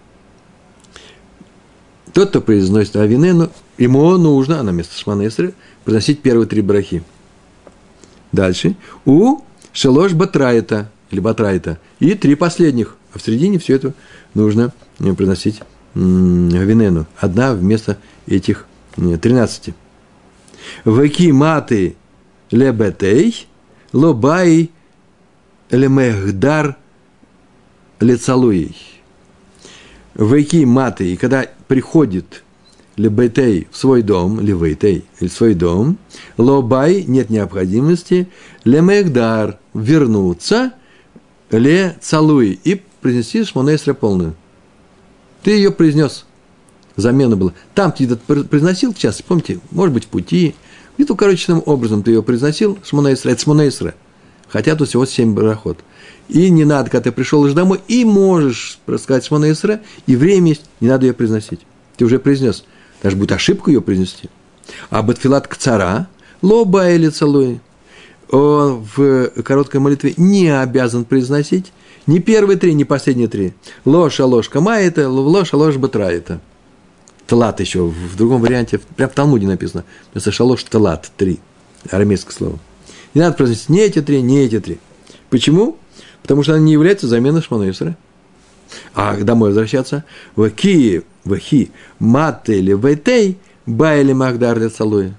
Тот, 2.13 2.31
кто 2.31 2.41
произносит 2.41 2.97
Авинену, 2.97 3.51
ему 3.79 4.17
нужно, 4.19 4.63
на 4.63 4.71
место 4.71 4.99
Шманесры, 4.99 5.55
произносить 5.85 6.21
первые 6.21 6.47
три 6.47 6.61
брахи. 6.61 7.03
Дальше. 8.33 8.77
У 9.05 9.41
Шелош 9.73 10.13
Батраита, 10.13 10.91
или 11.11 11.21
Батраита, 11.21 11.79
и 12.01 12.15
три 12.15 12.35
последних. 12.35 12.97
А 13.15 13.19
в 13.19 13.23
середине 13.23 13.59
все 13.59 13.77
это 13.77 13.95
нужно 14.35 14.73
э, 14.99 15.13
произносить 15.15 15.63
Авинену. 15.95 17.07
Одна 17.19 17.55
вместо 17.55 17.99
этих 18.27 18.67
13. 18.97 19.75
Веки 20.85 21.31
маты 21.31 21.97
лебетей, 22.51 23.47
лобай 23.93 24.71
лемехдар 25.71 26.77
лецалуей. 28.03 28.77
Веки 30.15 30.65
маты, 30.65 31.13
и 31.13 31.17
когда 31.17 31.47
приходит 31.69 32.43
лебетей 32.97 33.69
в 33.71 33.77
свой 33.77 34.03
дом, 34.03 34.41
левейтей, 34.41 35.05
или 35.21 35.29
в 35.29 35.33
свой 35.33 35.55
дом, 35.55 35.97
лобай, 36.37 37.05
нет 37.05 37.31
необходимости, 37.31 38.29
лемехдар, 38.65 39.59
вернуться, 39.73 40.75
ле 41.51 41.97
цалуи, 42.01 42.59
и 42.65 42.83
произнести 43.01 43.45
шмонесра 43.45 43.95
полную. 43.95 44.35
Ты 45.43 45.53
ее 45.53 45.71
произнес. 45.71 46.27
Замена 46.95 47.37
была. 47.37 47.55
Там 47.75 47.91
ты 47.91 48.07
произносил, 48.17 48.95
сейчас, 48.95 49.23
помните, 49.23 49.61
может 49.71 49.95
быть, 49.95 50.05
в 50.05 50.09
пути. 50.09 50.55
Где-то 50.97 51.15
укороченным 51.15 51.63
образом 51.65 52.03
ты 52.03 52.11
ее 52.11 52.23
произносил, 52.23 52.79
шмонесра, 52.85 53.31
это 53.31 53.41
шмонесра. 53.41 53.95
Хотя 54.53 54.77
тут 54.77 54.89
всего 54.89 55.07
семь 55.07 55.35
барахот. 55.35 55.79
И 56.29 56.51
не 56.51 56.65
надо, 56.65 56.91
когда 56.91 57.05
ты 57.05 57.13
пришел 57.13 57.41
уже 57.41 57.55
домой, 57.55 57.81
и 57.89 58.05
можешь 58.05 58.79
сказать 58.99 59.25
шмонесра, 59.25 59.81
и 60.07 60.15
время 60.15 60.51
есть, 60.51 60.65
не 60.81 60.89
надо 60.89 61.07
ее 61.07 61.15
произносить. 61.15 61.61
Ты 61.97 62.05
уже 62.05 62.19
произнес. 62.19 62.65
Даже 63.03 63.17
будет 63.17 63.33
ошибку 63.33 63.71
ее 63.71 63.81
произнести. 63.81 64.29
А 64.91 65.03
батфилат 65.03 65.49
к 65.49 65.57
цара, 65.57 66.09
лоба 66.43 66.91
или 66.91 67.09
целуй, 67.09 67.61
он 68.31 68.87
в 68.97 69.31
короткой 69.43 69.81
молитве 69.81 70.15
не 70.17 70.49
обязан 70.49 71.05
произносить 71.05 71.73
не 72.07 72.19
первые 72.21 72.59
три, 72.59 72.75
не 72.75 72.85
последние 72.85 73.29
три. 73.29 73.55
Ложь, 73.85 74.21
а 74.21 74.27
ложь 74.27 74.49
кама 74.49 74.79
это, 74.79 75.09
ложь, 75.09 75.53
а 75.53 75.57
ложь 75.57 75.77
батра 75.77 76.11
это. 76.11 76.41
Талат 77.27 77.61
еще, 77.61 77.85
в 77.85 78.17
другом 78.17 78.41
варианте, 78.41 78.81
прям 78.97 79.09
в 79.09 79.15
Талмуде 79.15 79.47
написано. 79.47 79.85
Это 80.13 80.31
шалош 80.31 80.65
талат, 80.65 81.11
три, 81.17 81.41
арамейское 81.91 82.35
слово. 82.35 82.59
Не 83.15 83.21
надо 83.21 83.37
произносить 83.37 83.69
не 83.69 83.81
эти 83.81 84.01
три, 84.03 84.23
не 84.23 84.45
эти 84.45 84.61
три. 84.61 84.79
Почему? 85.31 85.77
Потому 86.23 86.43
что 86.43 86.55
они 86.55 86.67
не 86.67 86.73
являются 86.73 87.07
заменой 87.07 87.43
Шманаисра. 87.43 87.97
А 88.95 89.17
домой 89.17 89.51
возвращаться? 89.51 90.05
Ваки, 90.37 91.03
вахи, 91.25 91.71
маты 91.99 92.59
или 92.59 92.73
вайтей, 92.73 93.39
байли 93.67 94.13
махдар 94.13 94.59
для 94.59 94.71
салуи. 94.71 95.15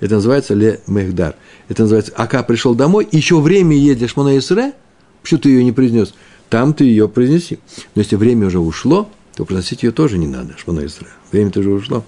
Это 0.00 0.16
называется 0.16 0.54
ле 0.54 0.80
мехдар. 0.86 1.34
Это 1.68 1.82
называется, 1.82 2.12
ака 2.16 2.42
пришел 2.42 2.74
домой, 2.74 3.08
еще 3.10 3.40
время 3.40 3.76
едешь 3.76 4.12
Шманаисра– 4.12 4.72
Почему 5.28 5.40
ты 5.40 5.50
ее 5.50 5.64
не 5.64 5.72
произнес? 5.72 6.14
Там 6.48 6.72
ты 6.72 6.84
ее 6.84 7.06
произнеси. 7.06 7.58
Но 7.94 8.00
если 8.00 8.16
время 8.16 8.46
уже 8.46 8.60
ушло, 8.60 9.10
то 9.36 9.44
произносить 9.44 9.82
ее 9.82 9.92
тоже 9.92 10.16
не 10.16 10.26
надо, 10.26 10.56
Шмана 10.56 10.86
Исра. 10.86 11.08
Время-то 11.30 11.60
уже 11.60 11.70
ушло. 11.70 12.02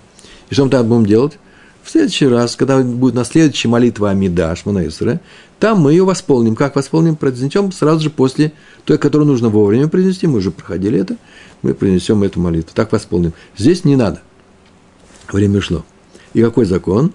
И 0.48 0.55
что 0.55 0.64
мы 0.64 0.70
тогда 0.70 0.88
будем 0.88 1.05
делать? 1.05 1.38
В 1.83 1.91
следующий 1.91 2.26
раз, 2.26 2.57
когда 2.57 2.81
будет 2.83 3.14
на 3.14 3.24
следующей 3.24 3.68
молитва 3.68 4.11
Амида 4.11 4.55
Шмана 4.55 4.87
Исра, 4.87 5.20
там 5.59 5.81
мы 5.81 5.93
ее 5.93 6.05
восполним. 6.05 6.57
Как 6.57 6.76
восполним? 6.76 7.16
Произнесем 7.16 7.72
сразу 7.72 8.01
же 8.01 8.11
после 8.11 8.53
той, 8.85 8.99
которую 8.99 9.28
нужно 9.28 9.49
вовремя 9.49 9.89
произнести. 9.89 10.26
Мы 10.26 10.39
уже 10.39 10.51
проходили 10.51 10.99
это. 10.99 11.16
Мы 11.62 11.74
произнесем 11.74 12.22
эту 12.22 12.41
молитву. 12.41 12.72
Так 12.74 12.93
восполним. 12.93 13.33
Здесь 13.57 13.85
не 13.85 13.97
надо. 13.97 14.20
Время 15.33 15.59
ушло. 15.59 15.85
И 16.33 16.43
какой 16.43 16.64
закон? 16.64 17.12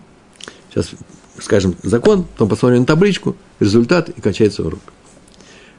Сейчас 0.70 0.91
скажем 1.39 1.76
закон, 1.84 2.24
потом 2.24 2.49
посмотрим 2.49 2.82
на 2.82 2.86
табличку, 2.86 3.36
результат 3.59 4.09
и 4.09 4.22
кончается 4.22 4.63
урок. 4.63 4.80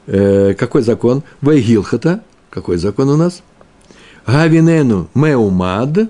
Э, 0.07 0.53
какой 0.53 0.81
закон? 0.81 1.23
Вайгилхата. 1.41 2.23
Какой 2.49 2.77
закон 2.77 3.09
у 3.09 3.17
нас? 3.17 3.43
Гавинену 4.25 5.09
меумад. 5.13 6.09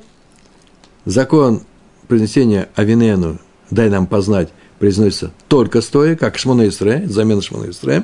Закон 1.05 1.61
произнесения 2.07 2.69
Авинену, 2.75 3.39
дай 3.69 3.89
нам 3.89 4.07
познать, 4.07 4.49
произносится 4.79 5.31
только 5.47 5.81
стоя, 5.81 6.15
как 6.15 6.37
Шмона 6.37 6.67
Исре, 6.67 7.03
замена 7.07 7.41
Шмона 7.41 7.69
Исре. 7.69 8.03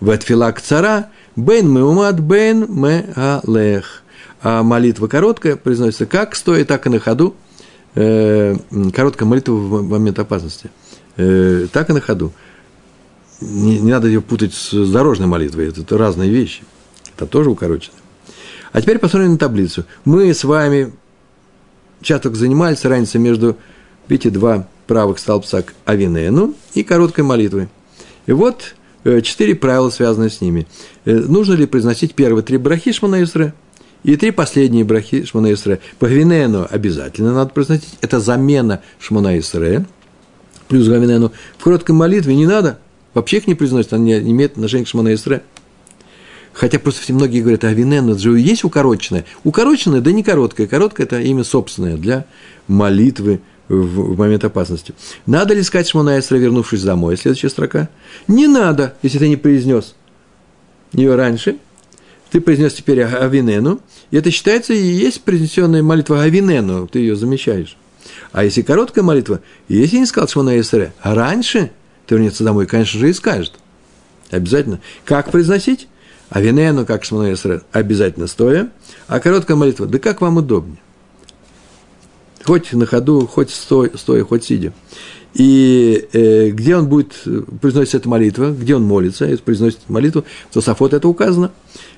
Ветфилак 0.00 0.60
цара, 0.60 1.10
бен 1.36 1.70
меумад, 1.70 2.20
бен 2.20 2.66
меалех. 2.68 4.02
А 4.42 4.62
молитва 4.62 5.06
короткая 5.06 5.56
произносится 5.56 6.06
как 6.06 6.34
стоя, 6.34 6.64
так 6.64 6.86
и 6.86 6.90
на 6.90 6.98
ходу. 6.98 7.34
Э, 7.94 8.56
короткая 8.94 9.28
молитва 9.28 9.52
в 9.52 9.88
момент 9.88 10.18
опасности. 10.18 10.70
Э, 11.16 11.66
так 11.72 11.90
и 11.90 11.92
на 11.92 12.00
ходу 12.00 12.32
не, 13.40 13.78
не 13.78 13.90
надо 13.90 14.06
ее 14.06 14.20
путать 14.20 14.54
с 14.54 14.72
дорожной 14.72 15.26
молитвой, 15.26 15.68
это, 15.68 15.80
это 15.80 15.98
разные 15.98 16.30
вещи. 16.30 16.62
Это 17.16 17.26
тоже 17.26 17.50
укорочено. 17.50 17.96
А 18.72 18.80
теперь 18.80 18.98
посмотрим 18.98 19.32
на 19.32 19.38
таблицу. 19.38 19.84
Мы 20.04 20.32
с 20.32 20.44
вами 20.44 20.92
часто 22.02 22.34
занимались 22.34 22.84
разница 22.84 23.18
между, 23.18 23.56
видите, 24.08 24.30
два 24.30 24.66
правых 24.86 25.18
столбца 25.18 25.62
к 25.62 25.74
Авинену 25.84 26.54
и 26.74 26.82
короткой 26.82 27.24
молитвой. 27.24 27.68
И 28.26 28.32
вот 28.32 28.74
четыре 29.22 29.54
правила, 29.54 29.90
связанные 29.90 30.30
с 30.30 30.40
ними. 30.40 30.66
Нужно 31.04 31.54
ли 31.54 31.66
произносить 31.66 32.14
первые 32.14 32.42
три 32.42 32.58
брахи 32.58 32.92
Шмана 32.92 33.22
Исре 33.22 33.54
и 34.02 34.16
три 34.16 34.30
последние 34.30 34.84
брахи 34.84 35.24
Шмана 35.24 35.52
Исре? 35.52 35.80
По 35.98 36.06
Гавинену 36.06 36.66
обязательно 36.70 37.32
надо 37.32 37.50
произносить. 37.50 37.94
Это 38.00 38.20
замена 38.20 38.82
Шмана 38.98 39.38
Исре. 39.38 39.86
Плюс 40.68 40.88
Гавинену. 40.88 41.32
В 41.58 41.64
короткой 41.64 41.94
молитве 41.94 42.34
не 42.34 42.46
надо– 42.46 42.78
Вообще 43.14 43.38
их 43.38 43.46
не 43.46 43.54
произносят, 43.54 43.92
они 43.92 44.20
не 44.20 44.30
имеют 44.30 44.52
отношения 44.52 44.84
к 44.84 44.88
Шмона 44.88 45.14
Исре. 45.14 45.42
Хотя 46.52 46.78
просто 46.78 47.02
все 47.02 47.12
многие 47.12 47.40
говорят, 47.40 47.64
а 47.64 47.72
Винен, 47.72 48.18
же 48.18 48.38
есть 48.38 48.64
укороченное. 48.64 49.24
Укороченное, 49.44 50.00
да 50.00 50.12
не 50.12 50.22
короткое. 50.22 50.66
Короткое– 50.66 51.04
это 51.06 51.20
имя 51.20 51.44
собственное 51.44 51.96
для 51.96 52.26
молитвы 52.66 53.40
в, 53.68 53.74
в 53.74 54.18
момент 54.18 54.44
опасности. 54.44 54.94
Надо 55.26 55.54
ли 55.54 55.62
сказать 55.62 55.88
Шмона 55.88 56.18
Исре, 56.18 56.38
вернувшись 56.38 56.82
домой? 56.82 57.16
Следующая 57.16 57.50
строка. 57.50 57.88
Не 58.28 58.46
надо, 58.46 58.94
если 59.02 59.18
ты 59.18 59.28
не 59.28 59.36
произнес 59.36 59.94
ее 60.92 61.14
раньше. 61.14 61.56
Ты 62.30 62.40
произнес 62.40 62.74
теперь 62.74 63.02
Авинену, 63.02 63.80
и 64.12 64.16
это 64.16 64.30
считается 64.30 64.72
и 64.72 64.80
есть 64.80 65.22
произнесенная 65.22 65.82
молитва 65.82 66.22
Авинену, 66.22 66.86
ты 66.86 67.00
ее 67.00 67.16
замещаешь. 67.16 67.76
А 68.30 68.44
если 68.44 68.62
короткая 68.62 69.02
молитва, 69.04 69.40
если 69.68 69.96
не 69.96 70.06
сказал 70.06 70.28
Шмона 70.28 70.60
Исре, 70.60 70.92
а 71.00 71.14
раньше– 71.14 71.70
ты 72.10 72.16
вернется 72.16 72.42
домой, 72.42 72.66
конечно 72.66 72.98
же, 72.98 73.08
и 73.08 73.12
скажет. 73.12 73.52
Обязательно. 74.32 74.80
Как 75.04 75.30
произносить? 75.30 75.86
Авинену, 76.30 76.86
как 76.86 77.04
Шманой 77.04 77.36
обязательно 77.72 78.26
стоя. 78.26 78.70
А 79.08 79.20
короткая 79.20 79.56
молитва, 79.56 79.86
да 79.86 79.98
как 79.98 80.20
вам 80.20 80.38
удобнее. 80.38 80.78
Хоть 82.44 82.72
на 82.72 82.86
ходу, 82.86 83.26
хоть 83.26 83.50
стоя, 83.50 83.90
стоя 83.96 84.24
хоть 84.24 84.44
сидя. 84.44 84.72
И 85.34 86.08
э, 86.12 86.50
где 86.50 86.76
он 86.76 86.88
будет 86.88 87.24
произносить 87.60 87.94
эту 87.96 88.08
молитву, 88.08 88.52
где 88.52 88.76
он 88.76 88.84
молится, 88.84 89.26
и 89.26 89.36
произносит 89.36 89.80
молитву, 89.88 90.24
то 90.52 90.60
Сафот 90.60 90.94
это 90.94 91.06
указано. 91.08 91.52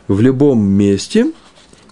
В 0.08 0.20
любом 0.20 0.62
месте, 0.62 1.32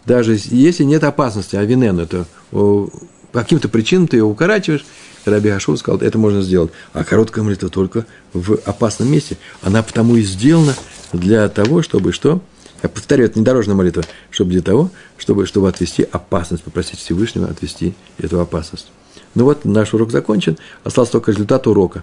даже 0.04 0.36
если 0.50 0.84
нет 0.84 1.04
опасности, 1.04 1.56
а 1.56 1.64
винен 1.64 2.00
это 2.00 2.26
по 2.50 2.90
каким-то 3.32 3.68
причинам 3.68 4.08
ты 4.08 4.16
ее 4.16 4.24
укорачиваешь, 4.24 4.84
Раби 5.24 5.50
Хашур 5.50 5.78
сказал, 5.78 6.00
это 6.00 6.18
можно 6.18 6.42
сделать. 6.42 6.72
А 6.92 7.04
короткая 7.04 7.44
молитва 7.44 7.68
только 7.68 8.06
в 8.32 8.58
опасном 8.64 9.12
месте. 9.12 9.36
Она 9.62 9.82
потому 9.82 10.16
и 10.16 10.22
сделана 10.22 10.74
для 11.12 11.48
того, 11.48 11.82
чтобы 11.82 12.12
что? 12.12 12.40
Я 12.82 12.88
повторяю, 12.88 13.28
это 13.28 13.38
не 13.38 13.44
дорожная 13.44 13.74
молитва, 13.74 14.04
чтобы 14.30 14.52
для 14.52 14.62
того, 14.62 14.90
чтобы, 15.18 15.46
чтобы 15.46 15.68
отвести 15.68 16.06
опасность, 16.10 16.62
попросить 16.62 16.98
Всевышнего 16.98 17.48
отвести 17.48 17.94
эту 18.18 18.40
опасность. 18.40 18.90
Ну 19.34 19.44
вот, 19.44 19.64
наш 19.64 19.92
урок 19.92 20.10
закончен, 20.10 20.56
остался 20.82 21.12
только 21.12 21.32
результат 21.32 21.66
урока. 21.66 22.02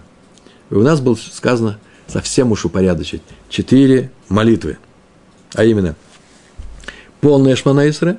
И 0.70 0.74
у 0.74 0.82
нас 0.82 1.00
было 1.00 1.16
сказано 1.16 1.78
совсем 2.06 2.52
уж 2.52 2.64
упорядочить. 2.64 3.22
Четыре 3.48 4.10
молитвы. 4.28 4.78
А 5.54 5.64
именно, 5.64 5.96
полная 7.20 7.56
Шмана 7.56 7.88
Исра, 7.88 8.18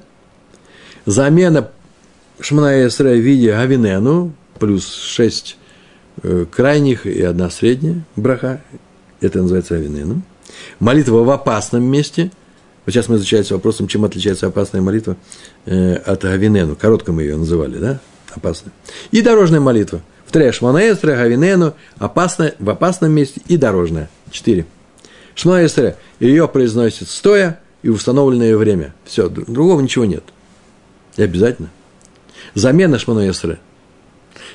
замена 1.05 1.71
Шмана 2.39 2.85
Исра 2.87 3.09
в 3.09 3.19
виде 3.19 3.53
Авинену, 3.53 4.33
плюс 4.59 4.93
шесть 4.93 5.57
э, 6.23 6.45
крайних 6.49 7.05
и 7.05 7.21
одна 7.21 7.49
средняя 7.49 8.03
браха. 8.15 8.61
Это 9.21 9.41
называется 9.41 9.75
авинену. 9.75 10.21
Молитва 10.79 11.23
в 11.23 11.29
опасном 11.29 11.83
месте. 11.83 12.31
Вот 12.85 12.93
сейчас 12.93 13.09
мы 13.09 13.17
изучаем 13.17 13.45
вопросом, 13.49 13.87
чем 13.87 14.05
отличается 14.05 14.47
опасная 14.47 14.81
молитва 14.81 15.17
э, 15.65 15.95
от 15.95 16.25
авинену. 16.25 16.75
Коротко 16.75 17.11
мы 17.11 17.23
ее 17.23 17.37
называли, 17.37 17.77
да? 17.77 17.99
Опасная. 18.33 18.73
И 19.11 19.21
дорожная 19.21 19.59
молитва. 19.59 20.01
Повторяю, 20.23 20.53
шманаэстре, 20.53 21.15
авинену, 21.15 21.73
опасная, 21.97 22.55
в 22.59 22.69
опасном 22.69 23.11
месте 23.11 23.41
и 23.47 23.57
дорожная. 23.57 24.09
Четыре. 24.31 24.65
Шманаэстре, 25.35 25.97
ее 26.19 26.47
произносит 26.47 27.09
стоя 27.09 27.59
и 27.81 27.89
установленное 27.89 28.55
время. 28.55 28.93
Все, 29.05 29.29
другого 29.29 29.81
ничего 29.81 30.05
нет. 30.05 30.23
И 31.17 31.23
обязательно. 31.23 31.69
Замена 32.53 32.99
шманаэстре– 32.99 33.59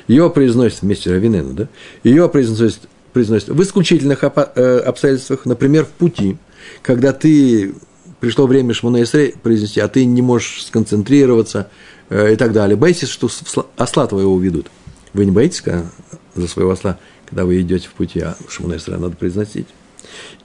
ее 0.06 0.30
произносят 0.30 0.82
вместе 0.82 1.10
Равинену, 1.10 1.54
да? 1.54 1.68
Ее 2.02 2.28
произносят, 2.28 2.80
произносят 3.14 3.48
в 3.48 3.62
исключительных 3.62 4.22
э, 4.22 4.78
обстоятельствах, 4.80 5.46
например, 5.46 5.86
в 5.86 5.88
пути, 5.88 6.36
когда 6.82 7.12
ты 7.12 7.74
пришло 8.20 8.46
время 8.46 8.74
Шмона 8.74 9.02
Исрей 9.02 9.34
произнести, 9.42 9.80
а 9.80 9.88
ты 9.88 10.04
не 10.04 10.20
можешь 10.20 10.64
сконцентрироваться 10.66 11.68
э, 12.10 12.34
и 12.34 12.36
так 12.36 12.52
далее. 12.52 12.76
Боишься, 12.76 13.06
что 13.06 13.30
осла 13.76 14.06
твоего 14.06 14.34
уведут. 14.34 14.66
Вы 15.14 15.24
не 15.24 15.30
боитесь 15.30 15.60
когда, 15.60 15.86
за 16.34 16.48
своего 16.48 16.72
осла, 16.72 16.98
когда 17.26 17.44
вы 17.44 17.60
идете 17.60 17.88
в 17.88 17.92
пути, 17.92 18.20
а 18.20 18.36
Шмона 18.48 18.76
Исра 18.76 18.98
надо 18.98 19.16
произносить. 19.16 19.68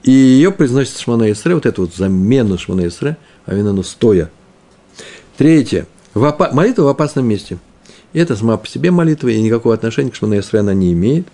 И 0.02 0.10
ее 0.10 0.50
произносит 0.50 0.98
Шмона 0.98 1.30
Исра, 1.32 1.54
вот 1.54 1.66
эту 1.66 1.82
вот 1.82 1.94
замену 1.94 2.56
а 3.46 3.54
именно 3.54 3.82
стоя. 3.82 4.30
Третье. 5.36 5.86
В 6.14 6.24
опа- 6.24 6.52
молитва 6.52 6.84
в 6.84 6.88
опасном 6.88 7.26
месте. 7.26 7.58
Это 8.12 8.36
сама 8.36 8.56
по 8.56 8.66
себе 8.66 8.90
молитва, 8.90 9.28
и 9.28 9.40
никакого 9.40 9.74
отношения 9.74 10.10
к 10.10 10.16
Шмона 10.16 10.40
Исра 10.40 10.60
она 10.60 10.74
не 10.74 10.92
имеет. 10.92 11.26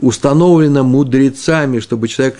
Установлено 0.00 0.82
мудрецами, 0.82 1.80
чтобы 1.80 2.08
человек 2.08 2.36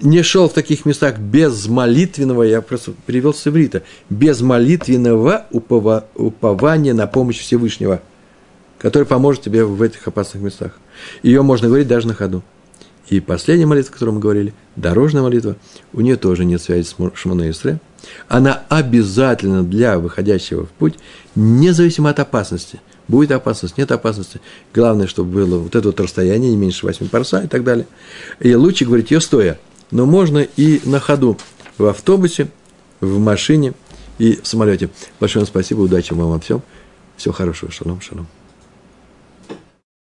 не 0.00 0.22
шел 0.22 0.48
в 0.48 0.54
таких 0.54 0.86
местах 0.86 1.18
без 1.18 1.66
молитвенного, 1.66 2.42
я 2.44 2.62
просто 2.62 2.92
перевел 3.06 3.34
с 3.34 3.46
иврита, 3.46 3.82
без 4.08 4.40
молитвенного 4.40 5.46
упова, 5.50 6.06
упования 6.14 6.94
на 6.94 7.06
помощь 7.06 7.38
Всевышнего, 7.38 8.00
который 8.78 9.04
поможет 9.04 9.42
тебе 9.42 9.64
в 9.64 9.82
этих 9.82 10.06
опасных 10.08 10.42
местах. 10.42 10.78
Ее 11.22 11.42
можно 11.42 11.68
говорить 11.68 11.88
даже 11.88 12.06
на 12.06 12.14
ходу. 12.14 12.42
И 13.08 13.18
последняя 13.20 13.66
молитва, 13.66 13.90
о 13.90 13.94
которой 13.94 14.10
мы 14.10 14.20
говорили, 14.20 14.54
дорожная 14.76 15.22
молитва, 15.22 15.56
у 15.92 16.00
нее 16.00 16.16
тоже 16.16 16.44
нет 16.44 16.62
связи 16.62 16.86
с 16.86 16.96
Шмона 17.14 17.50
Исре. 17.50 17.80
Она 18.28 18.62
обязательна 18.68 19.64
для 19.64 19.98
выходящего 19.98 20.64
в 20.64 20.70
путь, 20.70 20.94
независимо 21.34 22.10
от 22.10 22.20
опасности. 22.20 22.80
Будет 23.10 23.32
опасность, 23.32 23.76
нет 23.76 23.90
опасности. 23.92 24.40
Главное, 24.72 25.06
чтобы 25.06 25.32
было 25.32 25.58
вот 25.58 25.74
это 25.74 25.88
вот 25.88 26.00
расстояние, 26.00 26.50
не 26.50 26.56
меньше 26.56 26.86
8 26.86 27.08
парса 27.08 27.42
и 27.42 27.48
так 27.48 27.64
далее. 27.64 27.86
И 28.38 28.54
лучше 28.54 28.84
говорить 28.84 29.10
ее 29.10 29.20
стоя– 29.20 29.58
но 29.90 30.06
можно 30.06 30.38
и 30.38 30.80
на 30.84 31.00
ходу, 31.00 31.36
в 31.78 31.86
автобусе, 31.86 32.48
в 33.00 33.18
машине 33.18 33.74
и 34.18 34.38
в 34.40 34.46
самолете. 34.46 34.90
Большое 35.18 35.44
вам 35.44 35.48
спасибо, 35.48 35.80
удачи 35.80 36.12
вам 36.12 36.30
во 36.30 36.40
всем. 36.40 36.62
Всего 37.16 37.34
хорошего, 37.34 37.72
шалом, 37.72 38.00
шалом. 38.00 38.26